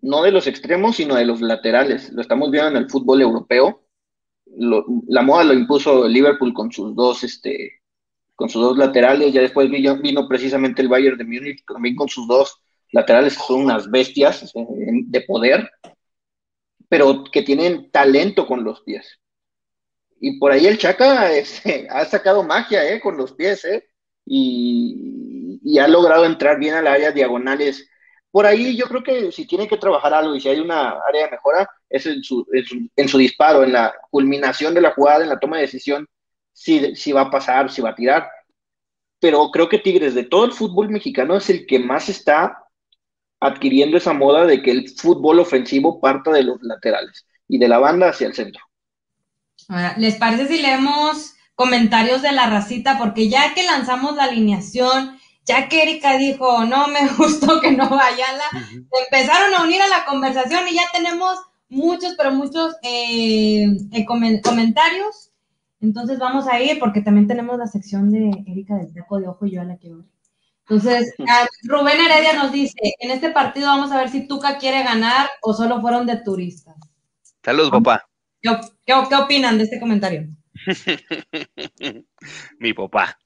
no 0.00 0.22
de 0.22 0.32
los 0.32 0.46
extremos, 0.46 0.96
sino 0.96 1.14
de 1.14 1.24
los 1.24 1.40
laterales. 1.40 2.12
Lo 2.12 2.22
estamos 2.22 2.50
viendo 2.50 2.70
en 2.70 2.76
el 2.76 2.90
fútbol 2.90 3.22
europeo. 3.22 3.86
la 5.08 5.22
moda 5.22 5.44
lo 5.44 5.54
impuso 5.54 6.06
Liverpool 6.08 6.52
con 6.52 6.72
sus 6.72 6.94
dos, 6.94 7.24
este, 7.24 7.82
con 8.34 8.48
sus 8.48 8.62
dos 8.62 8.78
laterales. 8.78 9.32
Ya 9.32 9.40
después 9.40 9.70
vino, 9.70 10.28
precisamente 10.28 10.82
el 10.82 10.88
Bayern 10.88 11.16
de 11.18 11.24
Múnich 11.24 11.64
también 11.66 11.94
con 11.94 12.08
sus 12.08 12.26
dos 12.26 12.60
laterales, 12.90 13.36
que 13.36 13.44
son 13.44 13.62
unas 13.62 13.90
bestias 13.90 14.52
eh, 14.54 14.66
de 15.06 15.20
poder, 15.22 15.70
pero 16.88 17.24
que 17.24 17.42
tienen 17.42 17.90
talento 17.90 18.46
con 18.46 18.64
los 18.64 18.82
pies. 18.82 19.18
Y 20.20 20.38
por 20.38 20.52
ahí 20.52 20.66
el 20.66 20.78
Chaca 20.78 21.32
este, 21.36 21.86
ha 21.90 22.04
sacado 22.04 22.42
magia 22.42 22.92
eh, 22.92 23.00
con 23.00 23.16
los 23.16 23.32
pies, 23.32 23.64
eh, 23.64 23.84
y, 24.26 25.41
y, 25.62 25.78
ha 25.78 25.88
logrado 25.88 26.24
entrar 26.24 26.58
bien 26.58 26.74
a 26.74 26.82
las 26.82 26.94
áreas 26.94 27.14
diagonales. 27.14 27.88
Por 28.30 28.46
ahí 28.46 28.76
yo 28.76 28.86
creo 28.86 29.02
que 29.02 29.32
si 29.32 29.46
tiene 29.46 29.68
que 29.68 29.76
trabajar 29.76 30.14
algo 30.14 30.34
y 30.34 30.40
si 30.40 30.48
hay 30.48 30.60
una 30.60 30.94
área 31.06 31.26
de 31.26 31.30
mejora, 31.32 31.68
es 31.88 32.06
en 32.06 32.22
su, 32.22 32.46
en 32.96 33.08
su, 33.08 33.18
disparo, 33.18 33.62
en 33.62 33.72
la 33.72 33.94
culminación 34.10 34.74
de 34.74 34.80
la 34.80 34.92
jugada, 34.92 35.22
en 35.22 35.28
la 35.28 35.38
toma 35.38 35.56
de 35.56 35.62
decisión, 35.62 36.08
si, 36.52 36.96
si 36.96 37.12
va 37.12 37.22
a 37.22 37.30
pasar, 37.30 37.70
si 37.70 37.82
va 37.82 37.90
a 37.90 37.94
tirar. 37.94 38.28
Pero 39.20 39.50
creo 39.50 39.68
que 39.68 39.78
Tigres 39.78 40.14
de 40.14 40.24
todo 40.24 40.46
el 40.46 40.52
fútbol 40.52 40.88
mexicano 40.88 41.36
es 41.36 41.50
el 41.50 41.66
que 41.66 41.78
más 41.78 42.08
está 42.08 42.62
adquiriendo 43.40 43.96
esa 43.96 44.12
moda 44.12 44.46
de 44.46 44.62
que 44.62 44.70
el 44.70 44.88
fútbol 44.88 45.40
ofensivo 45.40 46.00
parta 46.00 46.30
de 46.30 46.44
los 46.44 46.62
laterales 46.62 47.26
y 47.48 47.58
de 47.58 47.68
la 47.68 47.78
banda 47.78 48.08
hacia 48.08 48.28
el 48.28 48.34
centro. 48.34 48.62
¿Les 49.96 50.16
parece 50.16 50.48
si 50.48 50.62
leemos 50.62 51.34
comentarios 51.54 52.22
de 52.22 52.32
la 52.32 52.48
racita? 52.48 52.98
Porque 52.98 53.28
ya 53.28 53.54
que 53.54 53.64
lanzamos 53.64 54.16
la 54.16 54.24
alineación, 54.24 55.18
ya 55.44 55.68
que 55.68 55.82
Erika 55.82 56.16
dijo, 56.16 56.64
no 56.64 56.88
me 56.88 57.08
gustó 57.18 57.60
que 57.60 57.72
no 57.72 57.88
vaya, 57.88 58.26
la, 58.32 58.66
empezaron 59.04 59.54
a 59.54 59.62
unir 59.62 59.82
a 59.82 59.88
la 59.88 60.04
conversación 60.04 60.66
y 60.68 60.74
ya 60.74 60.82
tenemos 60.92 61.38
muchos, 61.68 62.14
pero 62.16 62.32
muchos 62.32 62.76
eh, 62.82 63.66
eh, 63.92 64.04
comentarios. 64.04 65.30
Entonces 65.80 66.18
vamos 66.18 66.46
a 66.46 66.60
ir 66.60 66.78
porque 66.78 67.00
también 67.00 67.26
tenemos 67.26 67.58
la 67.58 67.66
sección 67.66 68.12
de 68.12 68.30
Erika 68.46 68.76
del 68.76 68.94
taco 68.94 69.18
de 69.18 69.26
ojo 69.26 69.46
y 69.46 69.52
yo 69.52 69.62
a 69.62 69.64
la 69.64 69.76
quiero 69.76 69.98
ver. 69.98 70.06
Entonces, 70.60 71.12
Rubén 71.64 72.00
Heredia 72.00 72.34
nos 72.34 72.52
dice, 72.52 72.76
en 73.00 73.10
este 73.10 73.30
partido 73.30 73.66
vamos 73.66 73.90
a 73.90 73.98
ver 73.98 74.08
si 74.08 74.28
Tuca 74.28 74.58
quiere 74.58 74.84
ganar 74.84 75.28
o 75.42 75.54
solo 75.54 75.80
fueron 75.80 76.06
de 76.06 76.16
turistas. 76.18 76.76
Saludos, 77.42 77.70
papá. 77.72 78.06
¿Qué, 78.40 78.94
opinan 78.94 79.58
de 79.58 79.64
este 79.64 79.80
comentario? 79.80 80.28
Mi 82.60 82.72
papá. 82.72 83.18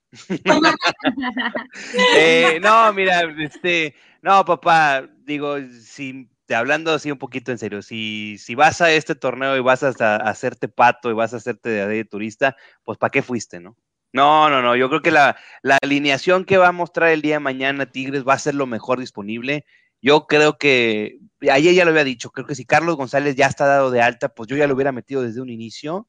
Eh, 2.16 2.58
no, 2.62 2.92
mira, 2.92 3.22
este, 3.38 3.94
no, 4.22 4.44
papá, 4.44 5.08
digo, 5.24 5.56
si 5.80 6.28
hablando 6.48 6.92
así 6.92 7.10
un 7.10 7.18
poquito 7.18 7.50
en 7.52 7.58
serio, 7.58 7.82
si, 7.82 8.38
si 8.38 8.54
vas 8.54 8.80
a 8.80 8.92
este 8.92 9.14
torneo 9.14 9.56
y 9.56 9.60
vas 9.60 9.82
a, 9.82 10.16
hacerte 10.16 10.68
pato 10.68 11.10
y 11.10 11.14
vas 11.14 11.34
a 11.34 11.38
hacerte 11.38 11.70
de, 11.70 12.04
turista, 12.04 12.56
pues 12.84 12.98
¿para 12.98 13.10
qué 13.10 13.22
fuiste, 13.22 13.60
no? 13.60 13.76
No, 14.12 14.48
no, 14.48 14.62
no, 14.62 14.76
yo 14.76 14.88
creo 14.88 15.02
que 15.02 15.10
la, 15.10 15.36
la, 15.62 15.78
alineación 15.82 16.44
que 16.44 16.56
va 16.56 16.68
a 16.68 16.72
mostrar 16.72 17.10
el 17.10 17.22
día 17.22 17.34
de 17.34 17.40
mañana 17.40 17.86
Tigres 17.90 18.24
va 18.26 18.34
a 18.34 18.38
ser 18.38 18.54
lo 18.54 18.66
mejor 18.66 18.98
disponible. 18.98 19.66
Yo 20.00 20.26
creo 20.26 20.56
que, 20.56 21.18
ayer 21.50 21.74
ya 21.74 21.84
lo 21.84 21.90
había 21.90 22.04
dicho, 22.04 22.30
creo 22.30 22.46
que 22.46 22.54
si 22.54 22.64
Carlos 22.64 22.96
González 22.96 23.36
ya 23.36 23.46
está 23.46 23.66
dado 23.66 23.90
de 23.90 24.00
alta, 24.00 24.30
pues 24.30 24.48
yo 24.48 24.56
ya 24.56 24.66
lo 24.66 24.74
hubiera 24.74 24.92
metido 24.92 25.22
desde 25.22 25.40
un 25.40 25.50
inicio 25.50 26.08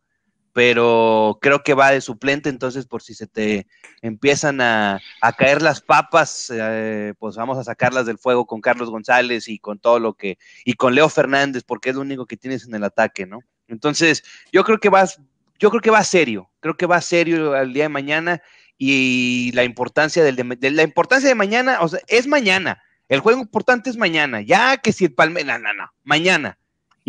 pero 0.57 1.37
creo 1.39 1.61
que 1.61 1.75
va 1.75 1.91
de 1.91 2.01
suplente, 2.01 2.49
entonces 2.49 2.87
por 2.87 3.03
si 3.03 3.13
se 3.13 3.27
te 3.27 3.67
empiezan 4.01 4.59
a, 4.59 4.99
caer 5.37 5.61
las 5.61 5.81
papas, 5.81 6.51
eh, 6.51 7.13
pues 7.19 7.35
vamos 7.35 7.59
a 7.59 7.63
sacarlas 7.63 8.07
del 8.07 8.17
fuego 8.17 8.47
con 8.47 8.59
Carlos 8.59 8.89
González 8.89 9.49
y 9.49 9.59
con 9.59 9.77
todo 9.77 9.99
lo 9.99 10.15
que, 10.15 10.39
y 10.65 10.73
con 10.73 10.95
Leo 10.95 11.09
Fernández, 11.09 11.61
porque 11.63 11.89
es 11.89 11.95
lo 11.95 12.01
único 12.01 12.25
que 12.25 12.37
tienes 12.37 12.65
en 12.65 12.73
el 12.73 12.83
ataque, 12.83 13.27
¿no? 13.27 13.41
Entonces, 13.67 14.23
yo 14.51 14.63
creo 14.63 14.79
que 14.79 14.89
vas, 14.89 15.21
yo 15.59 15.69
creo 15.69 15.79
que 15.79 15.91
va 15.91 16.03
serio, 16.03 16.49
creo 16.59 16.75
que 16.75 16.87
va 16.87 17.01
serio 17.01 17.53
al 17.53 17.71
día 17.71 17.83
de 17.83 17.89
mañana 17.89 18.41
y 18.79 19.51
la 19.53 19.63
importancia 19.63 20.23
del 20.23 20.37
de, 20.37 20.71
la 20.71 20.81
importancia 20.81 21.29
de 21.29 21.35
mañana, 21.35 21.81
o 21.81 21.87
sea, 21.87 21.99
es 22.07 22.25
mañana. 22.25 22.81
El 23.09 23.19
juego 23.19 23.41
importante 23.41 23.91
es 23.91 23.95
mañana, 23.95 24.41
ya 24.41 24.77
que 24.77 24.91
si 24.91 25.05
el 25.05 25.13
Palmeiras, 25.13 25.61
no, 25.61 25.67
no, 25.67 25.83
no, 25.83 25.93
mañana. 26.03 26.57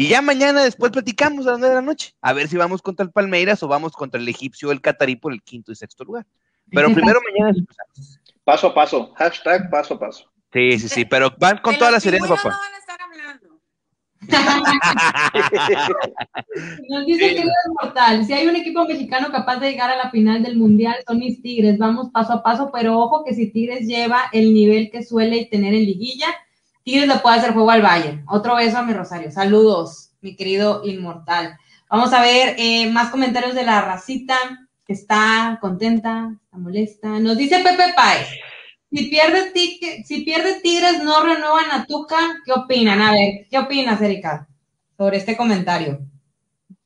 Y 0.00 0.06
ya 0.06 0.22
mañana 0.22 0.62
después 0.62 0.92
platicamos 0.92 1.44
a 1.48 1.50
las 1.50 1.58
nueve 1.58 1.74
de 1.74 1.80
la 1.80 1.84
noche, 1.84 2.14
a 2.22 2.32
ver 2.32 2.46
si 2.46 2.56
vamos 2.56 2.82
contra 2.82 3.04
el 3.04 3.10
Palmeiras 3.10 3.64
o 3.64 3.66
vamos 3.66 3.94
contra 3.94 4.20
el 4.20 4.28
egipcio 4.28 4.68
o 4.68 4.72
el 4.72 4.80
catarí 4.80 5.16
por 5.16 5.32
el 5.32 5.42
quinto 5.42 5.72
y 5.72 5.74
sexto 5.74 6.04
lugar. 6.04 6.24
Pero 6.70 6.94
primero 6.94 7.18
mañana 7.20 7.52
Paso 8.44 8.68
a 8.68 8.74
paso, 8.74 9.12
hashtag 9.16 9.68
paso 9.68 9.94
a 9.94 9.98
paso. 9.98 10.30
Sí, 10.52 10.78
sí, 10.78 10.88
sí, 10.88 11.04
pero 11.04 11.34
van 11.40 11.58
con 11.58 11.76
toda 11.76 11.90
la 11.90 11.98
serena, 11.98 12.28
papá. 12.28 12.44
No 12.44 12.50
van 12.50 12.74
a 12.74 12.78
estar 12.78 13.00
hablando. 13.02 13.58
Nos 16.90 17.06
dice 17.06 17.34
que 17.34 17.40
es 17.40 17.48
mortal. 17.82 18.24
Si 18.24 18.32
hay 18.32 18.46
un 18.46 18.54
equipo 18.54 18.84
mexicano 18.84 19.32
capaz 19.32 19.56
de 19.56 19.72
llegar 19.72 19.90
a 19.90 19.96
la 19.96 20.12
final 20.12 20.44
del 20.44 20.56
mundial, 20.56 20.94
son 21.08 21.18
mis 21.18 21.42
Tigres. 21.42 21.76
Vamos 21.76 22.10
paso 22.12 22.34
a 22.34 22.44
paso, 22.44 22.70
pero 22.72 22.96
ojo 22.96 23.24
que 23.24 23.34
si 23.34 23.50
Tigres 23.50 23.88
lleva 23.88 24.26
el 24.32 24.54
nivel 24.54 24.92
que 24.92 25.02
suele 25.02 25.46
tener 25.46 25.74
en 25.74 25.86
liguilla, 25.86 26.28
Tigres 26.88 27.06
le 27.06 27.16
puede 27.16 27.36
hacer 27.36 27.52
juego 27.52 27.70
al 27.70 27.82
Bayern. 27.82 28.24
Otro 28.26 28.56
beso 28.56 28.78
a 28.78 28.82
mi 28.82 28.94
Rosario. 28.94 29.30
Saludos, 29.30 30.12
mi 30.22 30.34
querido 30.34 30.80
Inmortal. 30.86 31.58
Vamos 31.90 32.14
a 32.14 32.22
ver 32.22 32.54
eh, 32.56 32.90
más 32.90 33.10
comentarios 33.10 33.54
de 33.54 33.62
la 33.62 33.82
racita. 33.82 34.34
Está 34.86 35.58
contenta, 35.60 36.30
está 36.42 36.56
molesta. 36.56 37.08
Nos 37.20 37.36
dice 37.36 37.58
Pepe 37.58 37.92
Páez. 37.94 38.26
Si 38.90 39.04
pierde, 39.04 39.52
si 40.02 40.22
pierde 40.22 40.62
Tigres, 40.62 41.04
no 41.04 41.22
renuevan 41.22 41.70
a 41.72 41.84
Tuca. 41.84 42.16
¿Qué 42.46 42.52
opinan? 42.52 43.02
A 43.02 43.12
ver, 43.12 43.46
¿qué 43.50 43.58
opinas, 43.58 44.00
Erika, 44.00 44.48
sobre 44.96 45.18
este 45.18 45.36
comentario? 45.36 45.98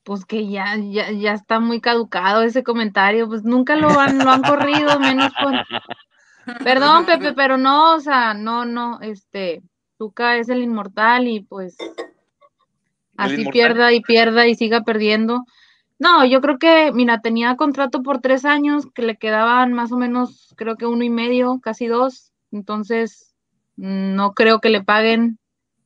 Pues 0.03 0.24
que 0.24 0.48
ya, 0.48 0.76
ya, 0.78 1.12
ya 1.12 1.32
está 1.32 1.61
muy 1.61 1.80
caducado 1.80 2.42
ese 2.42 2.64
comentario. 2.64 3.28
Pues 3.28 3.44
nunca 3.44 3.76
lo 3.76 3.88
han, 4.00 4.18
lo 4.18 4.32
han 4.32 4.42
corrido, 4.42 4.98
menos 4.98 5.32
por. 5.40 5.55
Perdón, 6.64 7.07
Pepe, 7.07 7.34
pero 7.34 7.57
no, 7.57 7.94
o 7.94 8.00
sea, 8.00 8.34
no, 8.34 8.64
no, 8.64 9.00
este, 9.00 9.62
Tuca 10.03 10.36
es 10.36 10.48
el 10.48 10.64
inmortal 10.64 11.28
y 11.28 11.42
pues 11.42 11.76
así 13.16 13.44
pierda 13.53 13.92
y 13.92 14.00
pierda 14.00 14.48
y 14.48 14.57
siga 14.57 14.80
perdiendo. 14.80 15.44
No, 16.00 16.24
yo 16.24 16.40
creo 16.40 16.59
que, 16.59 16.90
mira, 16.92 17.20
tenía 17.20 17.55
contrato 17.55 18.03
por 18.03 18.20
tres 18.20 18.44
años, 18.44 18.88
que 18.92 19.03
le 19.03 19.16
quedaban 19.16 19.72
más 19.72 19.92
o 19.92 19.96
menos, 19.96 20.53
creo 20.57 20.74
que 20.76 20.86
uno 20.86 21.05
y 21.05 21.09
medio, 21.09 21.61
casi 21.62 21.86
dos. 21.86 22.32
Entonces, 22.50 23.32
no 23.76 24.32
creo 24.32 24.59
que 24.59 24.70
le 24.70 24.82
paguen 24.82 25.38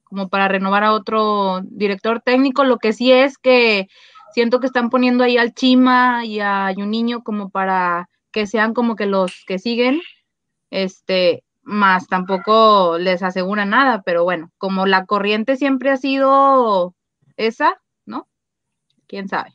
como 0.04 0.30
para 0.30 0.48
renovar 0.48 0.82
a 0.82 0.94
otro 0.94 1.60
director 1.64 2.22
técnico. 2.22 2.64
Lo 2.64 2.78
que 2.78 2.94
sí 2.94 3.12
es 3.12 3.36
que 3.36 3.86
siento 4.32 4.60
que 4.60 4.66
están 4.66 4.88
poniendo 4.88 5.24
ahí 5.24 5.36
al 5.36 5.52
Chima 5.52 6.24
y 6.24 6.40
a 6.40 6.72
Niño 6.72 7.22
como 7.22 7.50
para 7.50 8.08
que 8.30 8.46
sean 8.46 8.72
como 8.72 8.96
que 8.96 9.04
los 9.04 9.44
que 9.46 9.58
siguen. 9.58 10.00
Este, 10.70 11.44
más 11.66 12.06
tampoco 12.06 12.96
les 12.98 13.22
asegura 13.22 13.64
nada, 13.64 14.02
pero 14.02 14.24
bueno, 14.24 14.52
como 14.56 14.86
la 14.86 15.04
corriente 15.04 15.56
siempre 15.56 15.90
ha 15.90 15.96
sido 15.96 16.94
esa, 17.36 17.82
¿no? 18.06 18.28
¿Quién 19.06 19.28
sabe? 19.28 19.52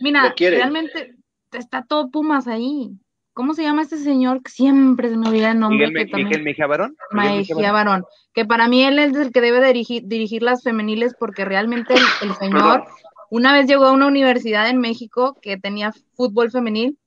mira, 0.00 0.32
realmente 0.38 1.16
está 1.52 1.82
todo 1.82 2.10
Pumas 2.10 2.46
ahí. 2.46 2.92
¿Cómo 3.34 3.54
se 3.54 3.62
llama 3.62 3.82
este 3.82 3.98
señor? 3.98 4.42
Que 4.42 4.50
siempre 4.50 5.10
se 5.10 5.16
me 5.16 5.28
olvida 5.28 5.50
el 5.50 5.58
nombre. 5.58 5.88
Miguel, 5.88 6.10
que 6.10 6.16
Miguel 6.16 6.42
Mejía 6.42 6.66
Barón. 6.66 6.96
Mejía 7.10 7.72
Barón. 7.72 8.04
Que 8.32 8.44
para 8.44 8.68
mí 8.68 8.82
él 8.84 8.98
es 8.98 9.14
el 9.16 9.32
que 9.32 9.40
debe 9.40 9.64
dirigir, 9.64 10.02
dirigir 10.06 10.42
las 10.42 10.62
femeniles 10.62 11.14
porque 11.18 11.44
realmente 11.44 11.94
el 12.22 12.34
señor 12.36 12.84
una 13.30 13.52
vez 13.52 13.66
llegó 13.66 13.86
a 13.86 13.92
una 13.92 14.06
universidad 14.06 14.68
en 14.70 14.78
México 14.78 15.36
que 15.42 15.58
tenía 15.58 15.92
fútbol 16.14 16.50
femenil 16.50 16.98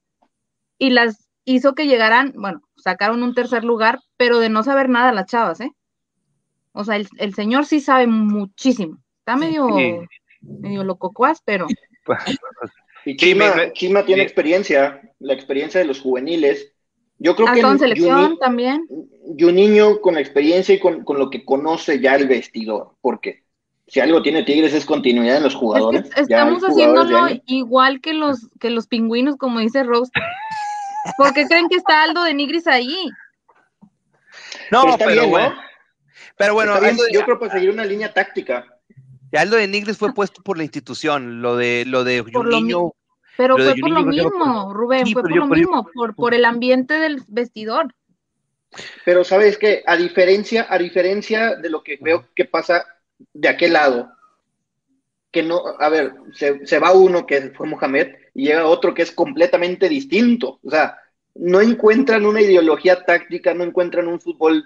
y 0.78 0.92
las 0.92 1.31
hizo 1.54 1.76
que 1.76 1.88
llegaran, 1.88 2.34
bueno, 2.36 2.62
sacaron 2.76 3.24
un 3.24 3.34
tercer 3.34 3.64
lugar, 3.64 4.00
pero 4.18 4.40
de 4.40 4.50
no 4.50 4.64
saber 4.64 4.90
nada 4.90 5.12
las 5.12 5.28
chavas, 5.28 5.62
¿eh? 5.62 5.72
O 6.74 6.84
sea, 6.84 6.96
el, 6.96 7.36
señor 7.36 7.66
sí 7.66 7.82
sabe 7.82 8.08
muchísimo. 8.08 8.98
Está 9.20 9.36
medio, 9.36 9.68
medio 10.42 10.84
lococuas, 10.84 11.42
pero. 11.46 11.68
Y 13.04 13.16
Chima, 13.16 14.06
tiene 14.06 14.22
experiencia, 14.22 15.02
la 15.20 15.34
experiencia 15.34 15.80
de 15.80 15.88
los 15.88 16.00
juveniles. 16.00 16.72
Yo 17.18 17.36
creo 17.36 17.52
que. 17.54 17.62
Con 17.62 17.80
selección 17.80 18.38
también. 18.38 18.88
Y 19.38 19.44
un 19.44 19.56
niño 19.56 20.02
con 20.02 20.18
experiencia 20.18 20.76
y 20.76 20.80
con, 20.80 21.04
lo 21.08 21.30
que 21.30 21.44
conoce 21.44 22.00
ya 22.00 22.16
el 22.16 22.28
vestidor, 22.28 22.92
porque 23.02 23.44
si 23.88 24.00
algo 24.00 24.22
tiene 24.22 24.44
Tigres 24.44 24.74
es 24.74 24.86
continuidad 24.86 25.38
en 25.38 25.44
los 25.44 25.56
jugadores. 25.56 26.10
estamos 26.16 26.64
haciéndolo 26.64 27.28
igual 27.46 28.02
que 28.02 28.14
los, 28.14 28.50
que 28.60 28.70
los 28.70 28.88
pingüinos, 28.88 29.36
como 29.36 29.60
dice 29.60 29.84
Rose. 29.84 30.12
¿Por 31.18 31.34
qué 31.34 31.46
creen 31.46 31.68
que 31.70 31.78
está 31.78 32.04
Aldo 32.04 32.24
de 32.24 32.34
Nigris 32.34 32.68
ahí? 32.68 33.10
No, 34.72 34.98
pero, 34.98 35.28
bueno. 35.28 35.56
Pero 36.38 36.54
bueno, 36.54 36.76
yo 37.12 37.24
creo 37.24 37.40
para 37.40 37.54
seguir 37.54 37.70
una 37.70 37.86
línea 37.86 38.14
táctica. 38.14 38.66
Aldo 39.34 39.58
de 39.58 39.68
Nigris 39.68 39.98
fue 39.98 40.14
puesto 40.14 40.42
por 40.42 40.58
la 40.58 40.64
institución, 40.64 41.42
lo 41.42 41.56
de 41.56 41.86
lo 41.86 42.04
de 42.04 42.24
niño. 42.24 42.94
Pero 43.38 43.58
fue 43.58 43.76
por 43.76 43.90
lo 43.90 44.04
mismo, 44.04 44.74
Rubén, 44.74 45.12
fue 45.12 45.22
por 45.22 45.36
lo 45.36 45.48
mismo, 45.48 45.88
por, 45.94 46.16
por 46.16 46.34
el 46.34 46.46
ambiente 46.46 46.96
del 46.96 47.24
vestidor. 47.28 47.94
Pero 49.04 49.24
sabes 49.24 49.58
que 49.58 49.84
a 49.86 49.98
diferencia, 49.98 50.68
a 50.70 50.78
diferencia 50.78 51.56
de 51.56 51.70
lo 51.70 51.84
que 51.84 51.98
veo 52.02 52.28
que 52.36 52.46
pasa 52.46 52.86
de 53.34 53.50
aquel 53.50 53.74
lado, 53.74 54.12
que 55.32 55.44
no, 55.44 55.64
a 55.80 55.90
ver, 55.90 56.14
se, 56.34 56.66
se 56.66 56.80
va 56.80 56.92
uno 56.92 57.26
que 57.26 57.52
fue 57.52 57.68
Mohamed 57.68 58.16
y 58.34 58.48
llega 58.48 58.68
otro 58.68 58.94
que 58.94 59.02
es 59.02 59.12
completamente 59.12 59.88
distinto. 59.90 60.60
O 60.64 60.70
sea, 60.70 60.98
no 61.36 61.62
encuentran 61.62 62.26
una 62.26 62.42
ideología 62.42 63.04
táctica, 63.04 63.54
no 63.54 63.64
encuentran 63.64 64.08
un 64.08 64.20
fútbol. 64.20 64.64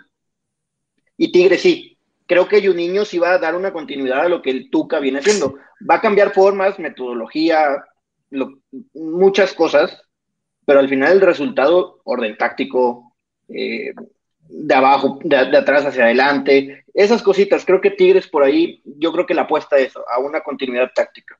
Y 1.18 1.32
Tigre 1.32 1.58
sí. 1.58 1.98
Creo 2.28 2.48
que 2.48 2.66
Juninho 2.66 3.06
sí 3.06 3.20
va 3.20 3.34
a 3.34 3.40
dar 3.40 3.56
una 3.56 3.72
continuidad 3.72 4.22
a 4.22 4.30
lo 4.30 4.42
que 4.42 4.50
el 4.50 4.72
Tuca 4.72 5.00
viene 5.00 5.20
haciendo. 5.20 5.60
Va 5.88 5.96
a 5.96 6.02
cambiar 6.02 6.34
formas, 6.34 6.80
metodología, 6.80 7.86
muchas 8.94 9.54
cosas, 9.54 10.02
pero 10.66 10.80
al 10.80 10.90
final 10.90 11.14
el 11.14 11.22
resultado, 11.22 12.02
orden 12.04 12.36
táctico, 12.36 13.16
eh, 13.50 13.94
de 14.48 14.76
abajo, 14.76 15.20
de, 15.24 15.38
atrás 15.38 15.86
hacia 15.86 16.06
adelante, 16.06 16.86
esas 16.94 17.22
cositas, 17.22 17.66
creo 17.66 17.82
que 17.82 17.92
Tigres 17.92 18.28
por 18.28 18.44
ahí, 18.44 18.82
yo 18.86 19.12
creo 19.12 19.26
que 19.26 19.34
la 19.34 19.44
apuesta 19.44 19.78
es 19.78 19.94
a 19.96 20.20
una 20.20 20.42
continuidad 20.42 20.92
táctica. 20.94 21.38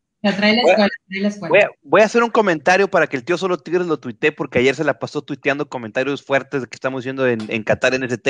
Voy 1.84 2.02
a, 2.02 2.06
hacer 2.06 2.24
un 2.24 2.32
comentario 2.32 2.88
para 2.88 3.06
que 3.06 3.16
el 3.16 3.24
tío 3.24 3.38
solo 3.38 3.58
Tigres 3.58 3.86
lo 3.86 4.00
tuitee, 4.00 4.32
porque 4.32 4.60
ayer 4.60 4.74
se 4.74 4.84
la 4.84 4.98
pasó 4.98 5.22
tuiteando 5.22 5.70
comentarios 5.70 6.24
fuertes 6.24 6.62
de 6.62 6.68
que 6.68 6.76
estamos 6.76 7.04
yendo 7.04 7.28
en, 7.28 7.40
en 7.48 7.64
Qatar 7.64 8.00
NST. 8.00 8.28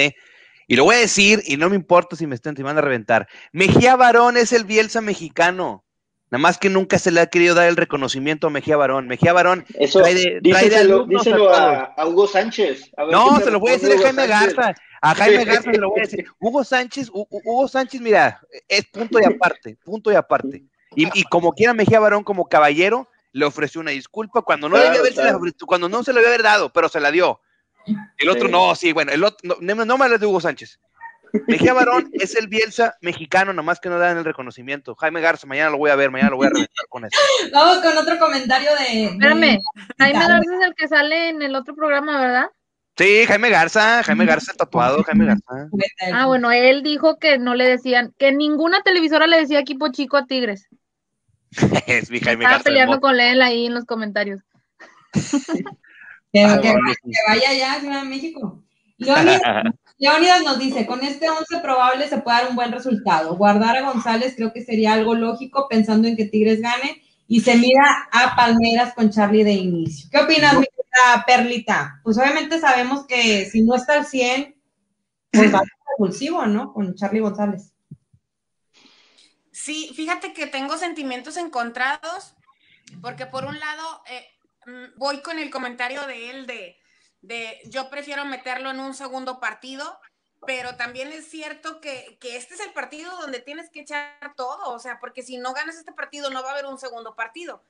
Y 0.68 0.76
lo 0.76 0.84
voy 0.84 0.96
a 0.96 1.00
decir, 1.00 1.42
y 1.46 1.58
no 1.58 1.70
me 1.70 1.76
importa 1.76 2.16
si 2.16 2.28
me 2.28 2.36
están, 2.36 2.56
van 2.56 2.78
a 2.78 2.82
reventar. 2.82 3.28
Mejía 3.54 3.96
Barón 3.96 4.36
es 4.36 4.52
el 4.52 4.66
Bielsa 4.66 5.00
mexicano. 5.00 5.85
Nada 6.32 6.42
más 6.42 6.58
que 6.58 6.70
nunca 6.70 6.98
se 6.98 7.12
le 7.12 7.22
ha 7.22 7.28
querido 7.28 7.54
dar 7.54 7.68
el 7.68 7.76
reconocimiento 7.76 8.48
a 8.48 8.50
Mejía 8.50 8.78
Barón. 8.78 9.08
Mejía 9.08 9.32
Barón 9.32 9.64
Eso, 9.76 10.02
díselo, 10.42 11.54
a, 11.54 11.94
Hugo 12.08 12.28
Sánchez. 12.28 12.92
no, 13.12 13.40
se 13.40 13.52
lo 13.52 13.60
voy 13.60 13.72
a 13.72 13.78
decir 13.78 13.94
a 13.94 14.02
Jaime 14.02 14.28
Garza. 14.28 14.76
A 15.02 15.14
Jaime 15.14 15.46
Garza 15.46 15.72
se 15.72 15.78
lo 15.78 15.90
voy 15.90 16.00
a 16.00 16.04
decir. 16.04 16.26
Hugo 16.40 16.64
Sánchez, 16.64 17.10
Hugo 17.14 17.68
Sánchez, 17.68 18.02
mira, 18.02 18.42
es 18.68 18.86
punto 18.86 19.20
y 19.20 19.26
aparte, 19.26 19.78
punto 19.84 20.12
y 20.12 20.16
aparte. 20.16 20.64
Y, 20.96 21.24
como 21.26 21.54
quiera 21.54 21.74
Mejía 21.74 22.00
Barón 22.00 22.24
como 22.24 22.48
caballero, 22.48 23.08
le 23.32 23.46
ofreció 23.46 23.82
una 23.82 23.92
disculpa 23.92 24.42
cuando 24.42 24.68
no, 24.68 24.78
cuando 25.68 25.90
no 25.90 26.04
se 26.04 26.14
le 26.14 26.20
había 26.22 26.38
dado, 26.42 26.72
pero 26.72 26.90
se 26.90 27.00
la 27.00 27.12
dio. 27.12 27.40
El 28.18 28.30
otro 28.30 28.48
no, 28.48 28.74
sí, 28.74 28.94
bueno, 28.94 29.12
el 29.12 29.24
otro, 29.24 29.56
no, 29.60 29.76
no 29.86 29.98
me 29.98 30.06
hables 30.06 30.20
de 30.20 30.26
Hugo 30.26 30.42
Sánchez. 30.42 30.80
Mejía 31.48 31.74
Barón 31.74 32.10
es 32.14 32.36
el 32.36 32.48
Bielsa 32.48 32.96
mexicano, 33.02 33.54
nomás 33.54 33.80
que 33.80 33.90
no 33.90 34.00
dan 34.00 34.18
el 34.18 34.26
reconocimiento. 34.26 34.96
Jaime 34.96 35.22
Garza, 35.22 35.48
mañana 35.48 35.72
lo 35.72 35.78
voy 35.78 35.92
a 35.92 35.96
ver, 35.96 36.12
mañana 36.12 36.32
lo 36.32 36.38
voy 36.38 36.48
a 36.48 36.50
reventar 36.50 36.88
con 36.90 37.06
eso. 37.06 37.18
Vamos 37.52 37.78
con 37.80 37.98
otro 37.98 38.18
comentario 38.20 38.70
de. 38.76 39.06
Espérame, 39.06 39.60
Jaime 39.98 40.20
Garza 40.20 40.56
es 40.58 40.68
el 40.68 40.76
que 40.76 40.88
sale 40.88 41.30
en 41.30 41.42
el 41.42 41.56
otro 41.56 41.76
programa, 41.76 42.20
¿verdad? 42.20 42.46
Sí, 42.98 43.26
Jaime 43.28 43.50
Garza, 43.50 44.04
Jaime 44.04 44.26
Garza 44.26 44.54
tatuado, 44.54 45.04
Jaime 45.04 45.26
Garza. 45.26 45.70
Ah, 46.14 46.28
bueno, 46.28 46.52
él 46.52 46.82
dijo 46.82 47.20
que 47.20 47.38
no 47.38 47.54
le 47.54 47.68
decían, 47.68 48.14
que 48.18 48.32
ninguna 48.32 48.82
televisora 48.84 49.28
le 49.28 49.38
decía 49.38 49.60
equipo 49.60 49.92
chico 49.92 50.16
a 50.16 50.26
Tigres. 50.26 50.70
es 51.88 52.10
mi 52.10 52.20
Jaime 52.20 52.46
Estaba 52.46 52.64
peleando 52.64 53.02
con 53.02 53.20
él 53.20 53.42
ahí 53.42 53.66
en 53.66 53.74
los 53.74 53.86
comentarios. 53.86 54.42
que, 56.32 56.46
vaya 57.28 57.54
ya 57.54 58.00
a 58.00 58.04
México. 58.04 58.64
Leonidas 59.98 60.44
nos 60.44 60.60
dice, 60.60 60.86
con 60.86 61.04
este 61.04 61.30
11 61.30 61.60
probable 61.60 62.08
se 62.10 62.18
puede 62.18 62.40
dar 62.40 62.50
un 62.50 62.56
buen 62.56 62.72
resultado. 62.72 63.36
Guardar 63.38 63.78
a 63.78 63.92
González 63.92 64.34
creo 64.36 64.52
que 64.52 64.64
sería 64.64 64.94
algo 64.94 65.16
lógico 65.16 65.68
pensando 65.70 66.08
en 66.08 66.18
que 66.18 66.26
Tigres 66.26 66.62
gane 66.62 67.02
y 67.28 67.42
se 67.42 67.56
mira 67.56 68.10
a 68.12 68.36
Palmeras 68.36 68.94
con 68.94 69.10
Charlie 69.10 69.44
de 69.44 69.54
inicio. 69.54 70.10
¿Qué 70.12 70.20
opinas, 70.20 70.54
mi 70.60 70.66
querida 70.66 71.24
Perlita? 71.26 72.02
Pues 72.04 72.18
obviamente 72.18 72.60
sabemos 72.60 73.06
que 73.08 73.46
si 73.50 73.62
no 73.62 73.76
está 73.76 73.94
al 73.94 74.06
100, 74.06 74.56
pues 75.32 75.54
va 75.54 75.60
a 75.60 75.64
ser 75.64 75.72
impulsivo, 75.98 76.46
¿no? 76.46 76.74
Con 76.74 76.94
Charlie 76.96 77.22
González. 77.22 77.72
Sí, 79.52 79.92
fíjate 79.96 80.34
que 80.34 80.46
tengo 80.46 80.78
sentimientos 80.78 81.38
encontrados, 81.38 82.36
porque 83.02 83.26
por 83.26 83.46
un 83.46 83.58
lado 83.58 84.04
eh, 84.10 84.26
mm, 84.68 85.00
voy 85.00 85.22
con 85.22 85.40
el 85.40 85.50
comentario 85.50 86.06
de 86.06 86.30
él 86.30 86.46
de, 86.46 86.78
de 87.28 87.60
yo 87.66 87.90
prefiero 87.90 88.26
meterlo 88.26 88.70
en 88.70 88.80
un 88.80 88.94
segundo 88.94 89.40
partido, 89.40 90.00
pero 90.46 90.76
también 90.76 91.12
es 91.12 91.30
cierto 91.30 91.82
que, 91.82 92.18
que, 92.20 92.38
este 92.38 92.54
es 92.54 92.60
el 92.60 92.74
partido 92.74 93.16
donde 93.18 93.40
tienes 93.40 93.70
que 93.70 93.82
echar 93.82 94.34
todo, 94.36 94.72
o 94.72 94.80
sea, 94.80 95.00
porque 95.00 95.24
si 95.24 95.38
no 95.38 95.54
ganas 95.54 95.78
este 95.78 95.92
partido 95.92 96.30
no 96.30 96.44
va 96.44 96.50
a 96.50 96.54
haber 96.54 96.66
un 96.66 96.78
segundo 96.78 97.16
partido. 97.16 97.64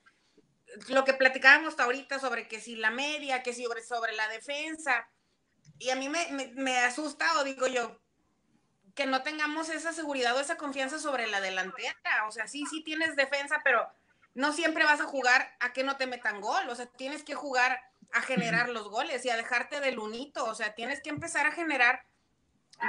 Lo 0.89 1.05
que 1.05 1.13
platicábamos 1.13 1.69
hasta 1.69 1.83
ahorita 1.83 2.19
sobre 2.19 2.47
que 2.47 2.59
si 2.59 2.75
la 2.75 2.91
media, 2.91 3.43
que 3.43 3.53
si 3.53 3.63
sobre, 3.63 3.81
sobre 3.81 4.13
la 4.13 4.27
defensa, 4.27 5.07
y 5.79 5.89
a 5.89 5.95
mí 5.95 6.09
me, 6.09 6.31
me, 6.31 6.47
me 6.55 6.77
asusta 6.79 7.39
o 7.39 7.43
digo 7.43 7.67
yo, 7.67 7.97
que 8.93 9.05
no 9.05 9.23
tengamos 9.23 9.69
esa 9.69 9.93
seguridad 9.93 10.35
o 10.35 10.39
esa 10.39 10.57
confianza 10.57 10.99
sobre 10.99 11.27
la 11.27 11.41
delantera. 11.41 11.95
O 12.27 12.31
sea, 12.31 12.47
sí, 12.47 12.65
sí 12.69 12.81
tienes 12.83 13.15
defensa, 13.15 13.61
pero 13.63 13.87
no 14.33 14.53
siempre 14.53 14.85
vas 14.85 15.01
a 15.01 15.05
jugar 15.05 15.55
a 15.59 15.73
que 15.73 15.83
no 15.83 15.97
te 15.97 16.07
metan 16.07 16.41
gol. 16.41 16.69
O 16.69 16.75
sea, 16.75 16.85
tienes 16.85 17.23
que 17.23 17.35
jugar 17.35 17.79
a 18.16 18.22
generar 18.22 18.70
los 18.70 18.89
goles 18.89 19.26
y 19.26 19.30
a 19.30 19.38
dejarte 19.38 19.80
del 19.80 19.99
unito. 19.99 20.45
O 20.45 20.55
sea, 20.55 20.74
tienes 20.74 21.01
que 21.01 21.09
empezar 21.09 21.45
a 21.45 21.51
generar 21.51 22.05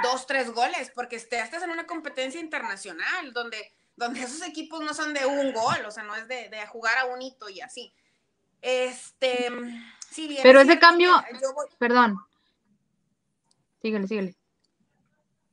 dos, 0.03 0.25
tres 0.25 0.51
goles, 0.51 0.91
porque 0.95 1.17
estás 1.17 1.63
en 1.63 1.69
una 1.69 1.85
competencia 1.85 2.39
internacional 2.39 3.33
donde, 3.33 3.73
donde 3.95 4.21
esos 4.21 4.41
equipos 4.41 4.81
no 4.81 4.93
son 4.93 5.13
de 5.13 5.25
un 5.25 5.53
gol, 5.53 5.85
o 5.85 5.91
sea, 5.91 6.03
no 6.03 6.15
es 6.15 6.27
de, 6.27 6.49
jugar 6.67 6.97
a 6.97 7.05
un 7.05 7.21
hito 7.21 7.49
y 7.49 7.61
así. 7.61 7.93
Este, 8.61 9.49
sí, 10.09 10.27
bien. 10.27 10.41
Pero 10.43 10.61
ese 10.61 10.79
cambio, 10.79 11.11
perdón. 11.77 12.17
Síguele, 13.81 14.07
síguele 14.07 14.37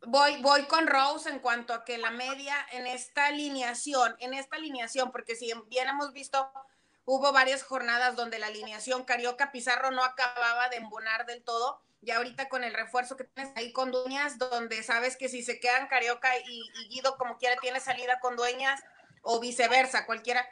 voy, 0.06 0.40
voy 0.42 0.64
con 0.64 0.86
Rose 0.86 1.28
en 1.28 1.38
cuanto 1.38 1.74
a 1.74 1.84
que 1.84 1.98
la 1.98 2.10
media 2.10 2.54
en 2.72 2.86
esta 2.86 3.26
alineación, 3.26 4.14
en 4.18 4.34
esta 4.34 4.56
alineación, 4.56 5.10
porque 5.10 5.36
si 5.36 5.52
bien 5.68 5.88
hemos 5.88 6.12
visto, 6.12 6.50
hubo 7.04 7.32
varias 7.32 7.62
jornadas 7.62 8.16
donde 8.16 8.38
la 8.38 8.46
alineación 8.46 9.04
Carioca 9.04 9.52
Pizarro 9.52 9.90
no 9.90 10.04
acababa 10.04 10.68
de 10.68 10.76
embonar 10.76 11.26
del 11.26 11.42
todo, 11.42 11.80
y 12.02 12.10
ahorita 12.10 12.48
con 12.48 12.64
el 12.64 12.74
refuerzo 12.74 13.16
que 13.16 13.24
tienes 13.24 13.56
ahí 13.56 13.72
con 13.72 13.90
Dueñas, 13.90 14.38
donde 14.38 14.82
sabes 14.82 15.16
que 15.16 15.28
si 15.28 15.42
se 15.42 15.58
quedan 15.58 15.88
Carioca 15.88 16.36
y, 16.38 16.70
y 16.80 16.88
Guido 16.88 17.16
como 17.16 17.38
quiera 17.38 17.56
tiene 17.56 17.80
salida 17.80 18.20
con 18.20 18.36
Dueñas, 18.36 18.82
o 19.22 19.40
viceversa, 19.40 20.04
cualquiera 20.04 20.46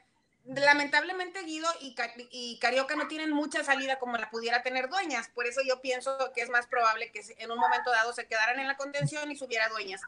lamentablemente 0.45 1.43
Guido 1.43 1.69
y, 1.81 2.59
Carioca 2.59 2.97
no 2.97 3.07
tienen 3.07 3.31
mucha 3.31 3.63
salida 3.63 3.99
como 3.99 4.17
la 4.17 4.29
pudiera 4.31 4.63
tener 4.63 4.89
Dueñas, 4.89 5.29
por 5.29 5.47
eso 5.47 5.61
yo 5.67 5.81
pienso 5.81 6.17
que 6.35 6.43
es 6.43 6.51
más 6.51 6.67
probable 6.67 7.13
que 7.13 7.23
en 7.39 7.51
un 7.51 7.59
momento 7.59 7.91
dado 7.91 8.13
se 8.13 8.27
quedaran 8.27 8.59
en 8.59 8.67
la 8.67 8.77
contención 8.77 9.31
y 9.31 9.37
subiera 9.37 9.69
Dueñas. 9.69 10.01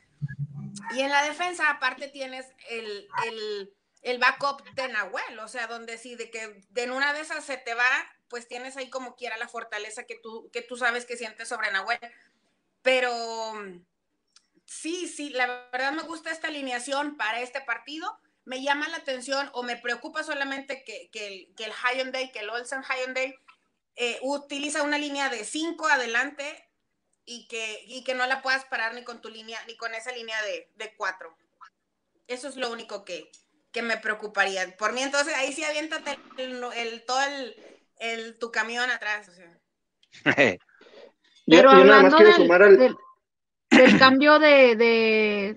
Y 0.93 1.01
en 1.01 1.11
la 1.11 1.23
defensa, 1.23 1.71
aparte, 1.71 2.09
tienes 2.09 2.47
el, 2.69 3.09
el, 3.27 3.73
backup 4.19 4.63
de 4.75 4.89
Nahuel, 4.89 5.39
o 5.39 5.49
sea, 5.49 5.67
donde 5.67 5.99
si 5.99 6.15
de 6.15 6.31
que 6.31 6.61
en 6.75 6.93
una 6.93 7.13
de 7.13 7.21
esas 7.21 7.45
se 7.45 7.57
te 7.57 7.75
va, 7.75 7.89
pues 8.29 8.47
tienes 8.47 8.77
ahí 8.77 8.91
como 8.91 9.17
quiera 9.17 9.37
la 9.39 9.49
fortaleza 9.49 10.05
que 10.05 10.19
tú, 10.23 10.51
que 10.53 10.63
tú 10.63 10.77
sabes 10.77 11.07
que 11.07 11.17
sientes 11.17 11.49
sobre 11.49 11.71
Nahuel. 11.71 11.99
Pero 12.83 13.11
sí, 14.67 15.09
sí, 15.09 15.31
la 15.31 15.69
verdad 15.73 15.93
me 15.93 16.03
gusta 16.03 16.31
esta 16.31 16.49
alineación 16.49 17.17
para 17.17 17.41
este 17.41 17.61
partido 17.61 18.19
me 18.45 18.63
llama 18.63 18.89
la 18.89 18.99
atención 18.99 19.51
o 19.53 19.63
me 19.63 19.77
preocupa 19.77 20.23
solamente 20.23 20.85
que, 20.85 21.09
que, 21.11 21.51
que 21.57 21.65
el 21.65 21.73
Hyundai, 21.73 22.31
que 22.31 22.41
el 22.41 22.51
Olsen 22.51 22.83
Hyundai 22.83 23.35
eh, 23.97 24.19
utiliza 24.23 24.83
una 24.83 24.99
línea 24.99 25.29
de 25.31 25.45
5 25.45 25.87
adelante 25.89 26.69
y 27.25 27.49
que, 27.49 27.83
y 27.87 28.05
que 28.05 28.15
no 28.15 28.27
la 28.27 28.43
puedas 28.43 28.65
parar 28.67 28.95
ni 28.95 29.03
con 29.03 29.23
tu 29.23 29.31
línea, 29.31 29.63
ni 29.67 29.77
con 29.77 29.95
esa 29.95 30.13
línea 30.13 30.37
de 30.43 30.95
4. 30.97 31.37
Eso 32.27 32.49
es 32.49 32.57
lo 32.57 32.71
único 32.71 33.05
que, 33.05 33.31
que, 33.75 33.83
me 33.83 33.97
preocuparía. 33.99 34.75
Por 34.77 34.93
mí, 34.93 35.03
entonces, 35.03 35.35
ahí 35.35 35.53
sí 35.53 35.65
aviéntate 35.65 36.19
el, 36.39 37.05
todo 37.07 37.21
el, 37.99 38.39
tu 38.39 38.51
camión 38.51 38.91
atrás. 38.91 39.31
Pero 41.47 41.71
hablando 41.71 42.17
del, 42.17 42.97
del, 43.71 43.99
cambio 43.99 44.39
de, 44.39 45.57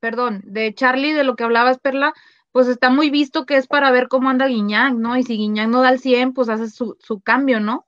perdón, 0.00 0.40
de 0.44 0.74
Charlie, 0.74 1.12
de 1.12 1.24
lo 1.24 1.36
que 1.36 1.44
hablabas, 1.44 1.78
Perla, 1.78 2.14
pues 2.52 2.68
está 2.68 2.88
muy 2.88 3.10
visto 3.10 3.44
que 3.44 3.58
es 3.58 3.66
para 3.66 3.90
ver 3.90 4.08
cómo 4.08 4.30
anda 4.30 4.46
Guiñac, 4.46 4.94
¿no? 4.94 5.16
Y 5.18 5.24
si 5.24 5.36
Guiñac 5.36 5.68
no 5.68 5.82
da 5.82 5.90
el 5.90 6.00
100, 6.00 6.32
pues 6.32 6.48
hace 6.48 6.70
su, 6.70 6.96
cambio, 7.22 7.60
¿no? 7.60 7.86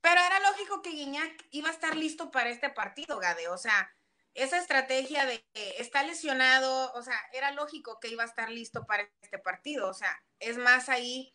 Pero 0.00 0.20
era 0.22 0.40
lógico 0.40 0.80
que 0.80 0.90
Guiñac 0.90 1.44
iba 1.50 1.68
a 1.68 1.72
estar 1.72 1.96
listo 1.96 2.30
para 2.30 2.48
este 2.48 2.70
partido, 2.70 3.18
Gade. 3.18 3.48
O 3.48 3.58
sea, 3.58 3.92
esa 4.36 4.58
estrategia 4.58 5.24
de 5.24 5.42
que 5.54 5.74
está 5.78 6.02
lesionado, 6.02 6.92
o 6.92 7.02
sea, 7.02 7.16
era 7.32 7.52
lógico 7.52 7.98
que 8.00 8.08
iba 8.08 8.22
a 8.22 8.26
estar 8.26 8.50
listo 8.50 8.84
para 8.86 9.08
este 9.22 9.38
partido. 9.38 9.88
O 9.88 9.94
sea, 9.94 10.22
es 10.38 10.58
más 10.58 10.88
ahí 10.88 11.34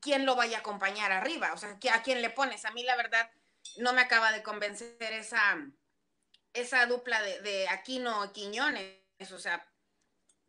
quién 0.00 0.26
lo 0.26 0.36
vaya 0.36 0.58
a 0.58 0.60
acompañar 0.60 1.10
arriba. 1.10 1.52
O 1.54 1.56
sea, 1.56 1.78
a 1.92 2.02
quién 2.02 2.20
le 2.20 2.30
pones. 2.30 2.66
A 2.66 2.70
mí, 2.72 2.82
la 2.82 2.96
verdad, 2.96 3.30
no 3.78 3.94
me 3.94 4.02
acaba 4.02 4.30
de 4.32 4.42
convencer 4.42 5.12
esa, 5.12 5.66
esa 6.52 6.86
dupla 6.86 7.20
de, 7.22 7.66
Aquino 7.68 8.30
Quiñones, 8.32 9.32
o 9.32 9.38
sea, 9.38 9.66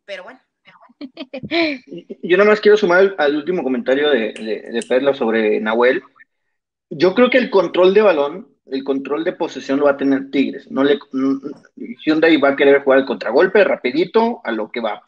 pero 0.04 0.24
bueno. 0.24 0.40
Yo 2.22 2.36
nada 2.36 2.50
más 2.50 2.60
quiero 2.60 2.76
sumar 2.76 3.14
al, 3.16 3.36
último 3.36 3.62
comentario 3.62 4.10
de, 4.10 4.32
de, 4.34 4.84
Perla 4.86 5.14
sobre 5.14 5.60
Nahuel. 5.60 6.02
Yo 6.90 7.14
creo 7.14 7.30
que 7.30 7.38
el 7.38 7.50
control 7.50 7.94
de 7.94 8.02
balón 8.02 8.49
el 8.70 8.84
control 8.84 9.24
de 9.24 9.32
posesión 9.32 9.78
lo 9.78 9.86
va 9.86 9.92
a 9.92 9.96
tener 9.96 10.30
Tigres. 10.30 10.70
No 10.70 10.84
le, 10.84 10.98
Hyundai 12.04 12.36
va 12.36 12.50
a 12.50 12.56
querer 12.56 12.82
jugar 12.82 13.00
el 13.00 13.06
contragolpe 13.06 13.64
rapidito 13.64 14.40
a 14.44 14.52
lo 14.52 14.70
que 14.70 14.80
va. 14.80 15.02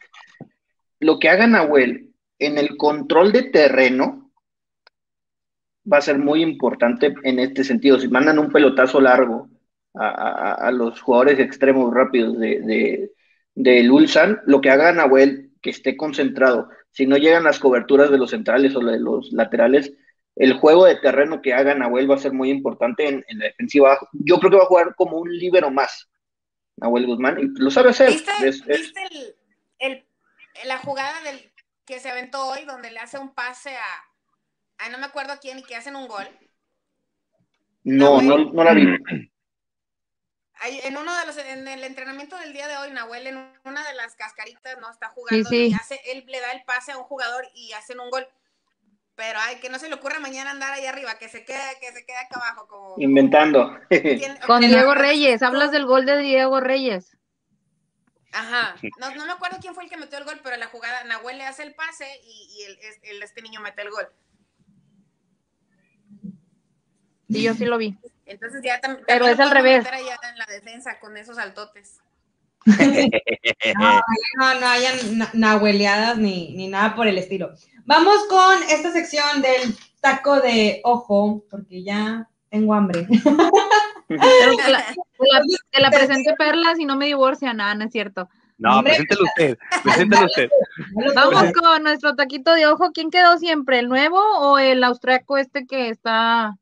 Lo 0.99 1.19
que 1.19 1.29
haga 1.29 1.47
Nahuel 1.47 2.13
en 2.39 2.57
el 2.57 2.77
control 2.77 3.31
de 3.31 3.43
terreno 3.43 4.31
va 5.91 5.97
a 5.97 6.01
ser 6.01 6.17
muy 6.17 6.41
importante 6.41 7.13
en 7.23 7.39
este 7.39 7.63
sentido. 7.63 7.99
Si 7.99 8.07
mandan 8.07 8.39
un 8.39 8.51
pelotazo 8.51 9.01
largo 9.01 9.49
a, 9.95 10.71
los 10.71 11.01
jugadores 11.01 11.39
extremos 11.39 11.93
rápidos 11.93 12.39
de, 12.39 13.11
de, 13.53 13.89
Ulsan, 13.91 14.41
lo 14.45 14.59
que 14.61 14.69
haga 14.71 14.91
Nahuel, 14.91 15.51
que 15.61 15.69
esté 15.69 15.95
concentrado. 15.95 16.69
Si 16.91 17.05
no 17.05 17.17
llegan 17.17 17.43
las 17.43 17.59
coberturas 17.59 18.09
de 18.09 18.17
los 18.17 18.31
centrales 18.31 18.75
o 18.75 18.79
de 18.79 18.99
los 18.99 19.31
laterales, 19.31 19.93
el 20.35 20.53
juego 20.53 20.85
de 20.85 20.95
terreno 20.95 21.41
que 21.41 21.53
haga 21.53 21.75
Nahuel 21.75 22.09
va 22.09 22.15
a 22.15 22.19
ser 22.19 22.33
muy 22.33 22.49
importante 22.49 23.07
en, 23.07 23.23
la 23.29 23.45
defensiva. 23.45 23.99
Yo 24.13 24.39
creo 24.39 24.51
que 24.51 24.57
va 24.57 24.63
a 24.63 24.67
jugar 24.67 24.95
como 24.95 25.17
un 25.17 25.31
líbero 25.31 25.69
más, 25.69 26.09
Nahuel 26.77 27.05
Guzmán, 27.05 27.39
y 27.39 27.59
lo 27.59 27.69
sabe 27.69 27.91
hacer. 27.91 28.09
¿Viste, 28.09 29.35
el, 29.79 30.05
la 30.65 30.77
jugada 30.79 31.21
del 31.23 31.51
que 31.85 31.99
se 31.99 32.09
aventó 32.09 32.47
hoy, 32.47 32.65
donde 32.65 32.91
le 32.91 32.99
hace 32.99 33.19
un 33.19 33.33
pase 33.33 33.75
a, 33.75 34.89
no 34.89 34.97
me 34.97 35.05
acuerdo 35.05 35.33
quién, 35.41 35.59
y 35.59 35.63
que 35.63 35.75
hacen 35.75 35.95
un 35.95 36.07
gol? 36.07 36.27
No, 37.83 38.21
no, 38.21 38.37
no 38.37 38.63
la 38.63 38.73
vi. 38.73 38.87
en 40.83 40.97
uno 40.97 41.17
de 41.19 41.25
los, 41.25 41.37
en 41.37 41.67
el 41.67 41.83
entrenamiento 41.83 42.37
del 42.37 42.53
día 42.53 42.67
de 42.67 42.77
hoy, 42.77 42.91
Nahuel 42.91 43.27
en 43.27 43.37
una 43.65 43.87
de 43.87 43.95
las 43.95 44.15
cascaritas, 44.15 44.77
¿no? 44.79 44.89
Está 44.89 45.09
jugando 45.09 45.53
y 45.53 45.73
hace, 45.73 45.99
él 46.05 46.23
le 46.27 46.39
da 46.39 46.51
el 46.51 46.63
pase 46.63 46.91
a 46.91 46.97
un 46.97 47.03
jugador 47.03 47.45
y 47.53 47.73
hacen 47.73 47.99
un 47.99 48.09
gol. 48.09 48.27
Pero 49.15 49.39
ay, 49.41 49.57
que 49.57 49.69
no 49.69 49.77
se 49.77 49.89
le 49.89 49.95
ocurra 49.95 50.19
mañana 50.19 50.51
andar 50.51 50.73
ahí 50.73 50.85
arriba, 50.85 51.17
que 51.19 51.29
se 51.29 51.45
quede, 51.45 51.59
que 51.79 51.91
se 51.91 52.05
quede 52.05 52.17
acá 52.17 52.37
abajo 52.37 52.67
como. 52.67 52.95
Inventando. 52.97 53.79
Con 54.47 54.61
Diego 54.61 54.95
Reyes, 54.95 55.43
hablas 55.43 55.71
del 55.71 55.85
gol 55.85 56.05
de 56.05 56.17
Diego 56.17 56.59
Reyes. 56.59 57.15
Ajá, 58.31 58.75
no, 58.99 59.13
no 59.13 59.25
me 59.27 59.31
acuerdo 59.31 59.57
quién 59.61 59.75
fue 59.75 59.83
el 59.83 59.91
que 59.91 59.97
metió 59.97 60.17
el 60.17 60.23
gol, 60.23 60.39
pero 60.43 60.57
la 60.57 60.65
jugada, 60.65 61.03
Nahuel 61.03 61.37
le 61.37 61.45
hace 61.45 61.61
el 61.61 61.75
pase 61.75 62.07
y, 62.23 62.63
el, 63.03 63.21
este 63.21 63.43
niño 63.43 63.61
mete 63.61 63.83
el 63.83 63.91
gol. 63.91 64.07
Sí, 67.29 67.43
yo 67.43 67.53
sí 67.53 67.65
lo 67.65 67.77
vi. 67.77 67.95
Entonces 68.25 68.61
ya 68.63 68.79
también. 68.79 69.05
Pero 69.07 69.27
es 69.27 69.39
al 69.39 69.51
revés. 69.51 69.85
Allá 69.85 70.17
en 70.29 70.37
la 70.39 70.45
defensa 70.47 70.99
con 70.99 71.15
esos 71.17 71.37
altotes. 71.37 72.01
no, 73.79 74.01
no, 74.37 74.59
no 74.59 74.67
hayan 74.67 74.95
nahueleadas 75.33 76.17
ni, 76.17 76.53
ni 76.55 76.67
nada 76.67 76.95
por 76.95 77.07
el 77.07 77.17
estilo. 77.17 77.51
Vamos 77.85 78.25
con 78.29 78.63
esta 78.69 78.91
sección 78.91 79.41
del 79.41 79.75
taco 79.99 80.39
de 80.39 80.81
ojo, 80.83 81.43
porque 81.49 81.83
ya 81.83 82.29
tengo 82.49 82.73
hambre. 82.73 83.07
Pero 84.07 84.57
que 84.57 84.71
la, 84.71 84.83
la, 85.79 85.89
presente 85.89 86.35
Perla 86.37 86.75
si 86.75 86.85
no 86.85 86.95
me 86.95 87.07
divorcia, 87.07 87.53
nada, 87.53 87.73
no 87.73 87.85
es 87.85 87.91
cierto. 87.91 88.29
No, 88.57 88.83
preséntelo 88.83 89.23
usted, 89.23 89.57
preséntelo 89.83 90.25
usted. 90.25 90.49
Vamos 91.15 91.51
con 91.53 91.83
nuestro 91.83 92.15
taquito 92.15 92.53
de 92.53 92.67
ojo. 92.67 92.91
¿Quién 92.93 93.09
quedó 93.09 93.37
siempre? 93.37 93.79
¿El 93.79 93.89
nuevo 93.89 94.19
o 94.39 94.59
el 94.59 94.83
austriaco 94.83 95.37
este 95.37 95.65
que 95.65 95.89
está? 95.89 96.55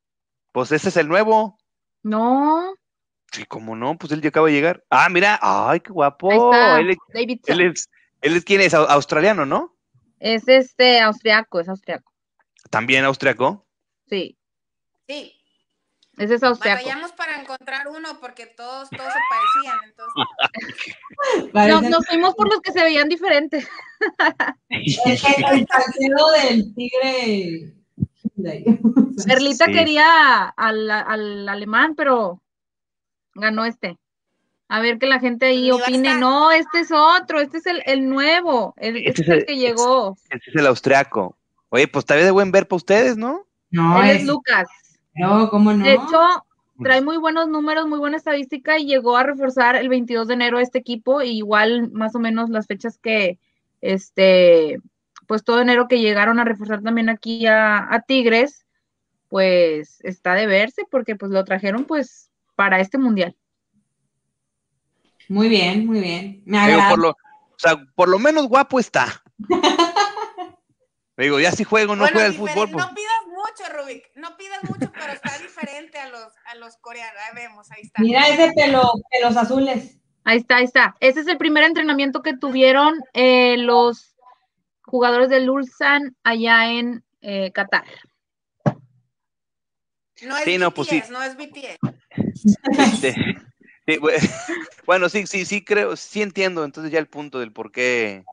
Pues 0.52 0.72
ese 0.72 0.90
es 0.90 0.98
el 0.98 1.08
nuevo. 1.08 1.58
No. 2.04 2.74
Sí, 3.32 3.46
¿cómo 3.46 3.76
no? 3.76 3.98
Pues 3.98 4.12
él 4.12 4.22
ya 4.22 4.30
acaba 4.30 4.48
de 4.48 4.54
llegar. 4.54 4.84
Ah, 4.90 5.08
mira, 5.10 5.40
ay, 5.42 5.80
qué 5.80 5.92
guapo. 5.92 6.54
Él, 6.78 6.90
es, 6.92 6.98
él, 7.14 7.62
es, 7.62 7.90
él 8.22 8.36
es, 8.36 8.44
¿quién 8.44 8.60
es? 8.60 8.74
Australiano, 8.74 9.46
¿no? 9.46 9.74
Es 10.20 10.48
este 10.48 11.00
austriaco, 11.00 11.62
es 11.62 11.70
austriaco. 11.70 12.12
¿También 12.70 13.06
austriaco? 13.06 13.66
Sí. 14.10 14.38
Sí. 15.08 15.34
Ese 16.18 16.36
es 16.36 16.44
austriaco. 16.44 16.84
Vayamos 16.84 17.14
para 17.14 17.40
encontrar 17.40 17.88
uno 17.88 18.20
porque 18.20 18.48
todos, 18.48 18.90
todos 18.90 19.14
se 19.14 19.20
parecían. 19.30 19.80
Entonces. 21.54 21.90
nos, 21.90 22.06
fuimos 22.06 22.36
por 22.36 22.50
los 22.50 22.60
que 22.60 22.74
se 22.74 22.84
veían 22.84 23.08
diferentes. 23.08 23.68
el, 24.70 25.66
partido 25.68 26.32
del 26.32 26.76
tigre. 26.76 27.74
Perlita 29.26 29.68
quería 29.68 30.50
al, 30.50 30.92
al 30.92 31.48
alemán, 31.48 31.96
pero 31.96 32.41
ganó 33.36 33.66
este. 33.66 33.98
A 34.68 34.80
ver 34.80 35.00
que 35.00 35.06
la 35.06 35.20
gente 35.20 35.48
ahí 35.48 35.70
opine, 35.70 36.16
no, 36.16 36.50
este 36.52 36.80
es 36.80 36.92
otro, 36.92 37.42
este 37.42 37.58
es 37.58 37.66
el, 37.66 37.84
el 37.86 38.08
nuevo, 38.08 38.74
el, 38.78 39.06
este, 39.06 39.22
es 39.24 39.28
el, 39.28 39.46
que 39.46 39.58
llegó. 39.58 40.18
Este 40.30 40.50
es 40.50 40.56
el 40.56 40.66
austriaco. 40.66 41.36
Oye, 41.70 41.90
pues 41.90 42.06
tal 42.06 42.18
vez 42.18 42.26
de 42.26 42.32
buen 42.32 42.52
ver 42.54 42.68
para 42.68 42.78
ustedes, 42.78 43.18
¿no? 43.18 43.46
No, 43.70 44.02
Él 44.02 44.18
es, 44.18 44.26
Lucas. 44.26 44.70
No, 45.14 45.50
¿cómo 45.50 45.74
no? 45.74 45.84
De 45.84 45.96
hecho, 45.96 46.22
trae 46.82 47.02
muy 47.02 47.18
buenos 47.18 47.50
números, 47.50 47.88
muy 47.88 48.00
buena 48.00 48.16
estadística 48.16 48.80
y 48.80 48.86
llegó 48.86 49.18
a 49.18 49.24
reforzar 49.24 49.76
el 49.76 49.90
22 49.90 50.30
de 50.30 50.34
enero 50.36 50.58
este 50.58 50.80
equipo, 50.80 51.22
y 51.22 51.32
igual 51.32 51.92
más 51.92 52.16
o 52.16 52.20
menos 52.20 52.50
las 52.50 52.68
fechas 52.68 52.98
que, 52.98 53.40
este, 53.82 54.80
pues 55.28 55.44
todo 55.44 55.62
enero 55.62 55.90
que 55.90 56.00
llegaron 56.00 56.40
a 56.40 56.46
reforzar 56.46 56.82
también 56.82 57.10
aquí 57.10 57.46
a, 57.46 57.94
a 57.94 58.02
Tigres, 58.04 58.66
pues 59.28 60.00
está 60.04 60.34
de 60.34 60.48
verse 60.48 60.84
porque 60.90 61.16
pues 61.16 61.32
lo 61.32 61.44
trajeron 61.46 61.86
pues 61.86 62.31
para 62.62 62.80
este 62.80 63.00
mundial. 63.00 63.36
Muy 65.28 65.50
bien, 65.50 65.88
muy 65.88 66.00
bien. 66.00 66.44
Me 66.46 66.60
agrada. 66.60 66.92
por 66.92 67.00
lo, 67.00 67.10
o 67.10 67.58
sea, 67.58 67.76
por 67.96 68.08
lo 68.08 68.20
menos 68.20 68.48
guapo 68.48 68.80
está. 68.80 69.24
digo, 71.18 71.40
ya 71.40 71.52
si 71.54 71.64
juego 71.64 71.96
no 71.96 72.06
juega 72.08 72.28
el 72.28 72.36
fútbol. 72.36 72.70
Pues. 72.70 72.86
No 72.86 72.94
pidas 72.94 73.24
mucho, 73.26 73.74
Rubik. 73.74 74.12
No 74.16 74.38
pidas 74.38 74.64
mucho, 74.66 74.92
pero 74.92 75.12
está 75.12 75.40
diferente 75.40 75.98
a 75.98 76.10
los, 76.10 76.32
a 76.46 76.56
los 76.58 76.78
coreanos. 76.78 77.20
Ahí 77.28 77.36
vemos, 77.36 77.72
ahí 77.72 77.82
está. 77.82 78.00
Mira 78.00 78.28
ese 78.28 78.52
pelo, 78.54 78.92
pelos 79.10 79.36
azules. 79.36 79.98
Ahí 80.24 80.38
está, 80.38 80.58
ahí 80.58 80.66
está. 80.66 80.96
Ese 81.00 81.22
es 81.22 81.28
el 81.28 81.40
primer 81.40 81.64
entrenamiento 81.64 82.22
que 82.22 82.38
tuvieron 82.38 82.94
eh, 83.14 83.58
los 83.58 84.16
jugadores 84.84 85.30
del 85.30 85.50
Ulsan 85.50 86.16
allá 86.24 86.72
en 86.72 87.04
eh, 87.22 87.52
Qatar. 87.54 87.86
No 90.22 90.38
es 90.38 90.46
BTS, 90.46 90.74
pues 90.76 91.10
no 91.10 91.24
es 91.24 91.36
BTS. 91.36 92.01
Este, 92.78 93.16
bueno, 94.86 95.10
sí, 95.10 95.28
sí, 95.28 95.46
sí 95.46 95.64
creo, 95.64 95.96
sí 95.96 96.22
entiendo 96.22 96.64
entonces 96.64 96.92
ya 96.92 97.00
el 97.00 97.08
punto 97.08 97.40
del 97.40 97.52
por 97.52 97.72
qué, 97.72 98.24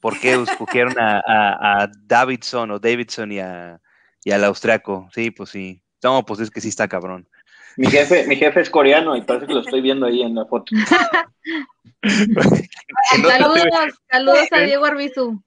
por 0.00 0.18
qué 0.18 0.34
escogieron 0.34 0.94
a, 0.98 1.88
Davidson 2.02 2.70
o 2.70 2.78
Davidson 2.78 3.32
y, 3.32 3.40
a, 3.40 3.80
y 4.24 4.30
al 4.32 4.44
austriaco. 4.44 5.08
Sí, 5.12 5.30
pues 5.30 5.50
sí. 5.50 5.82
No, 6.02 6.24
pues 6.24 6.40
es 6.40 6.50
que 6.50 6.60
sí 6.60 6.68
está 6.68 6.88
cabrón. 6.88 7.28
Mi 7.76 7.86
jefe, 7.88 8.26
mi 8.26 8.36
jefe 8.36 8.60
es 8.60 8.70
coreano 8.70 9.16
y 9.16 9.22
parece 9.22 9.46
que 9.46 9.54
lo 9.54 9.60
estoy 9.60 9.80
viendo 9.80 10.06
ahí 10.06 10.22
en 10.22 10.34
la 10.34 10.44
foto. 10.44 10.76
saludos, 13.10 13.94
saludos 14.10 14.52
a 14.52 14.60
Diego 14.60 14.84
Arbizu. 14.84 15.42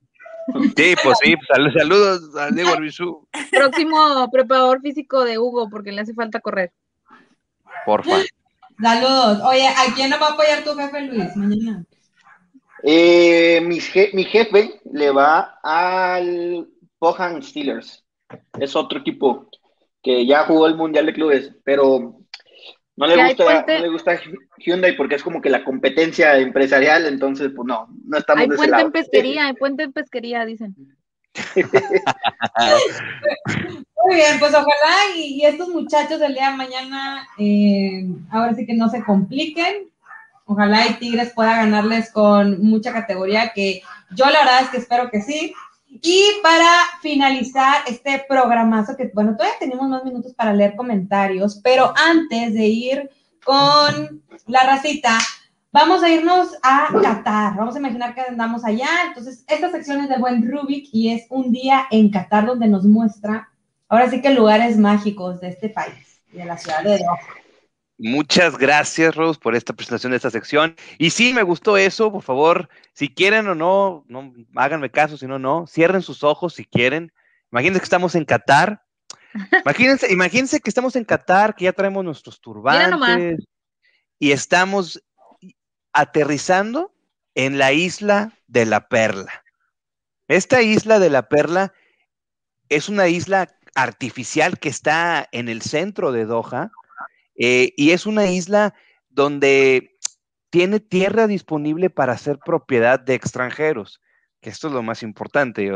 Sí, 0.75 0.95
pues 1.03 1.17
sí, 1.21 1.35
saludos 1.73 2.35
a 2.35 2.49
Diego 2.51 2.71
Arbizu. 2.71 3.27
Próximo 3.51 4.29
preparador 4.31 4.81
físico 4.81 5.23
de 5.23 5.37
Hugo, 5.37 5.69
porque 5.69 5.91
le 5.91 6.01
hace 6.01 6.13
falta 6.13 6.41
correr. 6.41 6.73
Porfa. 7.85 8.17
Saludos. 8.81 9.39
Oye, 9.43 9.67
¿a 9.67 9.93
quién 9.95 10.09
nos 10.09 10.21
va 10.21 10.27
a 10.27 10.31
apoyar 10.33 10.63
tu 10.63 10.73
jefe, 10.75 11.01
Luis, 11.01 11.35
mañana? 11.35 11.83
Eh, 12.83 13.59
mi, 13.61 13.79
jefe 13.79 14.79
le 14.91 15.11
va 15.11 15.59
al 15.63 16.67
Pohan 16.99 17.41
Steelers. 17.41 18.03
Es 18.59 18.75
otro 18.75 18.99
equipo 18.99 19.49
que 20.03 20.25
ya 20.25 20.43
jugó 20.45 20.67
el 20.67 20.75
Mundial 20.75 21.07
de 21.07 21.13
Clubes, 21.13 21.53
pero 21.63 22.19
no 22.95 23.07
le 23.07 23.27
gusta, 23.27 23.65
no 23.67 23.79
le 23.79 23.89
gusta 23.89 24.19
Hyundai 24.57 24.95
porque 24.95 25.15
es 25.15 25.23
como 25.23 25.41
que 25.41 25.49
la 25.49 25.63
competencia 25.63 26.37
empresarial, 26.37 27.07
entonces 27.07 27.51
pues 27.55 27.67
no, 27.67 27.87
no 28.05 28.17
estamos 28.17 28.43
Hay 28.43 28.49
puente 28.49 28.81
en 28.81 28.91
pesquería, 28.91 29.47
hay 29.47 29.53
puente 29.53 29.83
en 29.83 29.93
pesquería, 29.93 30.45
dicen. 30.45 30.75
Muy 34.07 34.15
bien, 34.15 34.39
pues 34.39 34.53
ojalá 34.53 35.17
y, 35.17 35.43
estos 35.43 35.67
muchachos 35.67 36.21
del 36.21 36.33
día 36.33 36.51
de 36.51 36.55
mañana, 36.55 37.27
eh, 37.37 38.07
ahora 38.29 38.55
sí 38.55 38.65
que 38.65 38.73
no 38.73 38.87
se 38.87 39.03
compliquen. 39.03 39.89
Ojalá 40.45 40.87
y 40.87 40.93
Tigres 40.93 41.33
pueda 41.35 41.57
ganarles 41.57 42.09
con 42.13 42.63
mucha 42.63 42.93
categoría, 42.93 43.51
que 43.53 43.81
yo 44.15 44.23
la 44.27 44.39
verdad 44.39 44.61
es 44.61 44.69
que 44.69 44.77
espero 44.77 45.09
que 45.11 45.21
sí. 45.21 45.53
Y 45.89 46.23
para 46.41 46.71
finalizar 47.01 47.83
este 47.85 48.23
programazo, 48.29 48.95
que 48.95 49.11
bueno, 49.13 49.35
todavía 49.35 49.59
tenemos 49.59 49.89
más 49.89 50.05
minutos 50.05 50.33
para 50.33 50.53
leer 50.53 50.77
comentarios, 50.77 51.59
pero 51.61 51.93
antes 51.97 52.53
de 52.53 52.65
ir 52.65 53.09
con 53.43 54.23
la 54.45 54.63
racita, 54.63 55.17
Vamos 55.73 56.01
a 56.01 56.09
irnos 56.09 56.55
a 56.63 56.87
Qatar. 57.03 57.55
Vamos 57.55 57.75
a 57.75 57.79
imaginar 57.79 58.15
que 58.15 58.21
andamos 58.21 58.63
allá. 58.63 58.87
Entonces, 59.09 59.43
esta 59.47 59.69
sección 59.69 59.99
es 59.99 60.09
del 60.09 60.21
buen 60.21 60.49
Rubik 60.49 60.87
y 60.93 61.13
es 61.13 61.27
un 61.29 61.51
día 61.51 61.85
en 61.91 62.09
Qatar 62.09 62.47
donde 62.47 62.67
nos 62.67 62.85
muestra, 62.85 63.49
ahora 63.89 64.09
sí 64.09 64.21
que 64.21 64.31
lugares 64.31 64.77
mágicos 64.77 65.39
de 65.41 65.49
este 65.49 65.69
país, 65.69 66.21
de 66.31 66.45
la 66.45 66.57
ciudad 66.57 66.83
de 66.83 66.97
Doha. 66.97 67.19
Muchas 67.99 68.59
gracias, 68.59 69.15
Rose, 69.15 69.39
por 69.39 69.55
esta 69.55 69.73
presentación 69.73 70.11
de 70.11 70.17
esta 70.17 70.29
sección. 70.29 70.75
Y 70.99 71.09
sí, 71.09 71.33
me 71.33 71.41
gustó 71.41 71.77
eso. 71.77 72.11
Por 72.11 72.21
favor, 72.21 72.69
si 72.93 73.09
quieren 73.09 73.47
o 73.47 73.55
no, 73.55 74.05
no 74.07 74.33
háganme 74.55 74.91
caso, 74.91 75.17
si 75.17 75.25
no, 75.25 75.39
no. 75.39 75.65
Cierren 75.65 76.03
sus 76.03 76.23
ojos 76.23 76.53
si 76.53 76.65
quieren. 76.65 77.11
Imagínense 77.51 77.79
que 77.79 77.85
estamos 77.85 78.13
en 78.13 78.25
Qatar. 78.25 78.83
Imagínense, 79.63 80.11
imagínense 80.13 80.59
que 80.59 80.69
estamos 80.69 80.95
en 80.95 81.05
Qatar, 81.05 81.55
que 81.55 81.65
ya 81.65 81.73
traemos 81.73 82.05
nuestros 82.05 82.39
turbantes 82.39 83.39
y 84.19 84.31
estamos 84.31 85.03
aterrizando 85.91 86.93
en 87.33 87.57
la 87.57 87.73
isla 87.73 88.33
de 88.45 88.67
la 88.67 88.87
Perla. 88.89 89.43
Esta 90.27 90.61
isla 90.61 90.99
de 90.99 91.09
la 91.09 91.29
Perla 91.29 91.73
es 92.69 92.89
una 92.89 93.07
isla 93.07 93.56
artificial 93.77 94.57
que 94.57 94.69
está 94.69 95.29
en 95.31 95.49
el 95.49 95.61
centro 95.61 96.11
de 96.11 96.25
Doha 96.25 96.71
eh, 97.35 97.73
y 97.77 97.91
es 97.91 98.07
una 98.07 98.25
isla 98.25 98.73
donde 99.07 99.95
tiene 100.49 100.79
tierra 100.79 101.27
disponible 101.27 101.91
para 101.91 102.17
ser 102.17 102.39
propiedad 102.43 102.99
de 102.99 103.13
extranjeros, 103.13 104.01
que 104.41 104.49
esto 104.49 104.67
es 104.67 104.73
lo 104.73 104.81
más 104.81 105.03
importante, 105.03 105.71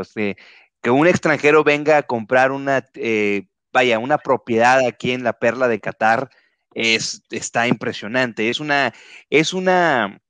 que 0.82 0.90
un 0.90 1.06
extranjero 1.06 1.62
venga 1.62 1.96
a 1.98 2.02
comprar 2.02 2.50
una, 2.50 2.84
eh, 2.94 3.46
vaya, 3.72 4.00
una 4.00 4.18
propiedad 4.18 4.84
aquí 4.84 5.12
en 5.12 5.22
la 5.22 5.34
perla 5.34 5.68
de 5.68 5.78
Qatar, 5.78 6.28
es, 6.74 7.22
está 7.30 7.68
impresionante, 7.68 8.50
es 8.50 8.58
una, 8.58 8.92
es 9.30 9.52
una, 9.52 10.20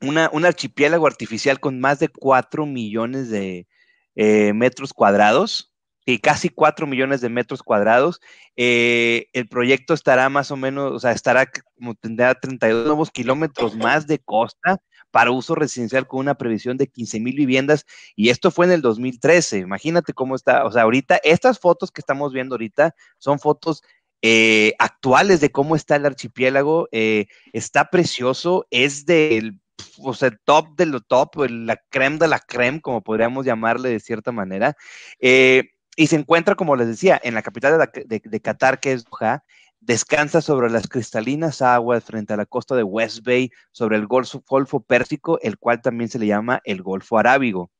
una, 0.00 0.30
un 0.32 0.46
archipiélago 0.46 1.06
artificial 1.06 1.60
con 1.60 1.78
más 1.78 1.98
de 1.98 2.08
4 2.08 2.64
millones 2.64 3.28
de 3.28 3.66
eh, 4.14 4.54
metros 4.54 4.94
cuadrados, 4.94 5.71
y 6.04 6.18
casi 6.18 6.48
4 6.48 6.86
millones 6.86 7.20
de 7.20 7.28
metros 7.28 7.62
cuadrados. 7.62 8.20
Eh, 8.56 9.26
el 9.32 9.48
proyecto 9.48 9.94
estará 9.94 10.28
más 10.28 10.50
o 10.50 10.56
menos, 10.56 10.92
o 10.92 11.00
sea, 11.00 11.12
estará 11.12 11.50
como 11.76 11.94
tendrá 11.94 12.34
32 12.34 12.86
nuevos 12.86 13.10
kilómetros 13.10 13.76
más 13.76 14.06
de 14.06 14.18
costa 14.18 14.78
para 15.10 15.30
uso 15.30 15.54
residencial 15.54 16.06
con 16.06 16.20
una 16.20 16.34
previsión 16.34 16.76
de 16.76 16.88
15 16.88 17.20
mil 17.20 17.36
viviendas 17.36 17.84
y 18.16 18.30
esto 18.30 18.50
fue 18.50 18.66
en 18.66 18.72
el 18.72 18.82
2013. 18.82 19.58
Imagínate 19.58 20.12
cómo 20.12 20.34
está, 20.34 20.64
o 20.64 20.72
sea, 20.72 20.82
ahorita 20.82 21.20
estas 21.22 21.58
fotos 21.58 21.90
que 21.90 22.00
estamos 22.00 22.32
viendo 22.32 22.54
ahorita 22.54 22.94
son 23.18 23.38
fotos 23.38 23.82
eh, 24.22 24.74
actuales 24.78 25.40
de 25.40 25.50
cómo 25.50 25.76
está 25.76 25.96
el 25.96 26.06
archipiélago. 26.06 26.88
Eh, 26.92 27.26
está 27.52 27.90
precioso, 27.90 28.66
es 28.70 29.04
del 29.04 29.58
o 29.98 30.14
sea, 30.14 30.30
top 30.44 30.76
de 30.76 30.86
lo 30.86 31.00
top, 31.00 31.48
la 31.48 31.76
creme 31.90 32.18
de 32.18 32.28
la 32.28 32.38
creme, 32.38 32.80
como 32.80 33.02
podríamos 33.02 33.44
llamarle 33.44 33.90
de 33.90 34.00
cierta 34.00 34.32
manera. 34.32 34.76
Eh, 35.20 35.71
y 35.96 36.06
se 36.06 36.16
encuentra, 36.16 36.54
como 36.54 36.76
les 36.76 36.88
decía, 36.88 37.20
en 37.22 37.34
la 37.34 37.42
capital 37.42 37.90
de, 38.06 38.40
Qatar, 38.40 38.80
que 38.80 38.92
es 38.92 39.04
Doha, 39.04 39.44
descansa 39.80 40.40
sobre 40.40 40.70
las 40.70 40.88
cristalinas 40.88 41.60
aguas 41.60 42.04
frente 42.04 42.32
a 42.32 42.36
la 42.36 42.46
costa 42.46 42.74
de 42.74 42.82
West 42.82 43.24
Bay, 43.24 43.50
sobre 43.72 43.96
el 43.96 44.06
Golfo, 44.06 44.42
Golfo 44.46 44.80
Pérsico, 44.80 45.38
el 45.42 45.58
cual 45.58 45.82
también 45.82 46.08
se 46.08 46.18
le 46.18 46.26
llama 46.26 46.60
el 46.64 46.82
Golfo 46.82 47.18
Arábigo. 47.18 47.70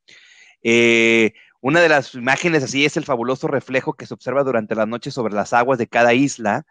Eh, 0.61 1.33
una 1.61 1.79
de 1.79 1.89
las 1.89 2.13
imágenes 2.13 2.63
así 2.63 2.85
es 2.85 2.97
el 2.97 3.05
fabuloso 3.05 3.47
reflejo 3.47 3.93
que 3.93 4.05
se 4.05 4.13
observa 4.13 4.43
durante 4.43 4.75
la 4.75 4.85
noche 4.85 5.11
sobre 5.11 5.33
las 5.33 5.53
aguas 5.53 5.79
de 5.79 5.87
cada 5.87 6.13
isla 6.13 6.65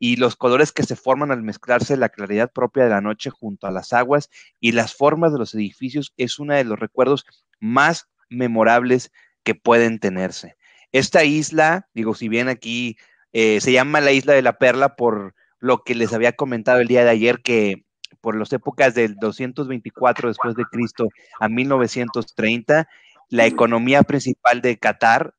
y 0.00 0.16
los 0.16 0.34
colores 0.34 0.72
que 0.72 0.82
se 0.82 0.96
forman 0.96 1.30
al 1.30 1.44
mezclarse 1.44 1.96
la 1.96 2.08
claridad 2.08 2.50
propia 2.50 2.82
de 2.82 2.90
la 2.90 3.00
noche 3.00 3.30
junto 3.30 3.68
a 3.68 3.70
las 3.70 3.92
aguas 3.92 4.30
y 4.58 4.72
las 4.72 4.96
formas 4.96 5.32
de 5.32 5.38
los 5.38 5.54
edificios 5.54 6.12
es 6.16 6.40
uno 6.40 6.54
de 6.54 6.64
los 6.64 6.78
recuerdos 6.78 7.24
más 7.60 8.08
memorables 8.28 9.12
que 9.44 9.54
pueden 9.54 10.00
tenerse. 10.00 10.56
Esta 10.92 11.24
isla, 11.24 11.88
digo, 11.94 12.14
si 12.14 12.28
bien 12.28 12.48
aquí 12.48 12.96
eh, 13.32 13.60
se 13.60 13.72
llama 13.72 14.00
la 14.00 14.12
isla 14.12 14.34
de 14.34 14.42
la 14.42 14.58
Perla 14.58 14.94
por 14.94 15.34
lo 15.58 15.82
que 15.84 15.94
les 15.94 16.12
había 16.12 16.32
comentado 16.32 16.80
el 16.80 16.88
día 16.88 17.04
de 17.04 17.10
ayer, 17.10 17.40
que 17.42 17.84
por 18.20 18.36
las 18.36 18.52
épocas 18.52 18.94
del 18.94 19.16
224 19.16 20.28
después 20.28 20.54
de 20.54 20.64
Cristo 20.70 21.08
a 21.40 21.48
1930, 21.48 22.88
la 23.30 23.46
economía 23.46 24.02
principal 24.02 24.60
de 24.60 24.78
Qatar 24.78 25.34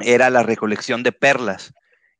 era 0.00 0.30
la 0.30 0.42
recolección 0.42 1.02
de 1.02 1.12
perlas 1.12 1.72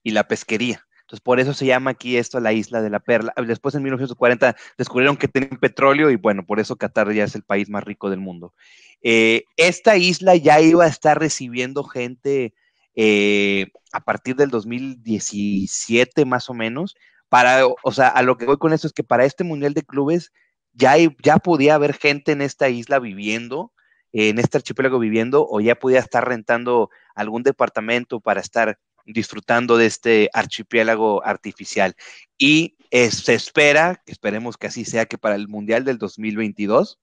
y 0.02 0.12
la 0.12 0.26
pesquería. 0.26 0.87
Entonces, 1.08 1.22
por 1.22 1.40
eso 1.40 1.54
se 1.54 1.64
llama 1.64 1.92
aquí 1.92 2.18
esto 2.18 2.38
la 2.38 2.52
isla 2.52 2.82
de 2.82 2.90
la 2.90 3.00
perla. 3.00 3.32
Después, 3.46 3.74
en 3.74 3.82
1940, 3.82 4.54
descubrieron 4.76 5.16
que 5.16 5.26
tenían 5.26 5.58
petróleo 5.58 6.10
y 6.10 6.16
bueno, 6.16 6.44
por 6.44 6.60
eso 6.60 6.76
Qatar 6.76 7.10
ya 7.14 7.24
es 7.24 7.34
el 7.34 7.44
país 7.44 7.70
más 7.70 7.82
rico 7.82 8.10
del 8.10 8.20
mundo. 8.20 8.52
Eh, 9.00 9.44
esta 9.56 9.96
isla 9.96 10.36
ya 10.36 10.60
iba 10.60 10.84
a 10.84 10.88
estar 10.88 11.18
recibiendo 11.18 11.82
gente 11.82 12.52
eh, 12.94 13.68
a 13.90 14.00
partir 14.00 14.36
del 14.36 14.50
2017 14.50 16.26
más 16.26 16.50
o 16.50 16.52
menos. 16.52 16.94
Para, 17.30 17.62
o 17.66 17.92
sea, 17.92 18.08
a 18.08 18.20
lo 18.20 18.36
que 18.36 18.44
voy 18.44 18.58
con 18.58 18.74
esto 18.74 18.86
es 18.86 18.92
que 18.92 19.02
para 19.02 19.24
este 19.24 19.44
Mundial 19.44 19.72
de 19.72 19.84
Clubes 19.84 20.30
ya, 20.74 20.94
ya 21.22 21.38
podía 21.38 21.76
haber 21.76 21.94
gente 21.94 22.32
en 22.32 22.42
esta 22.42 22.68
isla 22.68 22.98
viviendo, 22.98 23.72
en 24.12 24.38
este 24.38 24.58
archipiélago 24.58 24.98
viviendo, 24.98 25.46
o 25.48 25.60
ya 25.60 25.74
podía 25.74 26.00
estar 26.00 26.28
rentando 26.28 26.90
algún 27.14 27.44
departamento 27.44 28.20
para 28.20 28.42
estar 28.42 28.78
disfrutando 29.08 29.76
de 29.76 29.86
este 29.86 30.30
archipiélago 30.32 31.24
artificial. 31.24 31.96
Y 32.36 32.76
se 32.90 33.34
espera, 33.34 34.02
esperemos 34.06 34.56
que 34.56 34.68
así 34.68 34.84
sea, 34.84 35.06
que 35.06 35.18
para 35.18 35.34
el 35.34 35.48
Mundial 35.48 35.84
del 35.84 35.98
2022, 35.98 36.98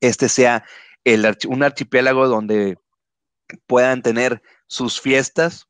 este 0.00 0.28
sea 0.28 0.64
un 1.48 1.62
archipiélago 1.62 2.28
donde 2.28 2.78
puedan 3.66 4.02
tener 4.02 4.42
sus 4.66 5.00
fiestas, 5.00 5.68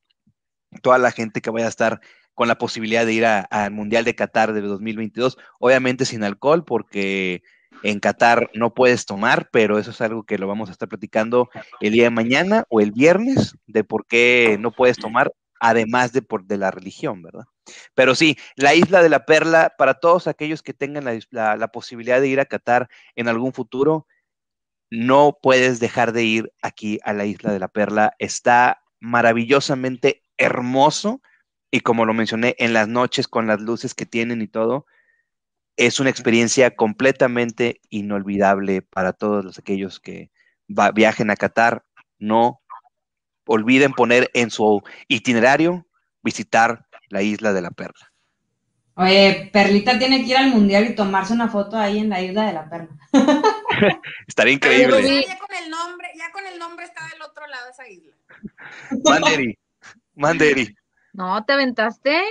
toda 0.83 0.99
la 0.99 1.13
gente 1.13 1.41
que 1.41 1.51
vaya 1.51 1.67
a 1.67 1.71
estar 1.71 2.01
con 2.35 2.49
la 2.49 2.59
posibilidad 2.59 3.07
de 3.07 3.13
ir 3.13 3.25
al 3.25 3.71
Mundial 3.71 4.05
de 4.05 4.15
Qatar 4.15 4.53
de 4.53 4.61
2022, 4.61 5.39
obviamente 5.59 6.05
sin 6.05 6.23
alcohol, 6.23 6.65
porque 6.65 7.43
en 7.83 8.01
Qatar 8.01 8.51
no 8.55 8.75
puedes 8.75 9.07
tomar, 9.07 9.49
pero 9.53 9.79
eso 9.79 9.91
es 9.91 10.01
algo 10.01 10.25
que 10.25 10.39
lo 10.39 10.47
vamos 10.47 10.69
a 10.69 10.73
estar 10.73 10.89
platicando 10.89 11.49
el 11.81 11.93
día 11.93 12.05
de 12.05 12.11
mañana 12.11 12.65
o 12.69 12.81
el 12.81 12.93
viernes, 12.93 13.57
de 13.67 13.85
por 13.85 14.07
qué 14.07 14.57
no 14.61 14.73
puedes 14.73 14.97
tomar, 14.97 15.33
además 15.61 16.13
de, 16.13 16.23
por, 16.23 16.45
de 16.45 16.59
la 16.59 16.71
religión, 16.71 17.23
¿verdad? 17.23 17.45
Pero 17.95 18.15
sí, 18.15 18.37
la 18.57 18.75
isla 18.75 19.03
de 19.03 19.09
la 19.09 19.25
Perla, 19.25 19.75
para 19.77 19.95
todos 19.95 20.27
aquellos 20.27 20.63
que 20.63 20.75
tengan 20.75 21.05
la 21.31 21.69
posibilidad 21.69 22.21
de 22.21 22.29
ir 22.29 22.41
a 22.41 22.47
Qatar 22.47 22.89
en 23.15 23.29
algún 23.29 23.53
futuro, 23.53 24.07
no 24.91 25.39
puedes 25.43 25.81
dejar 25.81 26.13
de 26.13 26.25
ir 26.25 26.53
aquí 26.63 27.01
a 27.03 27.13
la 27.13 27.25
isla 27.25 27.53
de 27.53 27.59
la 27.59 27.69
Perla. 27.69 28.15
Está 28.19 28.83
maravillosamente 29.01 30.23
hermoso 30.37 31.21
y 31.71 31.81
como 31.81 32.05
lo 32.05 32.15
mencioné, 32.15 32.55
en 32.59 32.73
las 32.73 32.89
noches 32.89 33.29
con 33.29 33.47
las 33.47 33.61
luces 33.61 33.95
que 33.95 34.07
tienen 34.07 34.41
y 34.41 34.49
todo, 34.49 34.87
es 35.77 36.01
una 36.01 36.11
experiencia 36.11 36.75
completamente 36.75 37.81
inolvidable 37.91 38.83
para 38.83 39.13
todos 39.13 39.59
aquellos 39.59 40.01
que 40.01 40.31
viajen 40.95 41.31
a 41.31 41.37
Qatar. 41.37 41.85
No 42.19 42.61
olviden 43.47 43.93
poner 43.93 44.31
en 44.35 44.51
su 44.51 44.83
itinerario 45.09 45.87
visitar 46.23 46.87
la 47.09 47.23
isla 47.23 47.53
de 47.53 47.63
la 47.63 47.71
Perla. 47.71 48.13
Oye, 48.99 49.51
Perlita 49.53 49.99
tiene 49.99 50.25
que 50.25 50.31
ir 50.31 50.37
al 50.39 50.49
mundial 50.49 50.87
y 50.87 50.95
tomarse 50.95 51.35
una 51.35 51.49
foto 51.49 51.77
ahí 51.77 51.99
en 51.99 52.09
la 52.09 52.23
isla 52.23 52.47
de 52.47 52.53
la 52.55 52.69
Perla. 52.69 52.89
Estaría 54.27 54.55
increíble. 54.55 55.25
Ya, 55.29 55.39
con 55.39 55.55
el 55.55 55.71
nombre, 55.71 56.09
ya 56.17 56.33
con 56.33 56.47
el 56.47 56.59
nombre 56.59 56.87
está 56.87 57.07
del 57.13 57.21
otro 57.21 57.47
lado 57.47 57.71
esa 57.71 57.87
isla. 57.87 58.15
Manderi, 59.05 59.59
Manderi. 60.15 60.75
No, 61.13 61.45
¿te 61.45 61.53
aventaste? 61.53 62.23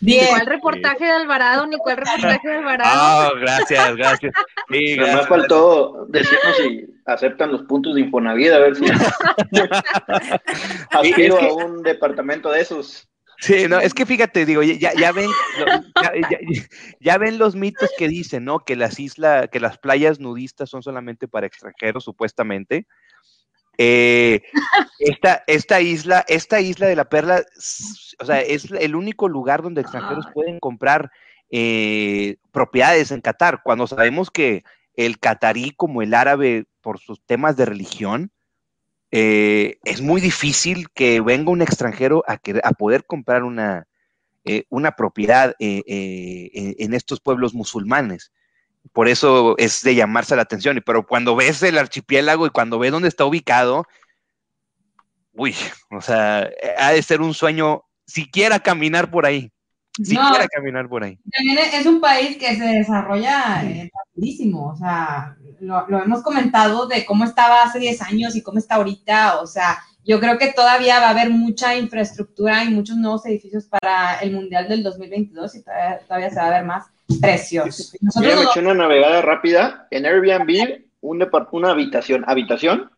Bien. 0.00 0.24
Ni 0.24 0.30
cuál 0.30 0.46
reportaje 0.46 1.04
de 1.04 1.10
Alvarado, 1.10 1.66
ni 1.66 1.76
cuál 1.76 1.98
reportaje 1.98 2.48
de 2.48 2.56
Alvarado. 2.56 2.90
Ah, 2.92 3.30
gracias, 3.38 3.96
gracias. 3.96 4.32
Sí, 4.70 4.96
Además 4.98 5.28
faltó 5.28 6.06
decirnos 6.08 6.56
si 6.56 6.86
aceptan 7.06 7.52
los 7.52 7.62
puntos 7.62 7.94
de 7.94 8.02
Infonavit, 8.02 8.52
a 8.52 8.58
ver 8.58 8.76
si 8.76 8.84
aspiro 10.90 11.38
a 11.38 11.54
un 11.54 11.82
departamento 11.82 12.50
de 12.50 12.60
esos. 12.60 13.10
Sí, 13.40 13.66
no, 13.68 13.80
es 13.80 13.94
que 13.94 14.04
fíjate, 14.04 14.44
digo, 14.44 14.62
ya, 14.62 14.92
ya 14.94 15.12
ven, 15.12 15.30
ya, 17.00 17.16
ven 17.16 17.38
los 17.38 17.56
mitos 17.56 17.88
que 17.96 18.06
dicen, 18.06 18.44
¿no? 18.44 18.60
Que 18.60 18.76
las 18.76 19.00
islas, 19.00 19.48
que 19.50 19.60
las 19.60 19.78
playas 19.78 20.20
nudistas 20.20 20.68
son 20.68 20.82
solamente 20.82 21.26
para 21.26 21.46
extranjeros, 21.46 22.04
supuestamente. 22.04 22.86
Eh, 23.82 24.42
esta, 24.98 25.42
esta 25.46 25.80
isla, 25.80 26.22
esta 26.28 26.60
isla 26.60 26.86
de 26.86 26.96
la 26.96 27.08
Perla, 27.08 27.42
o 28.18 28.24
sea, 28.26 28.42
es 28.42 28.70
el 28.70 28.94
único 28.94 29.26
lugar 29.26 29.62
donde 29.62 29.80
extranjeros 29.80 30.26
pueden 30.34 30.60
comprar 30.60 31.10
eh, 31.50 32.36
propiedades 32.52 33.10
en 33.10 33.22
Qatar, 33.22 33.62
cuando 33.64 33.86
sabemos 33.86 34.30
que 34.30 34.64
el 34.96 35.18
catarí 35.18 35.70
como 35.70 36.02
el 36.02 36.12
árabe, 36.12 36.66
por 36.82 36.98
sus 36.98 37.24
temas 37.24 37.56
de 37.56 37.64
religión, 37.64 38.32
eh, 39.12 39.78
es 39.84 40.02
muy 40.02 40.20
difícil 40.20 40.90
que 40.90 41.22
venga 41.22 41.50
un 41.50 41.62
extranjero 41.62 42.22
a, 42.28 42.38
a 42.62 42.72
poder 42.72 43.06
comprar 43.06 43.44
una, 43.44 43.88
eh, 44.44 44.64
una 44.68 44.90
propiedad 44.90 45.54
eh, 45.58 46.50
en 46.52 46.92
estos 46.92 47.20
pueblos 47.20 47.54
musulmanes. 47.54 48.30
Por 48.92 49.08
eso 49.08 49.56
es 49.58 49.82
de 49.82 49.94
llamarse 49.94 50.36
la 50.36 50.42
atención. 50.42 50.82
Pero 50.84 51.06
cuando 51.06 51.36
ves 51.36 51.62
el 51.62 51.78
archipiélago 51.78 52.46
y 52.46 52.50
cuando 52.50 52.78
ves 52.78 52.92
dónde 52.92 53.08
está 53.08 53.24
ubicado, 53.24 53.86
uy, 55.32 55.54
o 55.90 56.00
sea, 56.00 56.48
ha 56.78 56.92
de 56.92 57.02
ser 57.02 57.20
un 57.20 57.34
sueño 57.34 57.84
siquiera 58.06 58.58
caminar 58.58 59.10
por 59.10 59.26
ahí. 59.26 59.52
Siquiera 59.92 60.46
caminar 60.48 60.88
por 60.88 61.04
ahí. 61.04 61.18
También 61.32 61.58
es 61.72 61.86
un 61.86 62.00
país 62.00 62.36
que 62.36 62.56
se 62.56 62.64
desarrolla 62.64 63.62
rapidísimo, 63.92 64.68
o 64.68 64.76
sea, 64.76 65.36
lo, 65.60 65.86
lo 65.88 66.02
hemos 66.02 66.22
comentado 66.22 66.86
de 66.86 67.04
cómo 67.04 67.24
estaba 67.24 67.62
hace 67.62 67.78
10 67.78 68.02
años 68.02 68.36
y 68.36 68.42
cómo 68.42 68.58
está 68.58 68.76
ahorita, 68.76 69.40
o 69.40 69.46
sea, 69.46 69.78
yo 70.04 70.20
creo 70.20 70.38
que 70.38 70.52
todavía 70.52 71.00
va 71.00 71.08
a 71.08 71.10
haber 71.10 71.30
mucha 71.30 71.76
infraestructura 71.76 72.64
y 72.64 72.70
muchos 72.70 72.96
nuevos 72.96 73.26
edificios 73.26 73.66
para 73.66 74.18
el 74.20 74.32
Mundial 74.32 74.68
del 74.68 74.82
2022 74.82 75.56
y 75.56 75.62
todavía, 75.62 75.98
todavía 76.06 76.30
se 76.30 76.36
va 76.36 76.46
a 76.46 76.50
ver 76.50 76.64
más 76.64 76.86
precios. 77.18 77.92
Mira, 78.00 78.02
Nosotros 78.02 78.36
me 78.36 78.42
no- 78.44 78.50
eché 78.50 78.60
una 78.60 78.74
navegada 78.74 79.22
rápida. 79.22 79.88
En 79.90 80.06
Airbnb, 80.06 80.82
un 81.00 81.28
una 81.52 81.70
habitación, 81.70 82.24
habitación, 82.26 82.90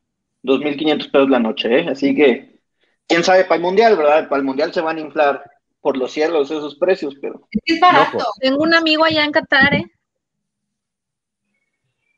2.500 0.42 1.08
pesos 1.08 1.30
la 1.30 1.38
noche, 1.38 1.80
¿eh? 1.80 1.86
Así 1.90 2.14
que, 2.14 2.58
quién 3.06 3.22
sabe, 3.24 3.44
para 3.44 3.56
el 3.56 3.62
Mundial, 3.62 3.96
¿verdad? 3.96 4.28
Para 4.28 4.40
el 4.40 4.44
Mundial 4.44 4.72
se 4.74 4.80
van 4.80 4.96
a 4.96 5.00
inflar 5.00 5.44
por 5.80 5.96
los 5.96 6.12
cielos 6.12 6.50
esos 6.50 6.76
precios, 6.76 7.14
pero 7.20 7.46
es 7.50 7.60
que 7.64 7.74
es 7.74 7.80
barato. 7.80 8.18
Loco. 8.18 8.30
Tengo 8.40 8.62
un 8.62 8.74
amigo 8.74 9.04
allá 9.04 9.24
en 9.24 9.32
Qatar, 9.32 9.74
¿eh? 9.74 9.84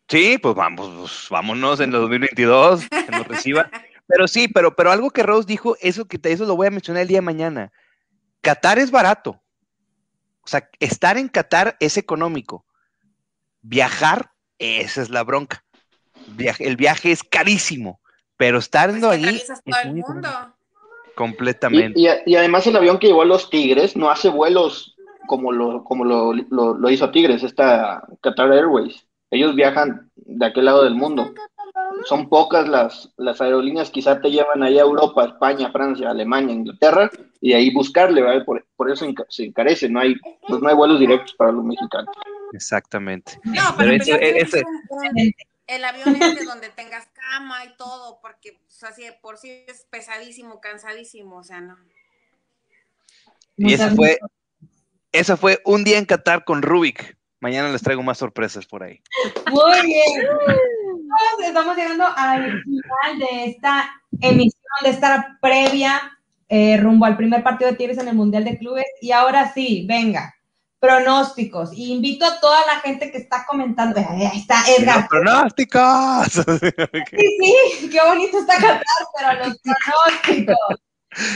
Sí, 0.08 0.38
pues 0.38 0.54
vamos, 0.54 0.88
pues, 0.98 1.26
vámonos 1.30 1.80
en 1.80 1.86
el 1.86 2.00
2022, 2.00 2.86
que 2.88 3.10
nos 3.10 3.26
reciba. 3.26 3.70
Pero 4.06 4.28
sí, 4.28 4.48
pero, 4.48 4.76
pero 4.76 4.90
algo 4.92 5.10
que 5.10 5.22
Rose 5.22 5.46
dijo, 5.48 5.76
eso 5.80 6.04
que 6.06 6.18
te- 6.18 6.30
eso 6.30 6.44
lo 6.44 6.56
voy 6.56 6.66
a 6.66 6.70
mencionar 6.70 7.02
el 7.02 7.08
día 7.08 7.18
de 7.18 7.22
mañana. 7.22 7.72
Qatar 8.42 8.78
es 8.78 8.90
barato. 8.90 9.40
O 10.44 10.48
sea, 10.48 10.68
estar 10.80 11.16
en 11.16 11.28
Qatar 11.28 11.76
es 11.80 11.96
económico. 11.96 12.64
Viajar, 13.62 14.30
esa 14.58 15.02
es 15.02 15.10
la 15.10 15.22
bronca. 15.24 15.64
Viaje- 16.26 16.66
el 16.66 16.76
viaje 16.76 17.12
es 17.12 17.22
carísimo, 17.22 18.00
pero 18.36 18.56
Pues 18.56 18.66
estando 18.66 19.10
que 19.10 19.16
ahí 19.16 19.42
todo 19.64 19.80
el 19.82 19.94
mundo. 19.94 20.28
Y, 20.28 21.14
completamente. 21.14 22.00
y- 22.00 22.08
y 22.26 22.36
además 22.36 22.66
el 22.66 22.76
avión 22.76 22.98
que 22.98 23.06
llevó 23.08 23.22
a 23.22 23.26
los 23.26 23.48
Tigres 23.50 23.96
no 23.96 24.10
hace 24.10 24.28
vuelos 24.28 24.94
como 25.26 25.52
lo, 25.52 25.82
como 25.84 26.04
lo, 26.04 26.32
lo- 26.34 26.74
lo 26.74 26.90
hizo 26.90 27.10
Tigres, 27.10 27.42
esta 27.42 28.02
Qatar 28.20 28.52
Airways. 28.52 29.06
Ellos 29.30 29.54
viajan 29.54 30.10
de 30.16 30.46
aquel 30.46 30.66
lado 30.66 30.84
del 30.84 30.94
mundo. 30.94 31.32
Son 32.04 32.28
pocas 32.28 32.68
las, 32.68 33.10
las 33.16 33.40
aerolíneas, 33.40 33.90
quizá 33.90 34.20
te 34.20 34.30
llevan 34.30 34.62
ahí 34.62 34.78
a 34.78 34.82
Europa, 34.82 35.24
España, 35.24 35.70
Francia, 35.72 36.10
Alemania, 36.10 36.54
Inglaterra, 36.54 37.10
y 37.44 37.50
de 37.50 37.56
ahí 37.56 37.70
buscarle, 37.74 38.22
¿vale? 38.22 38.42
Por, 38.42 38.66
por 38.74 38.90
eso 38.90 39.06
se 39.28 39.44
encarece, 39.44 39.86
no 39.90 40.00
hay, 40.00 40.14
pues 40.48 40.62
no 40.62 40.66
hay 40.68 40.74
vuelos 40.74 40.98
directos 40.98 41.34
para 41.34 41.52
los 41.52 41.62
mexicanos. 41.62 42.08
Exactamente. 42.54 43.38
No, 43.44 43.74
Pero 43.76 43.90
un- 43.92 44.00
el 45.66 45.84
avión 45.84 46.16
este 46.22 46.44
donde 46.46 46.70
tengas 46.70 47.06
cama 47.08 47.66
y 47.66 47.76
todo, 47.76 48.18
porque 48.22 48.58
así 48.88 49.02
de 49.02 49.12
por 49.12 49.36
sí 49.36 49.62
es 49.68 49.86
pesadísimo, 49.90 50.58
cansadísimo, 50.62 51.36
o 51.36 51.44
sea, 51.44 51.60
no. 51.60 51.76
Y 53.58 53.74
ese 53.74 53.90
Muchas- 53.90 53.96
fue, 53.96 54.18
ese 55.12 55.36
fue 55.36 55.60
un 55.66 55.84
día 55.84 55.98
en 55.98 56.06
Qatar 56.06 56.44
con 56.44 56.62
Rubik. 56.62 57.18
Mañana 57.40 57.70
les 57.70 57.82
traigo 57.82 58.02
más 58.02 58.16
sorpresas 58.16 58.64
por 58.64 58.82
ahí. 58.84 59.02
Muy 59.50 59.86
bien. 59.86 60.26
Estamos 61.44 61.76
llegando 61.76 62.06
al 62.16 62.62
final 62.62 63.18
de 63.18 63.44
esta 63.50 64.00
emisión, 64.18 64.62
de 64.82 64.88
esta 64.88 65.38
previa 65.42 66.10
eh, 66.56 66.76
rumbo 66.76 67.04
al 67.04 67.16
primer 67.16 67.42
partido 67.42 67.68
de 67.68 67.76
Tigres 67.76 67.98
en 67.98 68.06
el 68.06 68.14
Mundial 68.14 68.44
de 68.44 68.56
Clubes. 68.58 68.86
Y 69.00 69.10
ahora 69.10 69.52
sí, 69.52 69.84
venga, 69.88 70.32
pronósticos. 70.78 71.72
Y 71.72 71.92
invito 71.92 72.24
a 72.24 72.38
toda 72.38 72.60
la 72.66 72.78
gente 72.80 73.10
que 73.10 73.18
está 73.18 73.44
comentando. 73.44 73.98
Ahí 74.08 74.38
está 74.38 74.62
Edgar. 74.78 74.98
¡Los 74.98 75.08
pronósticos! 75.08 76.28
Sí, 77.10 77.54
sí, 77.80 77.90
qué 77.90 77.98
bonito 78.06 78.38
está 78.38 78.54
Qatar, 78.54 78.82
pero 79.18 79.48
los 79.48 79.58
pronósticos. 79.58 80.80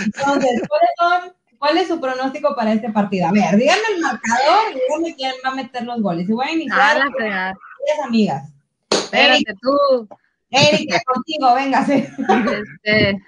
Entonces, 0.04 0.62
¿cuáles 0.68 0.90
son? 0.98 1.32
¿Cuál 1.58 1.78
es 1.78 1.88
su 1.88 2.00
pronóstico 2.00 2.54
para 2.54 2.72
este 2.72 2.90
partido? 2.90 3.26
A 3.26 3.32
ver, 3.32 3.56
díganme 3.56 3.82
el 3.96 4.00
marcador 4.00 4.70
y 4.70 4.74
díganme 4.74 5.16
quién 5.16 5.32
va 5.44 5.50
a 5.50 5.54
meter 5.56 5.82
los 5.82 6.00
goles. 6.00 6.28
Y 6.28 6.32
voy 6.32 6.44
a 6.46 6.48
Ah, 6.48 6.52
iniciar 6.52 7.08
ustedes, 7.08 8.04
amigas. 8.04 8.52
Espérate 8.90 9.54
tú. 9.60 10.08
Erika, 10.50 11.00
contigo, 11.12 11.54
véngase. 11.54 12.08
Este, 12.84 13.18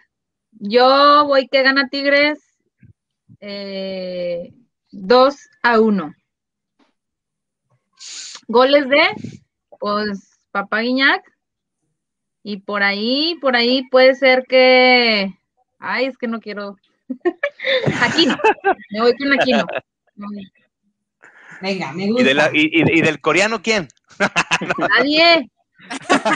yo 0.61 1.25
voy 1.27 1.49
que 1.49 1.63
gana 1.63 1.89
Tigres 1.89 2.39
eh, 3.41 4.53
2 4.93 5.37
a 5.63 5.81
1. 5.81 6.15
Goles 8.47 8.89
de, 8.89 9.03
pues, 9.79 10.39
Papá 10.51 10.81
Guiñac. 10.81 11.23
Y 12.43 12.59
por 12.59 12.83
ahí, 12.83 13.37
por 13.41 13.55
ahí 13.57 13.87
puede 13.91 14.15
ser 14.15 14.45
que. 14.49 15.35
Ay, 15.79 16.07
es 16.07 16.17
que 16.19 16.27
no 16.27 16.41
quiero. 16.41 16.77
Aquino. 18.03 18.39
Me 18.91 19.01
voy 19.01 19.17
con 19.17 19.33
Aquino. 19.33 19.67
Venga, 21.61 21.93
me 21.93 22.05
¿Y, 22.05 22.09
gusta. 22.09 22.25
de 22.25 22.35
la- 22.35 22.51
y- 22.53 22.71
y- 22.73 22.99
y 22.99 23.03
del 23.03 23.21
coreano 23.21 23.61
quién? 23.63 23.89
Nadie. 24.79 25.51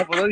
No. 0.08 0.26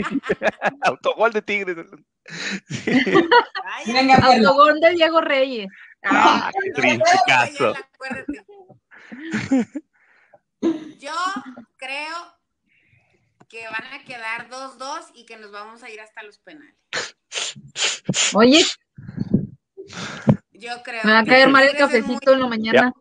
Autogol 0.82 1.32
de 1.32 1.42
Tigres. 1.42 1.76
Vaya, 2.24 3.92
Venga. 3.92 4.14
Autogol 4.16 4.80
de 4.80 4.90
Diego 4.90 5.20
Reyes. 5.20 5.68
Ah, 6.04 6.50
qué 6.62 6.70
triste 6.72 7.10
caso. 7.26 7.74
Yo 10.98 11.14
creo 11.76 12.16
que 13.48 13.64
van 13.66 13.92
a 13.92 14.04
quedar 14.04 14.48
2-2 14.48 15.10
y 15.14 15.26
que 15.26 15.36
nos 15.36 15.50
vamos 15.50 15.82
a 15.82 15.90
ir 15.90 16.00
hasta 16.00 16.22
los 16.22 16.38
penales. 16.38 16.74
Oye, 18.34 18.64
Yo 20.52 20.82
creo. 20.82 21.00
me 21.04 21.12
va 21.12 21.18
a 21.20 21.24
que 21.24 21.30
caer 21.30 21.48
mal 21.50 21.64
el 21.64 21.76
cafecito 21.76 22.32
en 22.32 22.40
la 22.40 22.46
mañana. 22.46 22.92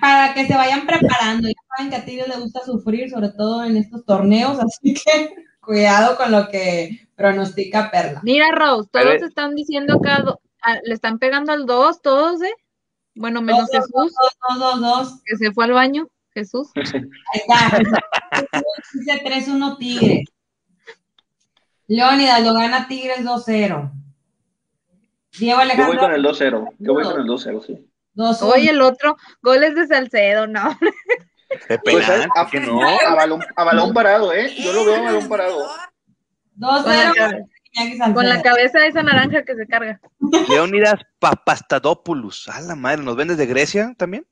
Para 0.00 0.34
que 0.34 0.46
se 0.46 0.54
vayan 0.54 0.86
preparando. 0.86 1.48
Ya 1.48 1.54
saben 1.76 1.90
que 1.90 1.96
a 1.96 2.04
Tigres 2.04 2.28
le 2.28 2.36
gusta 2.36 2.64
sufrir, 2.64 3.08
sobre 3.10 3.28
todo 3.30 3.64
en 3.64 3.76
estos 3.76 4.04
torneos, 4.04 4.58
así 4.58 4.94
que 4.94 5.34
cuidado 5.66 6.16
con 6.16 6.30
lo 6.30 6.48
que 6.48 7.08
pronostica 7.14 7.90
Perla. 7.90 8.20
Mira, 8.22 8.52
Rose, 8.52 8.88
todos 8.90 9.22
están 9.22 9.54
diciendo 9.54 9.96
acá, 9.96 10.24
le 10.84 10.94
están 10.94 11.18
pegando 11.18 11.52
al 11.52 11.66
2, 11.66 12.00
todos, 12.00 12.42
¿eh? 12.42 12.54
Bueno, 13.14 13.42
menos 13.42 13.66
Dos, 13.66 13.70
Jesús, 13.72 14.14
Dos, 14.48 14.58
dos, 14.58 14.80
dos. 14.80 15.22
que 15.24 15.36
se 15.36 15.52
fue 15.52 15.64
al 15.64 15.72
baño. 15.72 16.08
Jesús. 16.32 16.68
Ahí 16.76 17.40
está. 17.40 17.78
Dice 18.92 19.22
3-1 19.24 19.78
Tigres. 19.78 20.24
Leónidas 21.88 22.42
lo 22.42 22.52
gana 22.54 22.86
Tigres 22.86 23.24
2-0. 23.24 23.90
Diego 25.38 25.50
Yo 25.50 25.54
voy 25.54 25.62
Alejandro 25.62 26.00
con 26.00 26.12
el 26.12 26.24
2-0, 26.24 26.74
yo 26.78 26.92
voy 26.92 27.04
con 27.04 27.20
el 27.20 27.26
2-0, 27.26 27.66
sí. 27.66 27.90
2-1. 28.14 28.42
Oye, 28.42 28.70
el 28.70 28.82
otro, 28.82 29.16
goles 29.42 29.74
de 29.74 29.86
Salcedo, 29.86 30.46
no. 30.46 30.78
De 31.68 31.78
Pues, 31.78 32.06
penal, 32.06 32.28
a, 32.36 32.46
que 32.48 32.60
no. 32.60 32.80
a 32.82 33.14
balón, 33.14 33.40
a 33.56 33.64
balón 33.64 33.92
parado, 33.92 34.32
¿eh? 34.32 34.54
Yo 34.58 34.72
lo 34.72 34.84
veo 34.84 34.96
a 34.96 35.02
balón 35.02 35.28
parado. 35.28 35.66
2-0. 36.58 37.48
Con 38.14 38.26
la, 38.26 38.40
cabeza 38.40 38.78
de 38.78 38.86
esa 38.88 39.02
naranja 39.02 39.44
que 39.44 39.54
se 39.54 39.66
carga. 39.66 40.00
Leonidas 40.48 40.94
Papastadopoulos. 41.18 42.48
A 42.48 42.60
la 42.62 42.74
madre, 42.74 43.02
¿nos 43.02 43.16
ven 43.16 43.28
desde 43.28 43.44
Grecia 43.46 43.94
también? 43.98 44.26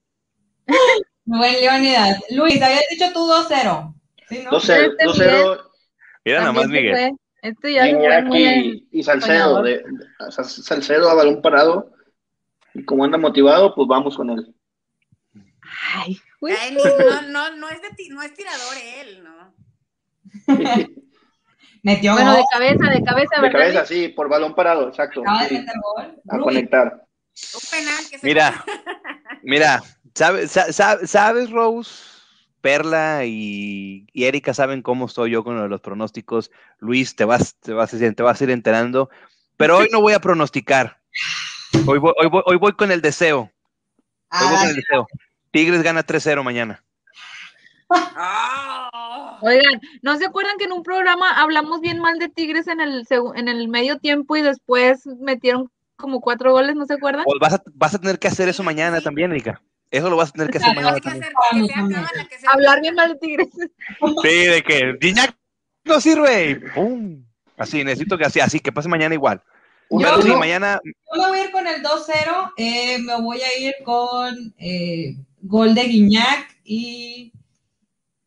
Buen 1.26 1.52
Leónidas. 1.52 2.20
Luis, 2.30 2.60
habías 2.62 2.84
dicho 2.90 3.06
tú 3.12 3.20
2-0. 3.28 3.94
¿Sí, 4.28 4.42
no? 4.44 4.50
2-0, 4.50 4.94
Este 4.98 5.04
2-0, 5.06 5.60
Mira 6.24 6.40
nada 6.40 6.52
más, 6.52 6.68
Miguel. 6.68 6.92
fue. 6.92 7.12
Este 7.42 7.74
ya 7.74 7.84
se 7.84 7.94
fue 7.96 8.22
muy 8.22 8.88
y 8.90 9.02
Salcedo. 9.02 9.62
De, 9.62 9.72
de- 9.78 9.84
Salcedo 10.42 11.10
a 11.10 11.14
balón 11.14 11.42
parado. 11.42 11.90
Y 12.72 12.82
como 12.86 13.04
anda 13.04 13.18
motivado, 13.18 13.74
pues 13.74 13.86
vamos 13.86 14.16
con 14.16 14.30
él. 14.30 14.54
Ay. 15.94 16.18
Ay, 16.52 16.72
ni- 16.74 16.82
no, 17.04 17.22
no, 17.22 17.56
no 17.56 17.68
es 17.70 17.80
de 17.82 17.90
ti- 17.90 18.08
no 18.10 18.22
es 18.22 18.34
tirador 18.34 18.74
él, 19.00 19.24
¿no? 19.24 19.54
Metió 21.82 22.12
Bueno, 22.14 22.30
gol. 22.32 22.40
de 22.40 22.44
cabeza, 22.50 22.90
de 22.90 23.02
cabeza, 23.02 23.40
De 23.42 23.50
cabeza, 23.52 23.86
sí, 23.86 24.08
por 24.08 24.28
balón 24.28 24.54
parado, 24.54 24.88
exacto. 24.88 25.20
Acaba 25.20 25.42
de 25.42 25.48
sí, 25.48 25.54
meter 25.58 25.74
gol. 25.82 26.22
a 26.28 26.38
conectar. 26.38 27.06
Un 27.54 27.60
penal 27.70 28.04
que 28.10 28.18
se 28.18 28.26
Mira, 28.26 28.64
mira, 29.42 29.82
¿sabes, 30.14 30.50
sa- 30.50 30.72
sa- 30.72 31.06
sabes 31.06 31.50
Rose? 31.50 32.12
Perla 32.62 33.26
y, 33.26 34.06
y 34.14 34.24
Erika 34.24 34.54
saben 34.54 34.80
cómo 34.80 35.04
estoy 35.04 35.32
yo 35.32 35.44
con 35.44 35.68
los 35.68 35.80
pronósticos. 35.82 36.50
Luis, 36.78 37.14
te 37.14 37.26
vas, 37.26 37.56
te 37.60 37.74
vas, 37.74 37.92
a 37.92 37.96
ir- 37.98 38.14
te 38.16 38.22
vas 38.22 38.40
a 38.40 38.44
ir 38.44 38.50
enterando. 38.50 39.10
Pero 39.58 39.76
hoy 39.76 39.88
no 39.92 40.00
voy 40.00 40.14
a 40.14 40.18
pronosticar. 40.20 41.02
Hoy 41.86 41.98
voy, 41.98 42.14
hoy 42.18 42.28
voy, 42.28 42.42
hoy 42.46 42.56
voy 42.56 42.72
con 42.72 42.90
el 42.90 43.02
deseo. 43.02 43.40
Hoy 43.40 43.50
voy 44.46 44.48
Ah, 44.56 44.56
con 44.60 44.68
el 44.70 44.76
deseo. 44.76 45.06
Tigres 45.54 45.84
gana 45.84 46.04
3-0 46.04 46.42
mañana. 46.42 46.82
¡Ah! 47.88 49.38
Oigan, 49.40 49.80
¿no 50.02 50.16
se 50.18 50.26
acuerdan 50.26 50.58
que 50.58 50.64
en 50.64 50.72
un 50.72 50.82
programa 50.82 51.30
hablamos 51.40 51.80
bien 51.80 52.00
mal 52.00 52.18
de 52.18 52.28
Tigres 52.28 52.66
en 52.66 52.80
el, 52.80 53.06
en 53.36 53.46
el 53.46 53.68
medio 53.68 54.00
tiempo 54.00 54.36
y 54.36 54.42
después 54.42 55.06
metieron 55.20 55.70
como 55.94 56.20
cuatro 56.20 56.50
goles, 56.50 56.74
¿no 56.74 56.86
se 56.86 56.94
acuerdan? 56.94 57.22
O 57.28 57.38
vas, 57.38 57.54
a, 57.54 57.62
vas 57.72 57.94
a 57.94 58.00
tener 58.00 58.18
que 58.18 58.26
hacer 58.26 58.48
eso 58.48 58.64
mañana 58.64 58.98
sí. 58.98 59.04
también, 59.04 59.30
Erika. 59.30 59.62
Eso 59.92 60.10
lo 60.10 60.16
vas 60.16 60.30
a 60.30 60.32
tener 60.32 60.50
que 60.50 60.58
hacer 60.58 60.74
mañana 60.74 60.98
también. 60.98 62.04
Hablar 62.48 62.80
bien 62.80 62.96
mal 62.96 63.12
de 63.12 63.18
Tigres. 63.20 63.48
Sí, 64.22 64.46
de 64.46 64.60
que 64.60 64.98
Gignac 65.00 65.36
no 65.84 66.00
sirve. 66.00 66.50
y 66.50 66.54
¡pum! 66.74 67.24
Así, 67.56 67.84
necesito 67.84 68.18
que 68.18 68.24
así, 68.24 68.40
así, 68.40 68.58
que 68.58 68.72
pase 68.72 68.88
mañana 68.88 69.14
igual. 69.14 69.40
Pero 69.88 70.20
sí, 70.20 70.34
mañana 70.34 70.80
Yo 71.14 71.22
me 71.22 71.28
voy 71.28 71.38
a 71.38 71.44
ir 71.44 71.52
con 71.52 71.66
el 71.68 71.80
2-0. 71.80 72.52
eh, 72.56 72.98
me 72.98 73.20
voy 73.20 73.40
a 73.40 73.58
ir 73.58 73.74
con 73.84 74.52
eh, 74.58 75.16
gol 75.44 75.74
de 75.74 75.84
Guiñac 75.84 76.56
y, 76.64 77.32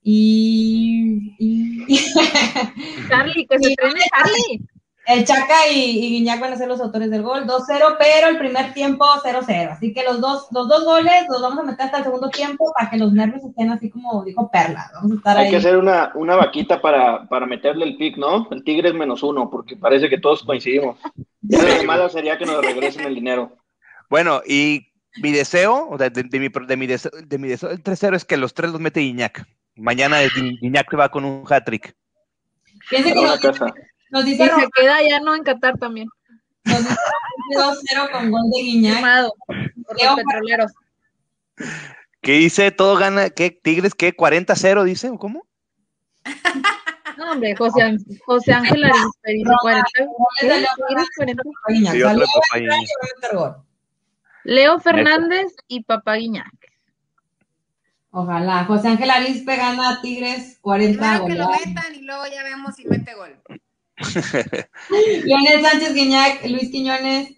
Y. 0.03 1.35
y... 1.39 1.85
Charlie, 3.09 3.47
que 3.47 3.59
se 3.59 3.69
estrene 3.71 3.99
Charlie. 4.09 4.67
El 5.05 5.23
Chaca 5.23 5.69
y, 5.73 5.99
y, 5.99 6.09
Guiñac 6.09 6.41
van 6.41 6.51
a 6.51 6.57
ser 6.57 6.67
los 6.67 6.81
autores 6.81 7.09
del 7.09 7.21
gol, 7.21 7.47
2-0, 7.47 7.95
pero 7.97 8.27
el 8.27 8.37
primer 8.37 8.73
tiempo 8.73 9.05
0-0. 9.23 9.71
Así 9.71 9.93
que 9.93 10.03
los 10.03 10.19
dos, 10.19 10.47
los 10.51 10.67
dos 10.67 10.83
goles 10.83 11.25
los 11.29 11.41
vamos 11.41 11.59
a 11.59 11.63
meter 11.63 11.85
hasta 11.85 11.99
el 11.99 12.03
segundo 12.03 12.29
tiempo 12.29 12.73
para 12.77 12.89
que 12.89 12.97
los 12.97 13.13
nervios 13.13 13.41
estén 13.45 13.69
así 13.71 13.89
como 13.89 14.25
dijo 14.25 14.51
Perla. 14.51 14.91
Vamos 14.95 15.11
a 15.13 15.15
estar 15.15 15.37
Hay 15.37 15.45
ahí. 15.45 15.51
que 15.51 15.57
hacer 15.57 15.77
una, 15.77 16.11
una 16.15 16.35
vaquita 16.35 16.81
para, 16.81 17.25
para 17.29 17.45
meterle 17.45 17.85
el 17.85 17.95
pick, 17.95 18.17
¿no? 18.17 18.49
El 18.51 18.65
tigre 18.65 18.89
es 18.89 18.95
menos 18.95 19.23
uno, 19.23 19.49
porque 19.49 19.77
parece 19.77 20.09
que 20.09 20.19
todos 20.19 20.43
coincidimos. 20.43 20.97
Ya 21.41 21.63
lo 21.63 21.83
malo 21.85 22.09
sería 22.09 22.37
que 22.37 22.45
nos 22.45 22.61
regresen 22.61 23.05
el 23.05 23.15
dinero. 23.15 23.55
Bueno, 24.09 24.41
y 24.45 24.87
mi 25.21 25.31
deseo, 25.31 25.89
o 25.89 25.97
de, 25.97 26.09
de, 26.09 26.23
de 26.23 26.39
mi, 26.39 26.49
de, 26.49 26.77
mi 26.77 26.87
deseo, 26.87 27.11
de 27.11 27.37
mi 27.37 27.47
deseo, 27.47 27.69
el 27.71 27.83
3-0 27.83 28.15
es 28.15 28.25
que 28.25 28.37
los 28.37 28.53
tres 28.53 28.71
los 28.71 28.79
mete 28.81 28.99
Guiñac. 29.01 29.45
Mañana 29.75 30.17
Guiñac 30.61 30.87
va 30.99 31.09
con 31.09 31.23
un 31.25 31.43
hat-trick. 31.47 31.95
Fíjense 32.87 33.13
que 33.13 33.21
nos, 33.21 33.41
nos 34.11 34.25
Y 34.25 34.29
dice 34.31 34.45
se 34.45 34.49
Román, 34.51 34.69
queda 34.75 34.97
ya 35.07 35.19
no 35.19 35.35
en 35.35 35.43
Qatar 35.43 35.77
también. 35.77 36.07
nos 36.65 36.79
dice 36.79 36.95
2-0 37.95 38.11
con 38.11 38.31
gol 38.31 38.41
de 38.55 38.61
Guiñac. 38.61 38.95
Firmado 38.95 39.33
por 39.45 39.55
los 39.57 40.15
petroleros. 40.15 40.71
¿Qué 42.21 42.33
dice? 42.33 42.71
Todo 42.71 42.97
gana, 42.97 43.29
¿qué? 43.29 43.51
Tigres, 43.51 43.93
¿qué? 43.95 44.15
¿40-0 44.15 44.83
dice? 44.83 45.09
¿O 45.09 45.17
cómo? 45.17 45.47
No, 47.17 47.31
hombre, 47.31 47.55
José, 47.55 47.81
Ángel- 47.81 48.19
José 48.25 48.53
Ángel 48.53 48.83
Arispe 48.83 49.31
dice 49.33 49.51
40. 49.61 49.85
¿Qué? 49.95 50.05
¿Tigres 50.87 51.07
40? 51.17 51.43
Guiñac. 51.69 51.93
Sí, 51.93 51.99
sea, 51.99 52.13
otro 53.31 53.65
Leo 54.47 54.77
y 54.77 54.81
Fernández 54.81 55.53
y 55.67 55.83
Papá 55.83 56.15
Guiñac. 56.15 56.51
Ojalá. 58.11 58.65
José 58.65 58.87
Ángel 58.87 59.11
Arispe 59.11 59.55
gana 59.57 59.89
a 59.89 60.01
Tigres 60.01 60.57
40 60.61 60.99
Primero 60.99 61.25
que 61.27 61.33
lo 61.35 61.45
goles. 61.47 61.67
metan 61.67 61.95
y 61.95 62.01
luego 62.01 62.23
ya 62.33 62.43
vemos 62.43 62.75
si 62.75 62.85
mete 62.85 63.13
gol. 63.13 63.39
Leonel 65.25 65.61
Sánchez 65.61 65.93
Guiñac, 65.93 66.45
Luis 66.45 66.71
Quiñones 66.71 67.33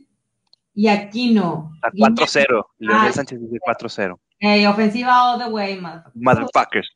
y 0.73 0.87
Aquino. 0.87 1.71
A 1.81 1.89
Guiñac, 1.91 2.11
4-0. 2.11 2.65
Leonel 2.77 3.07
Ah. 3.09 3.13
Sánchez 3.13 3.39
dice 3.41 3.57
4-0. 3.65 4.19
eh, 4.41 4.67
ofensiva 4.67 5.31
all 5.33 5.39
the 5.39 5.49
way, 5.49 5.75
motherfucker. 5.79 6.11
Motherfuckers. 6.15 6.89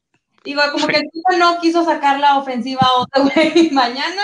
Digo, 0.44 0.62
como 0.74 0.88
que 0.88 0.98
el 0.98 1.10
FIFA 1.12 1.38
no 1.40 1.60
quiso 1.62 1.84
sacar 1.86 2.20
la 2.20 2.38
ofensiva 2.38 2.82
all 2.98 3.08
the 3.14 3.22
way 3.40 3.70
mañana, 3.72 4.22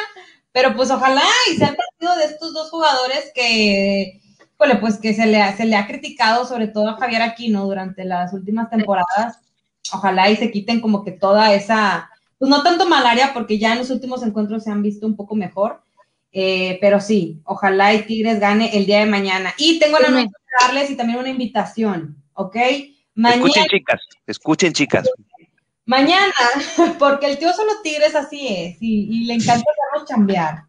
pero 0.51 0.75
pues 0.75 0.91
ojalá 0.91 1.23
y 1.51 1.55
sea 1.57 1.69
el 1.69 1.75
partido 1.77 2.15
de 2.17 2.25
estos 2.25 2.53
dos 2.53 2.69
jugadores 2.69 3.31
que, 3.33 4.19
híjole, 4.59 4.79
pues 4.79 4.97
que 4.99 5.13
se 5.13 5.25
le, 5.25 5.41
ha- 5.41 5.55
se 5.55 5.65
le 5.65 5.75
ha 5.75 5.87
criticado, 5.87 6.45
sobre 6.45 6.67
todo 6.67 6.89
a 6.89 6.97
Javier 6.97 7.21
Aquino 7.21 7.65
durante 7.65 8.03
las 8.05 8.33
últimas 8.33 8.69
temporadas. 8.69 9.39
Ojalá 9.93 10.29
y 10.29 10.35
se 10.35 10.51
quiten 10.51 10.81
como 10.81 11.03
que 11.03 11.11
toda 11.11 11.53
esa, 11.53 12.09
pues 12.37 12.49
no 12.49 12.61
tanto 12.61 12.87
malaria, 12.87 13.31
porque 13.33 13.57
ya 13.57 13.71
en 13.73 13.79
los 13.79 13.89
últimos 13.89 14.21
encuentros 14.23 14.63
se 14.63 14.71
han 14.71 14.83
visto 14.83 15.07
un 15.07 15.15
poco 15.15 15.35
mejor, 15.35 15.81
eh, 16.31 16.77
pero 16.81 16.99
sí, 16.99 17.41
ojalá 17.45 17.93
y 17.93 18.03
Tigres 18.03 18.39
gane 18.39 18.77
el 18.77 18.85
día 18.85 18.99
de 18.99 19.05
mañana. 19.05 19.53
Y 19.57 19.79
tengo 19.79 19.97
una 19.97 20.09
noticia 20.09 20.29
que 20.45 20.65
darles 20.65 20.91
y 20.91 20.95
también 20.95 21.19
una 21.19 21.29
invitación, 21.29 22.21
¿ok? 22.33 22.55
Mañana, 23.15 23.41
Escuchen, 23.45 23.65
chicas. 23.67 24.01
Escuchen, 24.27 24.73
chicas. 24.73 25.09
Mañana, 25.85 26.33
porque 26.99 27.25
el 27.27 27.39
tío 27.39 27.51
solo 27.53 27.71
tigres 27.81 28.13
así 28.13 28.47
es 28.47 28.77
y, 28.79 29.07
y 29.09 29.25
le 29.25 29.33
encanta 29.35 29.63
hacernos 29.71 30.07
chambear. 30.07 30.63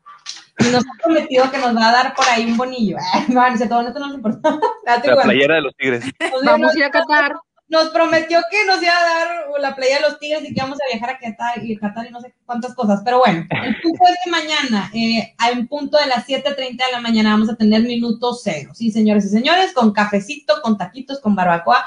Y 0.60 0.70
nos 0.72 0.84
ha 0.84 1.02
prometido 1.02 1.50
que 1.50 1.58
nos 1.58 1.76
va 1.76 1.88
a 1.88 1.92
dar 1.92 2.14
por 2.14 2.26
ahí 2.28 2.44
un 2.46 2.56
bonillo. 2.56 2.96
No, 3.28 3.48
no 3.50 3.56
sé, 3.56 3.66
todo 3.68 3.80
esto 3.86 3.98
no 3.98 4.06
nos 4.06 4.16
importa. 4.16 4.58
Date 4.86 5.06
La 5.08 5.12
igual. 5.14 5.26
playera 5.26 5.54
de 5.56 5.60
los 5.62 5.74
Tigres. 5.76 6.04
Nos- 6.32 6.44
Vamos 6.44 6.74
a 6.74 6.78
ir 6.78 6.84
a 6.84 6.90
Qatar. 6.90 7.34
nos 7.68 7.90
prometió 7.90 8.40
que 8.50 8.64
nos 8.66 8.82
iba 8.82 8.92
a 8.92 9.02
dar 9.04 9.28
la 9.60 9.76
playa 9.76 9.96
de 9.96 10.02
los 10.02 10.18
tigres 10.18 10.42
y 10.42 10.46
que 10.52 10.54
íbamos 10.60 10.76
a 10.80 10.92
viajar 10.92 11.10
a 11.10 11.18
Qatar 11.20 11.64
y, 11.64 11.76
Qatar 11.76 12.06
y 12.06 12.10
no 12.10 12.20
sé 12.20 12.34
cuántas 12.44 12.74
cosas. 12.74 13.00
Pero 13.04 13.18
bueno, 13.20 13.46
el 13.62 13.80
punto 13.80 14.04
es 14.08 14.16
que 14.24 14.30
mañana, 14.30 14.90
eh, 14.92 15.34
a 15.38 15.52
un 15.52 15.68
punto 15.68 15.96
de 15.98 16.06
las 16.06 16.26
7.30 16.26 16.56
de 16.56 16.92
la 16.92 17.00
mañana, 17.00 17.30
vamos 17.30 17.48
a 17.48 17.54
tener 17.56 17.82
minuto 17.82 18.34
cero. 18.34 18.70
Sí, 18.74 18.90
señores 18.90 19.24
y 19.26 19.28
señores, 19.28 19.72
con 19.72 19.92
cafecito, 19.92 20.60
con 20.62 20.76
taquitos, 20.78 21.20
con 21.20 21.36
barbacoa. 21.36 21.84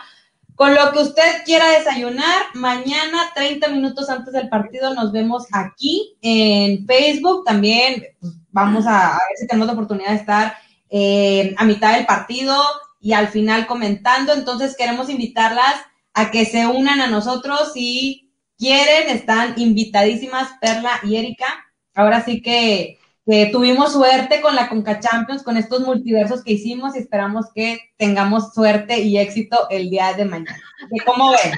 Con 0.64 0.76
lo 0.76 0.94
que 0.94 1.00
usted 1.00 1.44
quiera 1.44 1.72
desayunar, 1.72 2.42
mañana, 2.54 3.34
30 3.36 3.68
minutos 3.68 4.10
antes 4.10 4.32
del 4.32 4.48
partido, 4.48 4.94
nos 4.94 5.12
vemos 5.12 5.44
aquí 5.52 6.16
en 6.22 6.88
Facebook. 6.88 7.44
También 7.44 8.06
pues, 8.22 8.32
vamos 8.50 8.86
a, 8.88 9.10
ver 9.10 9.38
si 9.38 9.46
tenemos 9.46 9.68
la 9.68 9.74
oportunidad 9.74 10.12
de 10.12 10.16
estar 10.16 10.56
eh, 10.90 11.54
a 11.58 11.66
mitad 11.66 11.96
del 11.96 12.06
partido 12.06 12.56
y 13.02 13.12
al 13.12 13.28
final 13.28 13.68
comentando. 13.68 14.32
Entonces 14.32 14.78
queremos 14.78 15.10
invitarlas 15.10 15.76
a 16.14 16.32
que 16.32 16.46
se 16.46 16.66
unan 16.66 17.02
a 17.02 17.08
nosotros 17.08 17.74
si 17.74 18.32
quieren. 18.58 19.10
Están 19.10 19.56
invitadísimas 19.58 20.48
Perla 20.62 20.92
y 21.04 21.18
Erika. 21.18 21.48
Ahora 21.94 22.24
sí 22.24 22.42
que, 22.42 23.00
que 23.26 23.50
tuvimos 23.52 23.94
suerte 23.94 24.42
con 24.42 24.56
la 24.56 24.68
Conca 24.68 25.00
Champions, 25.00 25.44
con 25.44 25.56
estos 25.58 25.82
multiversos 25.82 26.44
que 26.44 26.54
hicimos 26.54 26.96
y 26.96 27.00
esperamos 27.00 27.46
que 27.56 27.80
tengamos 27.98 28.54
suerte 28.54 29.00
y 29.00 29.18
éxito 29.18 29.68
el 29.70 29.90
día 29.90 30.14
de 30.14 30.26
mañana. 30.26 30.60
¿De 30.90 31.00
¿Cómo 31.06 31.32
ven? 31.32 31.54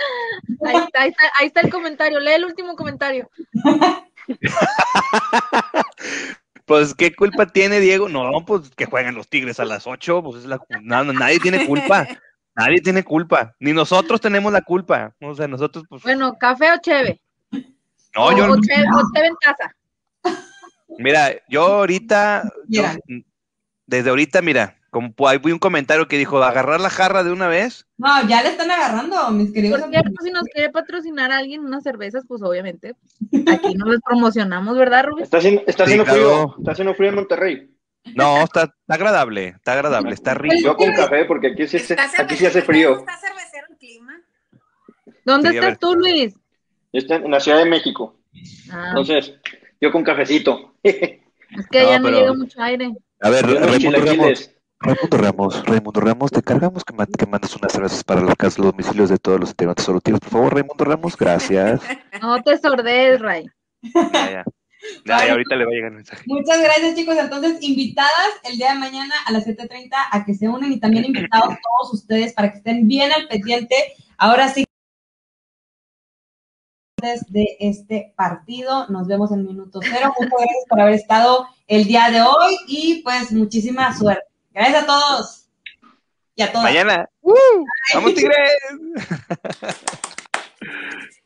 Ahí 0.66 0.78
está, 0.78 1.02
ahí, 1.02 1.10
está, 1.10 1.24
ahí 1.40 1.48
está 1.48 1.62
el 1.62 1.72
comentario. 1.72 2.20
Lee 2.20 2.34
el 2.34 2.46
último 2.46 2.76
comentario. 2.76 3.30
Pues, 6.66 6.96
¿qué 6.96 7.16
culpa 7.16 7.46
tiene 7.46 7.80
Diego? 7.80 8.10
No, 8.10 8.44
pues 8.46 8.72
que 8.72 8.88
jueguen 8.88 9.14
los 9.14 9.28
Tigres 9.30 9.60
a 9.60 9.66
las 9.66 9.86
8. 9.86 10.24
Pues 10.24 10.38
es 10.38 10.46
la, 10.46 10.60
no, 10.82 11.04
no, 11.04 11.14
nadie 11.14 11.40
tiene 11.40 11.66
culpa. 11.68 12.08
Nadie 12.56 12.82
tiene 12.82 13.04
culpa. 13.04 13.56
Ni 13.60 13.72
nosotros 13.72 14.20
tenemos 14.20 14.52
la 14.52 14.64
culpa. 14.64 15.14
O 15.22 15.36
sea, 15.36 15.48
nosotros, 15.48 15.86
pues. 15.88 16.02
Bueno, 16.02 16.36
café 16.40 16.72
o 16.72 16.78
cheve. 16.82 17.22
No, 17.52 17.62
o, 18.16 18.36
yo. 18.36 18.52
o 18.52 18.62
cheve, 18.62 18.84
o 18.92 19.02
cheve 19.14 19.28
en 19.28 19.36
taza. 19.36 19.76
Mira, 20.98 21.32
yo 21.50 21.62
ahorita. 21.64 22.44
yo- 22.68 22.84
desde 23.88 24.10
ahorita, 24.10 24.42
mira, 24.42 24.78
como 24.90 25.14
hay 25.28 25.40
un 25.44 25.60
comentario 25.60 26.08
que 26.08 26.18
dijo, 26.18 26.42
agarrar 26.42 26.80
la 26.80 26.90
jarra 26.90 27.24
de 27.24 27.32
una 27.32 27.48
vez. 27.48 27.86
No, 27.98 28.28
ya 28.28 28.42
le 28.42 28.50
están 28.50 28.72
agarrando, 28.72 29.30
mis 29.32 29.52
queridos 29.54 29.80
Por 29.82 29.90
cierto, 29.92 30.12
si 30.24 30.32
nos 30.32 30.44
quiere 30.46 30.70
patrocinar 30.72 31.32
a 31.32 31.38
alguien 31.38 31.62
unas 31.66 31.84
cervezas, 31.84 32.24
pues 32.28 32.42
obviamente 32.42 32.96
aquí 33.48 33.76
nos 33.76 33.90
las 33.90 34.02
promocionamos, 34.02 34.76
¿verdad, 34.78 35.06
Rubén? 35.06 35.24
Está 35.24 35.38
haciendo, 35.38 35.62
está 35.68 35.86
Sí, 35.86 35.92
haciendo 35.92 36.04
claro. 36.06 36.20
frío. 36.20 36.56
Está 36.60 36.72
haciendo 36.72 36.94
frío 36.96 37.10
en 37.10 37.16
Monterrey. 37.16 37.72
No, 38.16 38.44
está, 38.44 38.64
está 38.64 38.94
agradable, 38.94 39.48
está 39.50 39.74
agradable, 39.74 40.14
está 40.14 40.34
rico. 40.34 40.56
Yo 40.64 40.76
con 40.78 40.94
café, 40.94 41.26
porque 41.26 41.48
aquí 41.48 41.68
sí, 41.68 41.78
hace- 41.78 41.94
Está 41.94 42.04
aquí 42.24 42.36
sí 42.38 42.46
hace 42.46 42.62
cervecero, 42.62 42.66
frío. 42.66 43.00
Está 43.00 43.18
cervecero 43.18 43.68
el 43.70 43.78
clima. 43.78 44.22
¿Dónde 45.26 45.50
Sí, 45.52 45.58
estás 45.58 45.80
tú, 45.80 45.96
Luis? 45.96 46.34
Yo 46.94 47.00
estoy 47.00 47.18
en 47.18 47.32
la 47.32 47.40
Ciudad 47.40 47.58
de 47.60 47.66
México. 47.66 48.20
Ah, 48.72 48.86
Entonces, 48.90 49.34
yo 49.82 49.92
con 49.92 50.04
cafecito. 50.04 50.75
Es 50.90 51.68
que 51.72 51.80
allá 51.80 52.00
no, 52.00 52.06
pero- 52.06 52.20
llega 52.20 52.34
mucho 52.34 52.62
aire. 52.62 52.94
A 53.22 53.30
ver, 53.30 53.46
Raimundo 53.46 54.00
Ramos. 54.06 54.52
Raimundo 54.78 55.18
Ramos, 55.18 55.66
Raimundo 55.66 56.00
Ramos, 56.02 56.32
te 56.32 56.42
cargamos 56.42 56.84
que, 56.84 56.94
ma- 56.94 57.06
que 57.08 57.26
mandes 57.26 57.56
unas 57.56 57.72
cervezas 57.72 58.04
para 58.04 58.22
la 58.22 58.36
casa, 58.36 58.62
los 58.62 58.72
domicilios 58.72 59.10
de 59.10 59.18
todos 59.18 59.40
los 59.40 59.50
integrantes 59.52 59.86
solutivos. 59.86 60.20
Por 60.20 60.30
favor, 60.30 60.54
Raimundo 60.54 60.84
Ramos, 60.84 61.16
gracias. 61.18 61.82
No 62.22 62.42
te 62.44 62.58
sordes, 62.58 63.20
Ray. 63.22 63.46
Ya, 63.82 64.12
ya. 64.12 64.44
Ya, 65.06 65.26
ya, 65.26 65.32
ahorita 65.32 65.56
le 65.56 65.66
va 65.66 65.72
a 65.72 65.74
llegar 65.74 65.90
el 65.92 65.96
mensaje. 65.96 66.24
Muchas 66.28 66.62
gracias, 66.62 66.94
chicos. 66.96 67.16
Entonces, 67.18 67.58
invitadas 67.62 68.12
el 68.44 68.58
día 68.58 68.74
de 68.74 68.80
mañana 68.80 69.16
a 69.26 69.32
las 69.32 69.48
7:30 69.48 69.96
a 70.12 70.26
que 70.26 70.36
se 70.36 70.48
unen 70.48 70.72
y 70.74 70.80
también 70.80 71.06
invitados 71.06 71.56
todos 71.80 71.94
ustedes 71.94 72.34
para 72.34 72.52
que 72.52 72.58
estén 72.58 72.88
bien 72.88 73.12
al 73.12 73.28
pendiente. 73.28 73.76
Ahora 74.18 74.50
sí, 74.50 74.65
de 77.28 77.58
este 77.60 78.14
partido. 78.16 78.88
Nos 78.90 79.08
vemos 79.08 79.32
en 79.32 79.46
minuto 79.46 79.80
cero. 79.82 80.14
Muchas 80.20 80.40
gracias 80.40 80.66
por 80.68 80.82
haber 80.82 80.96
estado 80.96 81.48
el 81.68 81.86
día 81.86 82.10
de 82.10 82.22
hoy 82.22 82.58
y 82.68 83.02
pues 83.04 83.32
muchísima 83.32 83.96
suerte. 83.98 84.26
Gracias 84.52 84.84
a 84.84 84.86
todos 84.86 85.48
y 86.36 86.42
a 86.42 86.52
todas. 86.52 86.64
Mañana. 86.64 87.10
¡Uh! 87.22 87.34
¡Vamos, 87.94 88.14
Tigres! 88.14 88.52